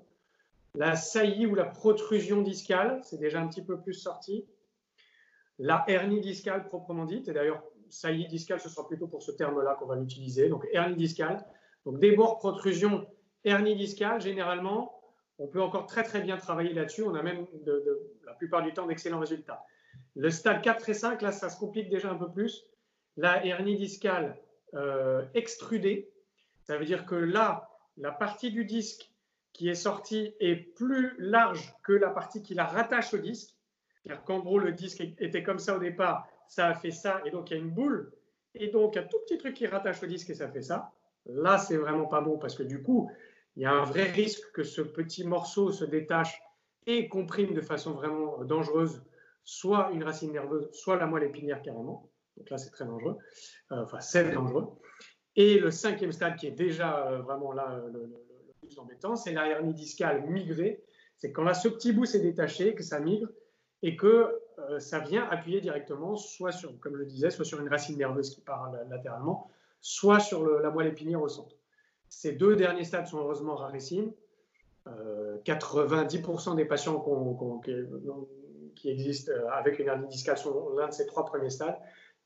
[0.75, 4.45] La saillie ou la protrusion discale, c'est déjà un petit peu plus sorti.
[5.59, 9.75] La hernie discale proprement dite, et d'ailleurs, saillie discale, ce sera plutôt pour ce terme-là
[9.75, 10.47] qu'on va l'utiliser.
[10.47, 11.45] Donc, hernie discale.
[11.85, 13.05] Donc, débord, protrusion,
[13.43, 14.97] hernie discale, généralement,
[15.39, 17.03] on peut encore très très bien travailler là-dessus.
[17.03, 17.45] On a même
[18.25, 19.65] la plupart du temps d'excellents résultats.
[20.15, 22.63] Le stade 4 et 5, là, ça se complique déjà un peu plus.
[23.17, 24.37] La hernie discale,
[24.73, 26.11] euh, extrudé.
[26.63, 29.11] Ça veut dire que là, la partie du disque
[29.53, 33.55] qui est sortie est plus large que la partie qui la rattache au disque.
[34.03, 37.31] C'est-à-dire qu'en gros, le disque était comme ça au départ, ça a fait ça, et
[37.31, 38.11] donc il y a une boule
[38.55, 40.91] et donc un tout petit truc qui rattache au disque et ça fait ça.
[41.25, 43.11] Là, c'est vraiment pas bon parce que du coup,
[43.55, 46.41] il y a un vrai risque que ce petit morceau se détache
[46.87, 49.03] et comprime de façon vraiment dangereuse
[49.43, 52.10] soit une racine nerveuse, soit la moelle épinière carrément.
[52.37, 53.17] Donc là, c'est très dangereux.
[53.71, 54.67] Euh, enfin, c'est dangereux.
[55.35, 58.09] Et le cinquième stade, qui est déjà euh, vraiment là euh, le,
[58.61, 60.83] plus embêtant, c'est la hernie discale migrée.
[61.17, 63.29] C'est quand là, ce petit bout s'est détaché, que ça migre
[63.83, 64.39] et que
[64.77, 68.29] ça vient appuyer directement, soit sur, comme je le disais, soit sur une racine nerveuse
[68.29, 69.49] qui part latéralement,
[69.81, 71.55] soit sur la moelle épinière au centre.
[72.07, 74.11] Ces deux derniers stades sont heureusement rarissimes.
[74.85, 77.03] 90% des patients
[78.75, 81.77] qui existent avec une hernie discale sont l'un de ces trois premiers stades.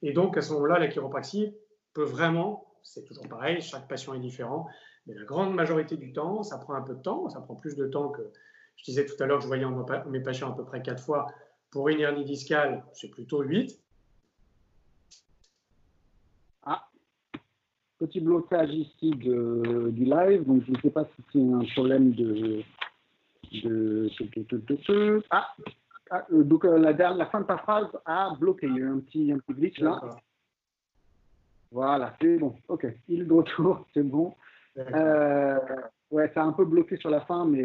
[0.05, 1.51] Et donc, à ce moment-là, la chiropraxie
[1.93, 4.67] peut vraiment, c'est toujours pareil, chaque patient est différent,
[5.07, 7.75] mais la grande majorité du temps, ça prend un peu de temps, ça prend plus
[7.75, 8.21] de temps que,
[8.75, 9.65] je disais tout à l'heure que je voyais
[10.07, 11.25] mes patients à peu près quatre fois.
[11.71, 13.81] Pour une hernie discale, c'est plutôt 8.
[16.67, 16.87] Ah,
[17.97, 22.11] petit blocage ici de, du live, donc je ne sais pas si c'est un problème
[22.11, 22.61] de...
[23.63, 24.11] de...
[25.31, 25.71] Ah, ah, euh,
[26.31, 28.67] donc euh, la, la, fin de ta phrase a bloqué.
[28.67, 30.01] Il y a eu un petit, un petit glitch là.
[31.71, 32.55] Voilà, c'est bon.
[32.67, 34.33] Ok, il est de retour, c'est bon.
[34.77, 35.59] Euh,
[36.11, 37.63] ouais, ça a un peu bloqué sur la fin, mais.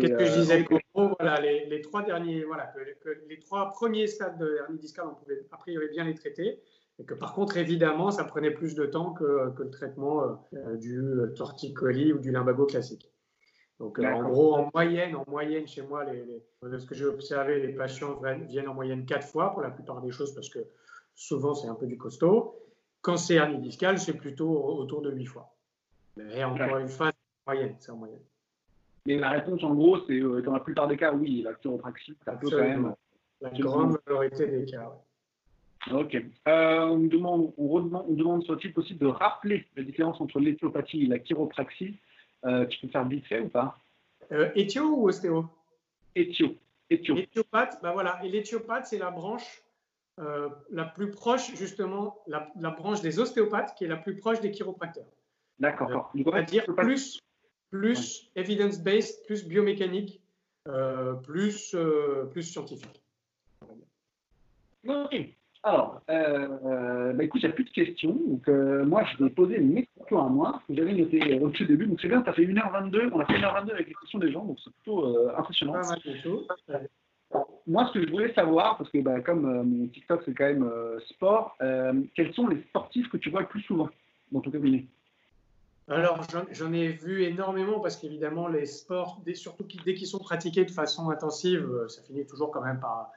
[0.00, 2.72] Qu'est-ce que je disais voilà, les, les, trois derniers, voilà,
[3.04, 6.60] que, les trois premiers stades de hernie discale, on pouvait a priori bien les traiter.
[6.98, 10.44] Et que par contre, évidemment, ça prenait plus de temps que, que le traitement
[10.80, 11.00] du
[11.36, 13.12] torticolis ou du limbago classique.
[13.80, 17.64] Donc, euh, en gros, en moyenne, en moyenne, chez moi, les, ce que j'ai observé,
[17.64, 20.58] les patients viennent en moyenne quatre fois pour la plupart des choses parce que
[21.14, 22.56] souvent, c'est un peu du costaud.
[23.00, 25.54] Quand c'est hernie discale, c'est plutôt autour de huit fois.
[26.16, 27.76] Mais encore une fois, c'est en moyenne.
[27.78, 28.22] C'est en moyenne.
[29.06, 32.16] Mais la réponse, en gros, c'est euh, dans la plupart des cas, oui, la chiropraxie,
[32.24, 32.94] ça peut quand même.
[33.40, 34.92] La grande majorité des cas,
[35.92, 36.16] Ok.
[36.48, 41.20] Euh, on, demande, on, demande, soit-il possible de rappeler la différence entre l'éthiopathie et la
[41.20, 41.98] chiropraxie?
[42.44, 43.78] Euh, tu peux faire vite fait ou pas
[44.32, 45.46] euh, Éthio ou ostéo?
[46.14, 46.54] Éthio.
[46.90, 47.16] Éthio.
[47.16, 48.20] Éthiopathe, bah voilà.
[48.24, 49.62] Et l'éthiopathe, c'est la branche
[50.18, 54.50] euh, la plus proche, justement, la, branche des ostéopathes qui est la plus proche des
[54.50, 55.06] chiropracteurs.
[55.58, 56.10] D'accord.
[56.14, 57.20] Euh, C'est-à-dire plus,
[57.70, 60.20] plus evidence-based, plus biomécanique,
[61.22, 61.76] plus,
[62.30, 63.02] plus scientifique.
[64.86, 65.37] Ok.
[65.64, 68.16] Alors, euh, bah écoute, il n'y a plus de questions.
[68.26, 71.50] Donc, euh, moi, je vais poser mes questions à moi, que j'avais noté euh, au
[71.50, 71.86] tout début.
[71.86, 73.10] Donc, c'est bien, ça fait 1h22.
[73.12, 75.74] On a fait 1h22 avec les questions des gens, donc c'est plutôt euh, impressionnant.
[77.66, 80.70] Moi, ce que je voulais savoir, parce que bah, comme mon TikTok, c'est quand même
[81.10, 81.58] sport,
[82.14, 83.90] quels sont les sportifs que tu vois le plus souvent
[84.32, 84.86] dans ton cabinet?
[85.88, 86.20] Alors,
[86.52, 91.10] j'en ai vu énormément parce qu'évidemment, les sports, surtout dès qu'ils sont pratiqués de façon
[91.10, 93.10] intensive, euh, ça finit toujours quand même par,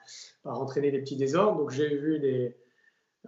[0.46, 1.58] entraîner des petits désordres.
[1.58, 2.56] Donc, j'ai vu des.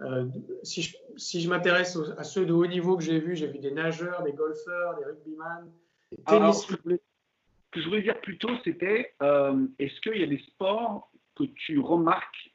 [0.00, 0.26] Euh,
[0.62, 3.58] si je, si je m'intéresse à ceux de haut niveau que j'ai vus, j'ai vu
[3.58, 5.70] des nageurs, des golfeurs, des rugbyman,
[6.10, 6.66] des tennis.
[6.66, 11.44] ce que je voulais dire plutôt, c'était euh, est-ce qu'il y a des sports que
[11.44, 12.50] tu remarques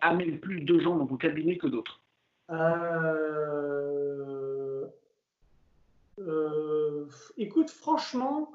[0.00, 2.00] amènent plus de gens dans ton cabinet que d'autres?
[2.50, 4.63] Euh,
[7.36, 8.52] écoute, franchement,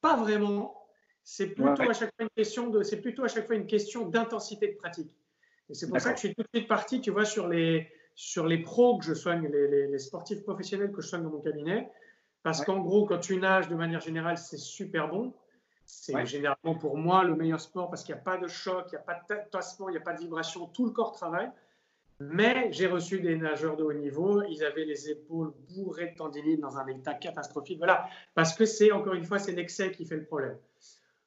[0.00, 0.88] pas vraiment.
[1.22, 4.08] C'est plutôt, à chaque fois une question de, c'est plutôt à chaque fois une question
[4.08, 5.10] d'intensité de pratique.
[5.68, 7.90] Et c'est pour ça que je suis tout de suite parti, tu vois, sur les,
[8.14, 11.40] sur les pros que je soigne, les, les, sportifs professionnels que je soigne dans mon
[11.40, 11.90] cabinet.
[12.44, 15.34] Parce qu'en gros, quand tu nages, de manière générale, c'est super bon.
[15.84, 18.94] C'est généralement pour moi le meilleur sport parce qu'il n'y a pas de choc, il
[18.94, 21.50] n'y a pas de tassement, il n'y a pas de vibration, tout le corps travaille.
[22.18, 26.60] Mais j'ai reçu des nageurs de haut niveau, ils avaient les épaules bourrées de tendinite
[26.60, 27.78] dans un état catastrophique.
[27.78, 30.56] Voilà, parce que c'est encore une fois, c'est l'excès qui fait le problème.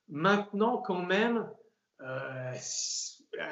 [0.07, 1.47] Maintenant, quand même,
[2.01, 2.53] euh,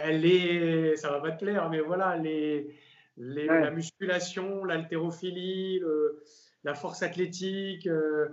[0.05, 2.75] est, ça va pas te plaire, mais voilà, les,
[3.17, 5.79] les la musculation, l'haltérophilie,
[6.63, 8.27] la force athlétique, euh,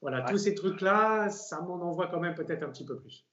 [0.00, 3.26] voilà, tous ces trucs-là, ça m'en envoie quand même peut-être un petit peu plus.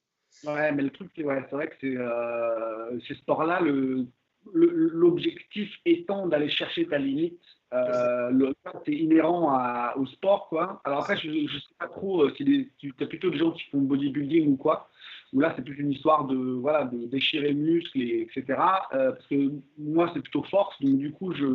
[0.45, 4.07] Ouais, mais le truc, c'est vrai que c'est euh, ces sports-là, le
[4.53, 7.41] l'objectif étant d'aller chercher ta limite.
[7.73, 8.53] Euh, le
[8.85, 9.53] c'est inhérent
[9.97, 10.81] au sport, quoi.
[10.85, 13.63] Alors après, je ne sais pas trop euh, si tu as plutôt des gens qui
[13.63, 14.89] font bodybuilding ou quoi
[15.33, 18.59] où là c'est plus une histoire de voilà de déchirer muscles et etc
[18.93, 20.75] euh, parce que moi c'est plutôt force.
[20.81, 21.45] Donc du coup je,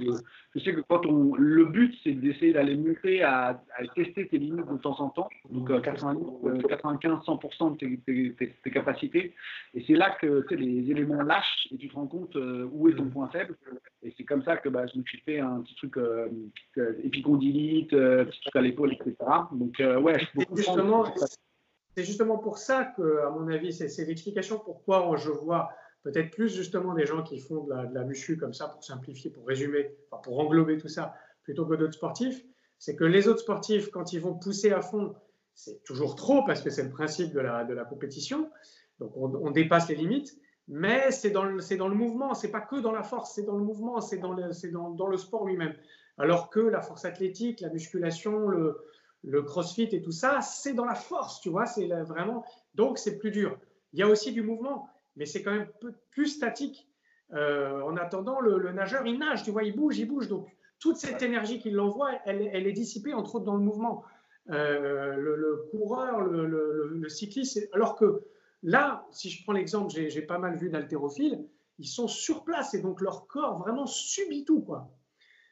[0.54, 4.38] je sais que quand on le but c'est d'essayer d'aller monter à, à, tester tes
[4.38, 5.28] limites de temps en temps.
[5.50, 9.34] Donc 90, 95 100% de tes, tes, tes, capacités.
[9.74, 12.94] Et c'est là que les éléments lâchent et tu te rends compte euh, où est
[12.94, 13.56] ton point faible.
[14.02, 16.28] Et c'est comme ça que bah, je me suis fait un petit truc euh,
[17.02, 19.14] épicondylite petit truc à l'épaule etc
[19.52, 21.12] donc ouais je peux comprendre
[21.96, 25.70] c'est justement pour ça que, à mon avis, c'est l'explication pourquoi je vois
[26.02, 29.30] peut-être plus justement des gens qui font de la, de muscu comme ça pour simplifier,
[29.30, 32.44] pour résumer, pour englober tout ça, plutôt que d'autres sportifs,
[32.78, 35.14] c'est que les autres sportifs, quand ils vont pousser à fond,
[35.54, 38.50] c'est toujours trop parce que c'est le principe de la, de la compétition.
[38.98, 40.36] Donc on, dépasse les limites,
[40.68, 43.56] mais c'est dans, le, dans le mouvement, c'est pas que dans la force, c'est dans
[43.56, 45.74] le mouvement, c'est dans dans, dans le sport lui-même.
[46.18, 48.78] Alors que la force athlétique, la musculation, le,
[49.24, 52.44] le crossfit et tout ça, c'est dans la force, tu vois, c'est vraiment.
[52.74, 53.58] Donc c'est plus dur.
[53.92, 55.68] Il y a aussi du mouvement, mais c'est quand même
[56.10, 56.88] plus statique.
[57.32, 60.28] Euh, en attendant, le, nageur, il nage, tu vois, il bouge, il bouge.
[60.28, 64.04] Donc toute cette énergie qu'il envoie, elle, elle, est dissipée entre autres dans le mouvement.
[64.50, 68.24] Euh, le, coureur, le, cycliste, alors que
[68.62, 71.44] là, si je prends l'exemple, j'ai pas mal vu d'haltérophiles,
[71.78, 74.60] ils sont sur place et donc leur corps vraiment subit tout.
[74.60, 74.90] quoi.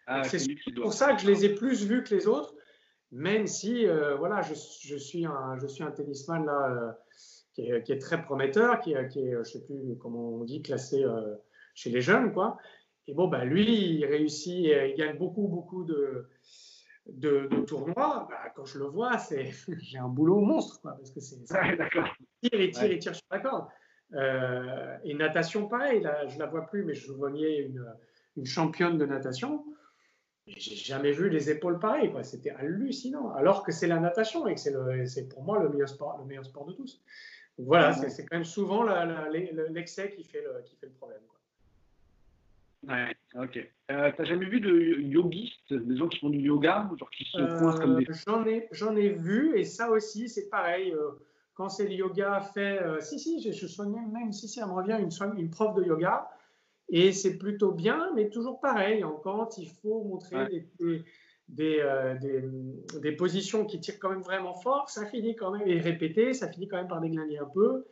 [0.07, 0.45] Ah, c'est
[0.75, 2.55] pour ça que je les ai plus vus que les autres,
[3.13, 6.93] même si euh, voilà, je, je, suis un, je suis un tennisman là, euh,
[7.55, 10.63] qui, est, qui, est, très prometteur, qui, qui est, je sais plus comment on dit,
[10.63, 11.05] classé
[11.75, 12.33] chez les jeunes.
[12.33, 12.59] quoi.
[13.07, 16.29] Et bon, bah, lui, il réussit, il gagne beaucoup, beaucoup de,
[17.07, 21.21] de, tournoi, bah, quand je le vois, c'est j'ai un boulot monstre, quoi, parce que
[21.21, 21.79] c'est ouais.
[22.43, 23.67] Il tire et tire et tire sur la corde.
[24.15, 27.85] Euh, et natation, pareil, là, je la vois plus, mais je voyais une,
[28.37, 29.65] une championne de natation.
[30.47, 32.25] J'ai jamais vu les épaules pareilles, quoi.
[32.25, 33.33] C'était hallucinant.
[33.35, 34.61] Alors que c'est la natation et que
[35.07, 37.03] c'est pour moi le meilleur sport, le meilleur sport de tous.
[37.59, 38.85] Donc voilà, c'est quand même souvent
[39.71, 41.21] l'excès qui fait le, qui fait le problème.
[41.29, 42.95] Quoi.
[42.95, 43.71] Ouais, ok.
[43.91, 47.37] Euh, T'as jamais vu de yogistes, des gens qui font du yoga, genre qui se
[47.59, 48.09] coincent comme des.
[48.09, 50.93] Euh, j'en ai, j'en ai vu, et ça aussi, c'est pareil.
[50.93, 51.11] Euh,
[51.55, 52.81] quand c'est le yoga fait.
[52.81, 55.75] Euh, si, si, je, je soignais même, si, si, elle me revient une, une prof
[55.75, 56.31] de yoga,
[56.91, 59.05] et c'est plutôt bien, mais toujours pareil.
[59.05, 59.21] En
[59.57, 60.47] il faut montrer
[60.79, 61.05] des,
[61.49, 61.85] des,
[62.21, 62.45] des,
[63.01, 66.49] des, positions qui tirent quand même vraiment fort, ça finit quand même, et répéter, ça
[66.49, 67.87] finit quand même par déglinguer un peu.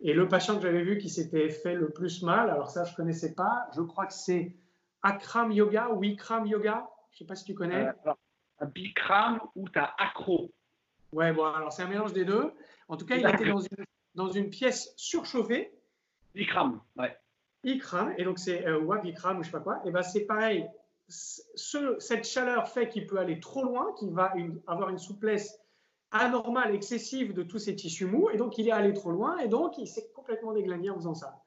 [0.00, 2.92] Et le patient que j'avais vu qui s'était fait le plus mal, alors ça, je
[2.92, 4.54] ne connaissais pas, je crois que c'est
[5.02, 6.88] Akram Yoga ou Ikram Yoga.
[7.10, 7.88] Je ne sais pas si tu connais.
[8.06, 10.50] Euh, Bikram ou tu as Acro?
[11.12, 12.52] Ouais, bon, alors c'est un mélange des deux.
[12.88, 13.84] En tout cas, il était dans une,
[14.14, 15.72] dans une pièce surchauffée.
[16.34, 17.16] Ikram, ouais.
[17.64, 19.80] Ikram, et donc c'est euh, ou Bikram ou je sais pas quoi.
[19.84, 20.68] Et ben c'est pareil.
[21.08, 24.32] Ce, cette chaleur fait qu'il peut aller trop loin, qu'il va
[24.66, 25.60] avoir une souplesse
[26.10, 29.48] anormale, excessive de tous ces tissus mous, et donc il est allé trop loin, et
[29.48, 31.42] donc il s'est complètement déglingué en faisant ça.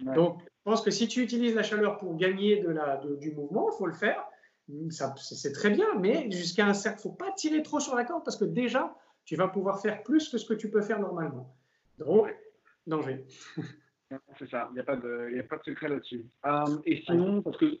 [0.00, 3.70] Donc, je pense que si tu utilises la chaleur pour gagner de la, du mouvement,
[3.72, 4.24] il faut le faire.
[5.16, 8.04] C'est très bien, mais jusqu'à un certain, il ne faut pas tirer trop sur la
[8.04, 11.00] corde parce que déjà, tu vas pouvoir faire plus que ce que tu peux faire
[11.00, 11.54] normalement.
[11.98, 12.34] Donc,
[12.86, 13.26] danger.
[14.38, 16.24] C'est ça, il n'y a, pas de, a pas de secret là-dessus.
[16.46, 17.78] Euh, et sinon, parce que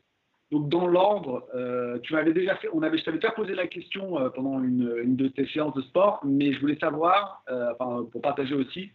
[0.50, 3.66] donc dans l'ordre, euh, tu m'avais déjà fait, on avait, je t'avais déjà posé la
[3.66, 8.06] question euh, pendant une, une, de tes séances de sport, mais je voulais savoir, enfin,
[8.10, 8.90] pour partager aussi,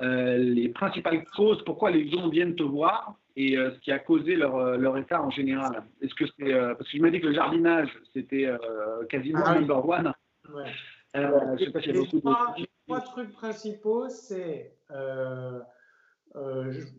[0.00, 4.78] les principales causes, pourquoi les gens viennent te voir et ce qui a causé leur,
[4.78, 5.84] leur état en général.
[6.00, 8.48] Est-ce que c'est parce que je m'as dit que le jardinage c'était
[9.08, 10.12] quasiment ah, number one.
[10.54, 10.72] Ouais.
[11.14, 12.66] je sais pas s'il y a beaucoup trois, de...
[12.86, 14.72] trois trucs principaux, c'est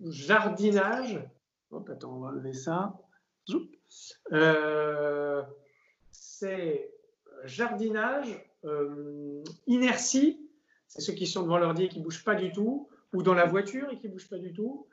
[0.06, 1.20] jardinage.
[1.72, 2.98] Hop, attends, on va lever ça.
[4.32, 5.42] Euh,
[6.12, 6.92] c'est
[7.46, 10.50] jardinage, euh, inertie,
[10.88, 13.34] c'est ceux qui sont devant l'ordi et qui ne bougent pas du tout, ou dans
[13.34, 14.88] la voiture et qui ne bougent pas du tout,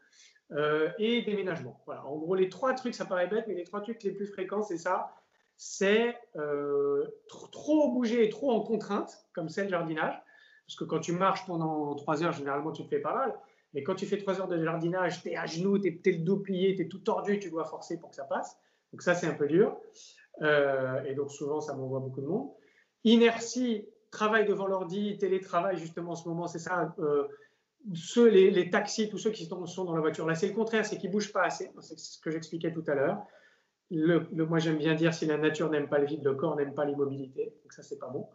[0.52, 1.80] euh, et déménagement.
[1.86, 2.04] Voilà.
[2.06, 4.62] En gros, les trois trucs, ça paraît bête, mais les trois trucs les plus fréquents,
[4.62, 5.14] c'est ça.
[5.56, 6.16] C'est
[7.28, 10.20] trop, bouger et trop en contrainte, comme c'est le jardinage.
[10.66, 13.34] Parce que quand tu marches pendant trois heures, généralement, tu te fais pas mal.
[13.74, 16.18] Mais quand tu fais trois heures de jardinage, tu es à genoux, tu es, le
[16.18, 18.56] dos plié, tu es tout tordu, tu dois forcer pour que ça passe.
[18.92, 19.76] Donc ça, c'est un peu dur.
[20.42, 22.50] Euh, et donc souvent, ça m'envoie beaucoup de monde.
[23.02, 26.94] Inertie, travail devant l'ordi, télétravail, justement, en ce moment, c'est ça.
[27.00, 27.26] Euh,
[27.94, 30.26] ceux, les, taxis, tous ceux qui sont, dans la voiture.
[30.26, 31.70] Là, c'est le contraire, c'est qu'ils ne bougent pas assez.
[31.80, 33.18] C'est ce que j'expliquais tout à l'heure.
[33.90, 36.74] Le, moi, j'aime bien dire si la nature n'aime pas le vide, le corps n'aime
[36.74, 37.52] pas l'immobilité.
[37.62, 38.28] Donc ça, c'est pas bon.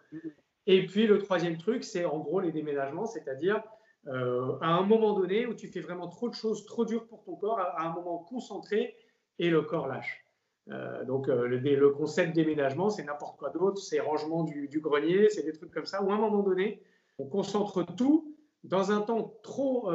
[0.68, 3.64] Et puis, le troisième truc, c'est en gros les déménagements, c'est-à-dire
[4.08, 7.24] euh, à un moment donné où tu fais vraiment trop de choses, trop dures pour
[7.24, 8.96] ton corps, à un moment concentré,
[9.40, 10.26] et le corps lâche.
[10.70, 15.44] Euh, donc euh, le, concept déménagement, c'est n'importe quoi d'autre, c'est rangement du, grenier, c'est
[15.44, 16.82] des trucs comme ça, où à un moment donné,
[17.18, 19.90] on concentre tout dans un temps trop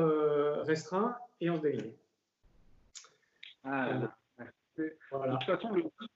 [0.62, 1.92] restreint et on se délivre.
[3.64, 3.88] Ah,
[5.10, 5.34] voilà.
[5.34, 5.70] De toute façon,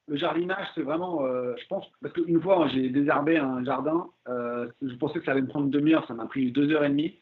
[0.09, 1.21] le, jardinage, c'est vraiment,
[1.57, 5.49] je pense, parce qu'une fois, j'ai désherbé un jardin, je pensais que ça allait me
[5.49, 7.19] prendre une demi-heure, ça m'a pris deux heures et demie.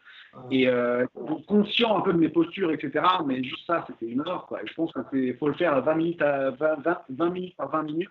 [0.50, 1.06] Et euh,
[1.46, 3.04] conscient un peu de mes postures, etc.
[3.26, 4.46] Mais juste ça, c'était une heure.
[4.46, 4.60] Quoi.
[4.64, 8.08] Je pense qu'il faut le faire 20 minutes, à 20, 20, minutes par 20 minutes.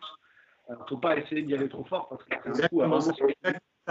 [0.70, 2.18] Il ne faut pas essayer d'y aller trop fort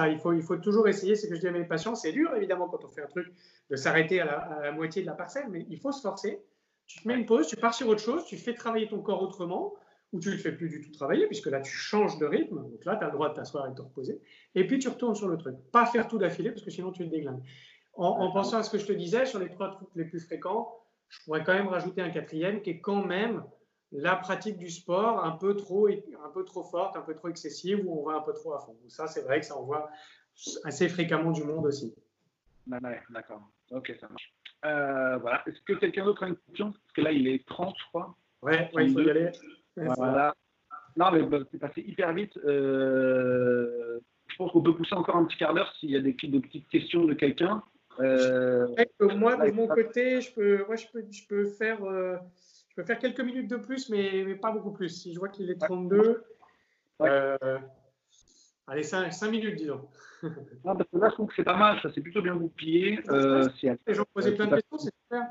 [0.09, 1.95] il, faut, il faut toujours essayer, c'est ce que je dis à mes patients.
[1.95, 3.33] C'est dur, évidemment, quand on fait un truc,
[3.71, 6.43] de s'arrêter à, la moitié de la parcelle, mais il faut se forcer
[6.87, 9.23] tu te mets une pause, tu pars sur autre chose, tu fais travailler ton corps
[9.23, 9.75] autrement,
[10.13, 12.57] ou tu ne le fais plus du tout travailler, puisque là, tu changes de rythme.
[12.57, 14.21] Donc là, tu as le droit de t'asseoir et de te reposer.
[14.55, 15.57] Et puis, tu retournes sur le truc.
[15.73, 17.43] Pas faire tout d'affilée, parce que sinon, tu te déglingues.
[17.97, 20.75] En, pensant à ce que je te disais, sur les trois trucs les plus fréquents,
[21.09, 23.45] je pourrais quand même rajouter un quatrième, qui est quand même
[23.93, 27.81] la pratique du sport un peu trop, un peu trop forte, un peu trop excessive,
[27.87, 28.77] où on va un peu trop à fond.
[28.89, 29.89] Ça, c'est vrai que ça envoie
[30.65, 31.95] assez fréquemment du monde aussi.
[32.67, 33.49] D'accord.
[33.71, 34.35] Ok, ça marche.
[34.65, 35.43] Euh, voilà.
[35.47, 36.73] Est-ce que quelqu'un d'autre a une question?
[36.73, 38.17] Parce que là, il est 30, je crois.
[38.43, 39.31] Ouais, il faut y aller.
[39.77, 40.35] voilà.
[40.97, 42.37] Non, mais bah, c'est passé hyper vite.
[42.39, 46.13] Euh, je pense qu'on peut pousser encore un petit quart d'heure s'il y a des,
[46.13, 47.63] petites questions de quelqu'un.
[48.01, 48.67] Euh,
[49.17, 52.99] moi, de mon côté, je peux, moi, je peux, je peux faire, je peux faire
[52.99, 54.89] quelques minutes de plus, mais, mais pas beaucoup plus.
[54.89, 56.25] Si je vois qu'il est 32,
[58.67, 59.89] allez, 5, 5 minutes, disons.
[60.65, 63.01] Non, parce que là, je trouve que c'est pas mal, ça s'est plutôt bien goupillé.
[63.11, 63.47] Euh,
[63.87, 65.27] les gens posaient plein de questions, c'est super.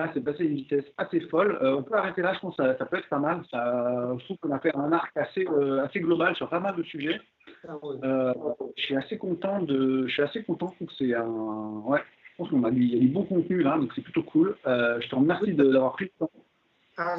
[0.00, 1.58] Ah, c'est passé à une vitesse assez folle.
[1.60, 3.42] Euh, on peut arrêter là, je pense que ça, peut être pas mal.
[3.50, 6.76] Ça, je trouve qu'on a fait un arc assez, euh, assez global sur pas mal
[6.76, 7.20] de sujets.
[7.68, 10.06] Ah je suis assez content de.
[10.06, 10.68] Je suis assez content.
[10.68, 11.82] que c'est un.
[11.84, 11.98] Ouais,
[12.30, 14.56] je pense qu'on a il y a du bon contenu là, donc c'est plutôt cool.
[14.64, 16.30] je te remercie d'avoir pris le temps.
[16.96, 17.16] À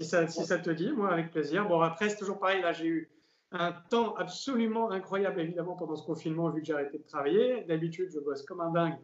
[0.00, 1.68] si, ça, si ça te dit, moi avec plaisir.
[1.68, 2.62] Bon, après, c'est toujours pareil.
[2.62, 3.10] Là, j'ai eu
[3.52, 7.62] un temps absolument incroyable, évidemment, pendant ce confinement, vu que j'ai arrêté de travailler.
[7.68, 8.96] D'habitude, je bosse comme un dingue,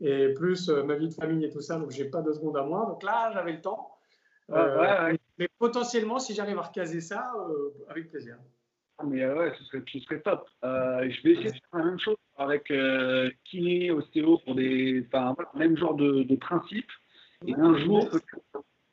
[0.00, 2.56] et plus euh, ma vie de famille et tout ça, donc j'ai pas deux secondes
[2.56, 2.86] à moi.
[2.86, 3.92] Donc là, j'avais le temps.
[4.50, 8.36] Euh, mais potentiellement, si j'arrive à recaser ça, euh, avec plaisir.
[8.98, 10.48] Ah, mais ouais, ce serait, ce serait top.
[10.62, 12.72] je vais essayer de faire la même chose avec
[13.44, 16.90] kiné, ostéo, pour des, enfin, même genre de, de principe.
[17.46, 18.08] Et un jour,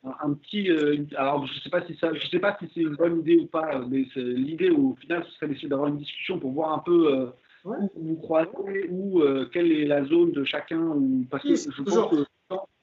[0.02, 0.68] un petit.
[1.16, 3.46] Alors, je sais pas si ça, je sais pas si c'est une bonne idée ou
[3.46, 7.32] pas, mais l'idée au final, ce serait d'essayer d'avoir une discussion pour voir un peu
[7.64, 10.96] où vous croisez, ou euh, quelle est la zone de chacun,
[11.30, 12.14] parce que c'est toujours,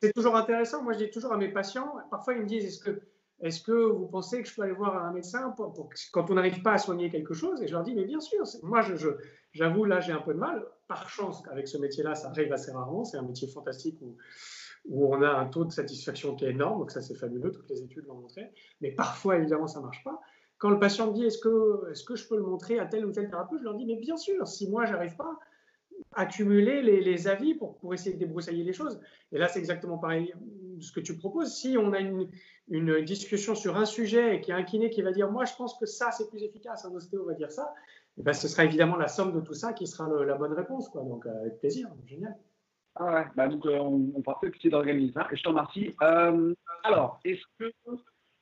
[0.02, 0.84] c'est toujours intéressant.
[0.84, 1.94] Moi, je dis toujours à mes patients.
[2.10, 3.02] Parfois, ils me disent, est-ce que
[3.44, 6.62] est-ce que vous pensez que je peux aller voir un médecin pour, quand on n'arrive
[6.62, 7.62] pas à soigner quelque chose?
[7.64, 9.08] Et je leur dis, mais bien sûr, moi, je,
[9.52, 10.64] j'avoue, là, j'ai un peu de mal.
[10.88, 13.04] Par chance, avec ce métier-là, ça arrive assez rarement.
[13.04, 14.16] C'est un métier fantastique où
[14.86, 17.70] où on a un taux de satisfaction qui est énorme, donc ça c'est fabuleux, toutes
[17.70, 18.52] les études l'ont montré,
[18.82, 20.20] mais parfois évidemment ça ne marche pas.
[20.62, 23.04] Quand le patient me dit est-ce que, est que je peux le montrer à tel
[23.04, 25.40] ou tel thérapeute, je leur dis mais bien sûr, si moi j'arrive pas
[26.14, 29.02] à accumuler les, avis pour, pour essayer de débroussailler les choses.
[29.32, 30.36] Et là c'est exactement pareil
[30.80, 31.52] ce que tu proposes.
[31.52, 32.30] Si on a une,
[33.04, 35.56] discussion sur un sujet et qu'il y a un kiné qui va dire moi je
[35.56, 37.74] pense que ça c'est plus efficace, un ostéo va dire ça,
[38.18, 40.54] et eh ben, ce sera évidemment la somme de tout ça qui sera la bonne
[40.54, 40.90] réponse.
[40.90, 41.02] Quoi.
[41.02, 42.38] Donc avec plaisir, génial.
[42.94, 45.96] Ah ouais, bah donc euh, on, on essayer d'organiser ça et je te remercie.
[46.04, 47.72] Euh, alors, est-ce que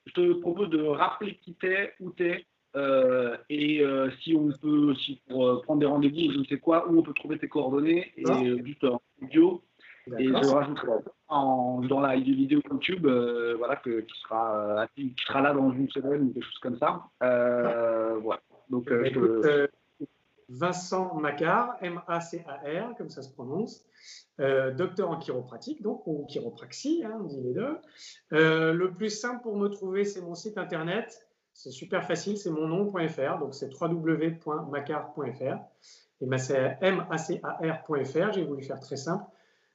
[0.10, 2.46] je te propose de rappeler qui t'es, où t'es
[2.76, 6.60] euh, et euh, si on peut, si pour euh, prendre des rendez-vous, je ne sais
[6.60, 9.64] quoi, où on peut trouver tes coordonnées et euh, juste en vidéo.
[10.18, 10.88] Et je rajouterai
[11.28, 13.06] en, dans la vidéo YouTube,
[13.58, 17.04] voilà, que, qui, sera, qui sera là dans une semaine ou quelque chose comme ça.
[17.20, 18.42] voilà.
[18.70, 19.70] Donc, je te...
[20.50, 23.86] Vincent Macquart, M-A-C-A-R, comme ça se prononce,
[24.40, 27.78] euh, docteur en chiropratique, donc, ou chiropraxie, hein, on dit les deux.
[28.34, 31.28] Euh, le plus simple pour me trouver, c'est mon site internet.
[31.54, 35.58] C'est super facile, c'est mon nom.fr, donc c'est www.macar.fr.
[36.22, 39.26] Et c'est M-A-C-A-R.fr, j'ai voulu faire très simple.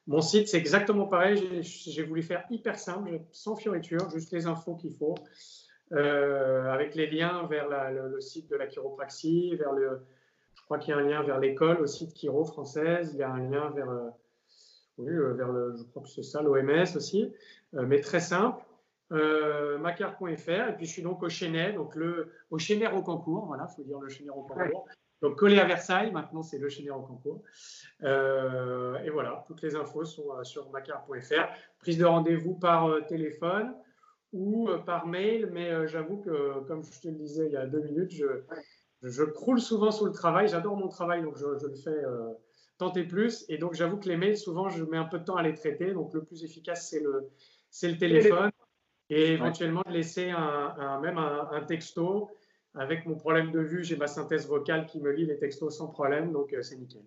[0.07, 4.75] Mon site, c'est exactement pareil, j'ai voulu faire hyper simple, sans fioriture, juste les infos
[4.75, 5.15] qu'il faut,
[5.91, 10.05] euh, avec les liens vers le, site de la chiropraxie, vers le,
[10.55, 13.11] je crois qu'il y a un lien vers l'école aussi de Chiro française.
[13.13, 13.89] Il y a un lien vers,
[14.97, 17.33] oui, euh, vers le, je crois que c'est ça, l'OMS aussi,
[17.73, 18.63] euh, mais très simple.
[19.11, 23.67] macar.fr et puis je suis donc au Chenet, donc le, au Chenet au concours, voilà,
[23.67, 24.87] faut dire le Chenet au concours.
[25.21, 27.43] Donc collé à Versailles, maintenant c'est le Chenet au concours.
[28.01, 31.47] et voilà, toutes les infos sont sur macar.fr.
[31.79, 33.73] Prise de rendez-vous par téléphone
[34.33, 37.81] ou par mail, mais j'avoue que comme je te le disais il y a deux
[37.81, 38.25] minutes, je,
[39.03, 40.47] je croule souvent sous le travail.
[40.47, 42.03] J'adore mon travail, donc je, le fais
[42.81, 43.45] euh, et plus.
[43.49, 45.53] Et donc, j'avoue que les mails, souvent, je mets un peu de temps à les
[45.53, 45.93] traiter.
[45.93, 47.29] Donc, le plus efficace, c'est le,
[47.69, 48.51] c'est le téléphone.
[49.09, 52.29] Et éventuellement, de laisser un, même un, texto.
[52.77, 55.87] Avec mon problème de vue, j'ai ma synthèse vocale qui me lit les textos sans
[55.87, 56.33] problème.
[56.33, 57.03] Donc, euh, c'est nickel.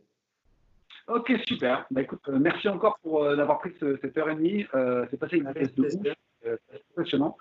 [1.09, 1.86] Ok, super.
[1.90, 4.66] Bah, écoute, euh, merci encore pour d'avoir pris cette heure et demie.
[5.11, 6.16] c'est passé une vitesse de ouf.
[6.43, 7.36] C'est impressionnant.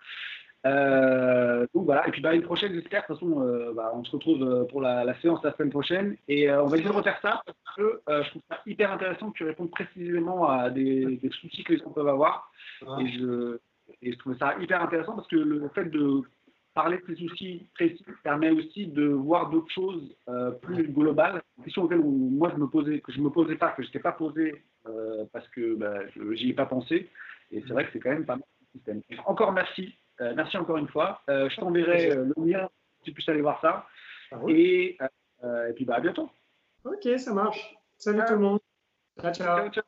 [0.68, 3.04] Euh, donc voilà, et puis bah, une prochaine, j'espère.
[3.04, 6.18] De toute façon, euh, bah, on se retrouve euh, pour la, séance la semaine prochaine.
[6.28, 9.38] Et on va essayer de refaire ça parce que je trouve ça hyper intéressant que
[9.38, 12.52] tu répondes précisément à des, soucis que les gens peuvent avoir.
[13.00, 13.60] Et, je,
[14.02, 16.22] et je trouve ça hyper intéressant parce que le fait de
[16.74, 20.16] parler de ces soucis précis permet aussi de voir d'autres choses
[20.62, 23.82] plus globales, des questions auxquelles moi je me posais, que je me posais pas, que
[23.82, 24.64] je n'étais pas posé
[25.32, 27.10] parce que bah, je n'y ai pas pensé.
[27.52, 29.02] Et c'est vrai que c'est quand même pas mal système.
[29.26, 29.96] Encore merci.
[30.36, 31.22] Merci encore une fois.
[31.28, 32.70] je t'enverrai le lien
[33.00, 33.86] si tu puisses aller voir ça.
[34.32, 34.98] Ah et,
[35.70, 36.30] et, puis bah, à bientôt.
[36.84, 37.76] Ok, ça marche.
[37.98, 38.60] Salut tout le monde.
[39.22, 39.34] ciao.
[39.34, 39.84] ciao, ciao.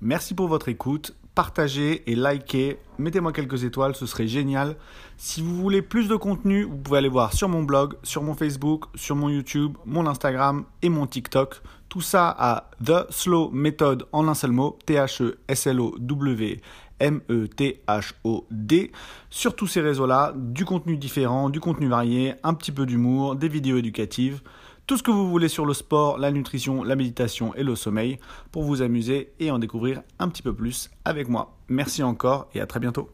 [0.00, 1.16] Merci pour votre écoute.
[1.34, 2.78] Partagez et likez.
[2.98, 4.76] Mettez-moi quelques étoiles, ce serait génial.
[5.16, 8.34] Si vous voulez plus de contenu, vous pouvez aller voir sur mon blog, sur mon
[8.34, 11.62] Facebook, sur mon YouTube, mon Instagram et mon TikTok.
[11.88, 16.60] Tout ça à The Slow Method en un seul mot, T-H-E-S-L-O-W.
[17.02, 18.92] M-E-T-H-O-D.
[19.28, 23.48] Sur tous ces réseaux-là, du contenu différent, du contenu varié, un petit peu d'humour, des
[23.48, 24.40] vidéos éducatives
[24.86, 28.18] tout ce que vous voulez sur le sport, la nutrition, la méditation et le sommeil
[28.50, 31.56] pour vous amuser et en découvrir un petit peu plus avec moi.
[31.68, 33.08] Merci encore et à très bientôt.